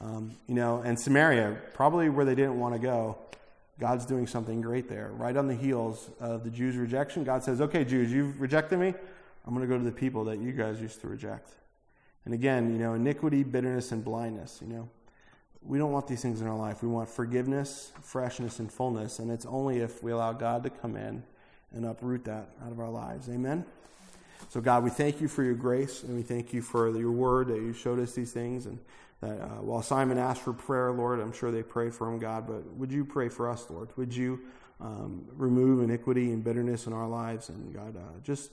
Um, 0.00 0.36
you 0.46 0.54
know, 0.54 0.80
and 0.82 0.98
Samaria, 0.98 1.58
probably 1.74 2.08
where 2.08 2.24
they 2.24 2.34
didn't 2.34 2.58
want 2.58 2.74
to 2.74 2.80
go, 2.80 3.18
God's 3.78 4.06
doing 4.06 4.26
something 4.26 4.60
great 4.60 4.88
there. 4.88 5.10
Right 5.14 5.36
on 5.36 5.46
the 5.46 5.54
heels 5.54 6.10
of 6.20 6.44
the 6.44 6.50
Jews' 6.50 6.76
rejection, 6.76 7.24
God 7.24 7.42
says, 7.42 7.60
Okay, 7.60 7.84
Jews, 7.84 8.12
you've 8.12 8.40
rejected 8.40 8.78
me. 8.78 8.94
I'm 9.46 9.54
going 9.54 9.66
to 9.66 9.72
go 9.72 9.78
to 9.78 9.84
the 9.84 9.92
people 9.92 10.24
that 10.24 10.38
you 10.38 10.52
guys 10.52 10.80
used 10.80 11.00
to 11.00 11.08
reject. 11.08 11.50
And 12.24 12.34
again, 12.34 12.72
you 12.72 12.78
know, 12.78 12.94
iniquity, 12.94 13.42
bitterness, 13.42 13.92
and 13.92 14.04
blindness, 14.04 14.58
you 14.60 14.68
know. 14.68 14.88
We 15.62 15.78
don't 15.78 15.92
want 15.92 16.06
these 16.06 16.22
things 16.22 16.40
in 16.40 16.46
our 16.46 16.56
life. 16.56 16.82
We 16.82 16.88
want 16.88 17.08
forgiveness, 17.08 17.92
freshness, 18.02 18.60
and 18.60 18.72
fullness. 18.72 19.18
And 19.18 19.30
it's 19.30 19.44
only 19.44 19.80
if 19.80 20.02
we 20.02 20.12
allow 20.12 20.32
God 20.32 20.62
to 20.64 20.70
come 20.70 20.96
in 20.96 21.22
and 21.72 21.84
uproot 21.84 22.24
that 22.24 22.48
out 22.64 22.72
of 22.72 22.80
our 22.80 22.88
lives. 22.88 23.28
Amen? 23.28 23.64
So, 24.48 24.60
God, 24.60 24.84
we 24.84 24.90
thank 24.90 25.20
you 25.20 25.28
for 25.28 25.42
your 25.42 25.54
grace 25.54 26.02
and 26.02 26.16
we 26.16 26.22
thank 26.22 26.52
you 26.52 26.62
for 26.62 26.88
your 26.96 27.12
word 27.12 27.48
that 27.48 27.56
you 27.56 27.72
showed 27.72 27.98
us 27.98 28.12
these 28.12 28.32
things. 28.32 28.66
And 28.66 28.78
that 29.20 29.40
uh, 29.40 29.60
while 29.60 29.82
Simon 29.82 30.18
asked 30.18 30.42
for 30.42 30.52
prayer, 30.52 30.92
Lord, 30.92 31.20
I'm 31.20 31.32
sure 31.32 31.50
they 31.50 31.62
prayed 31.62 31.94
for 31.94 32.08
him, 32.08 32.18
God, 32.18 32.46
but 32.46 32.66
would 32.74 32.90
you 32.90 33.04
pray 33.04 33.28
for 33.28 33.50
us, 33.50 33.68
Lord? 33.68 33.90
Would 33.96 34.14
you 34.14 34.40
um, 34.80 35.26
remove 35.36 35.82
iniquity 35.82 36.32
and 36.32 36.42
bitterness 36.42 36.86
in 36.86 36.92
our 36.92 37.08
lives? 37.08 37.50
And 37.50 37.74
God, 37.74 37.96
uh, 37.96 38.20
just 38.22 38.50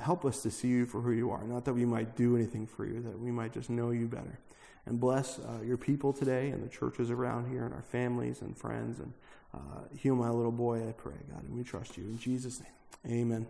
help 0.00 0.24
us 0.24 0.42
to 0.42 0.50
see 0.50 0.68
you 0.68 0.86
for 0.86 1.00
who 1.00 1.12
you 1.12 1.30
are. 1.30 1.44
Not 1.44 1.64
that 1.66 1.74
we 1.74 1.84
might 1.84 2.16
do 2.16 2.34
anything 2.36 2.66
for 2.66 2.86
you, 2.86 3.02
that 3.02 3.18
we 3.18 3.30
might 3.30 3.52
just 3.52 3.68
know 3.68 3.90
you 3.90 4.06
better. 4.06 4.38
And 4.86 5.00
bless 5.00 5.38
uh, 5.38 5.62
your 5.64 5.76
people 5.76 6.12
today 6.12 6.50
and 6.50 6.62
the 6.62 6.68
churches 6.68 7.10
around 7.10 7.50
here 7.50 7.64
and 7.64 7.74
our 7.74 7.82
families 7.82 8.40
and 8.40 8.56
friends. 8.56 9.00
And 9.00 9.12
uh, 9.52 9.80
heal 9.96 10.14
my 10.14 10.30
little 10.30 10.52
boy, 10.52 10.88
I 10.88 10.92
pray, 10.92 11.14
God. 11.30 11.42
And 11.42 11.54
we 11.54 11.64
trust 11.64 11.96
you. 11.96 12.04
In 12.04 12.18
Jesus' 12.18 12.60
name, 12.60 13.20
amen. 13.20 13.46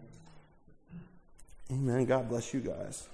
Amen. 1.71 2.05
God 2.07 2.29
bless 2.29 2.55
you 2.55 2.61
guys. 2.61 3.09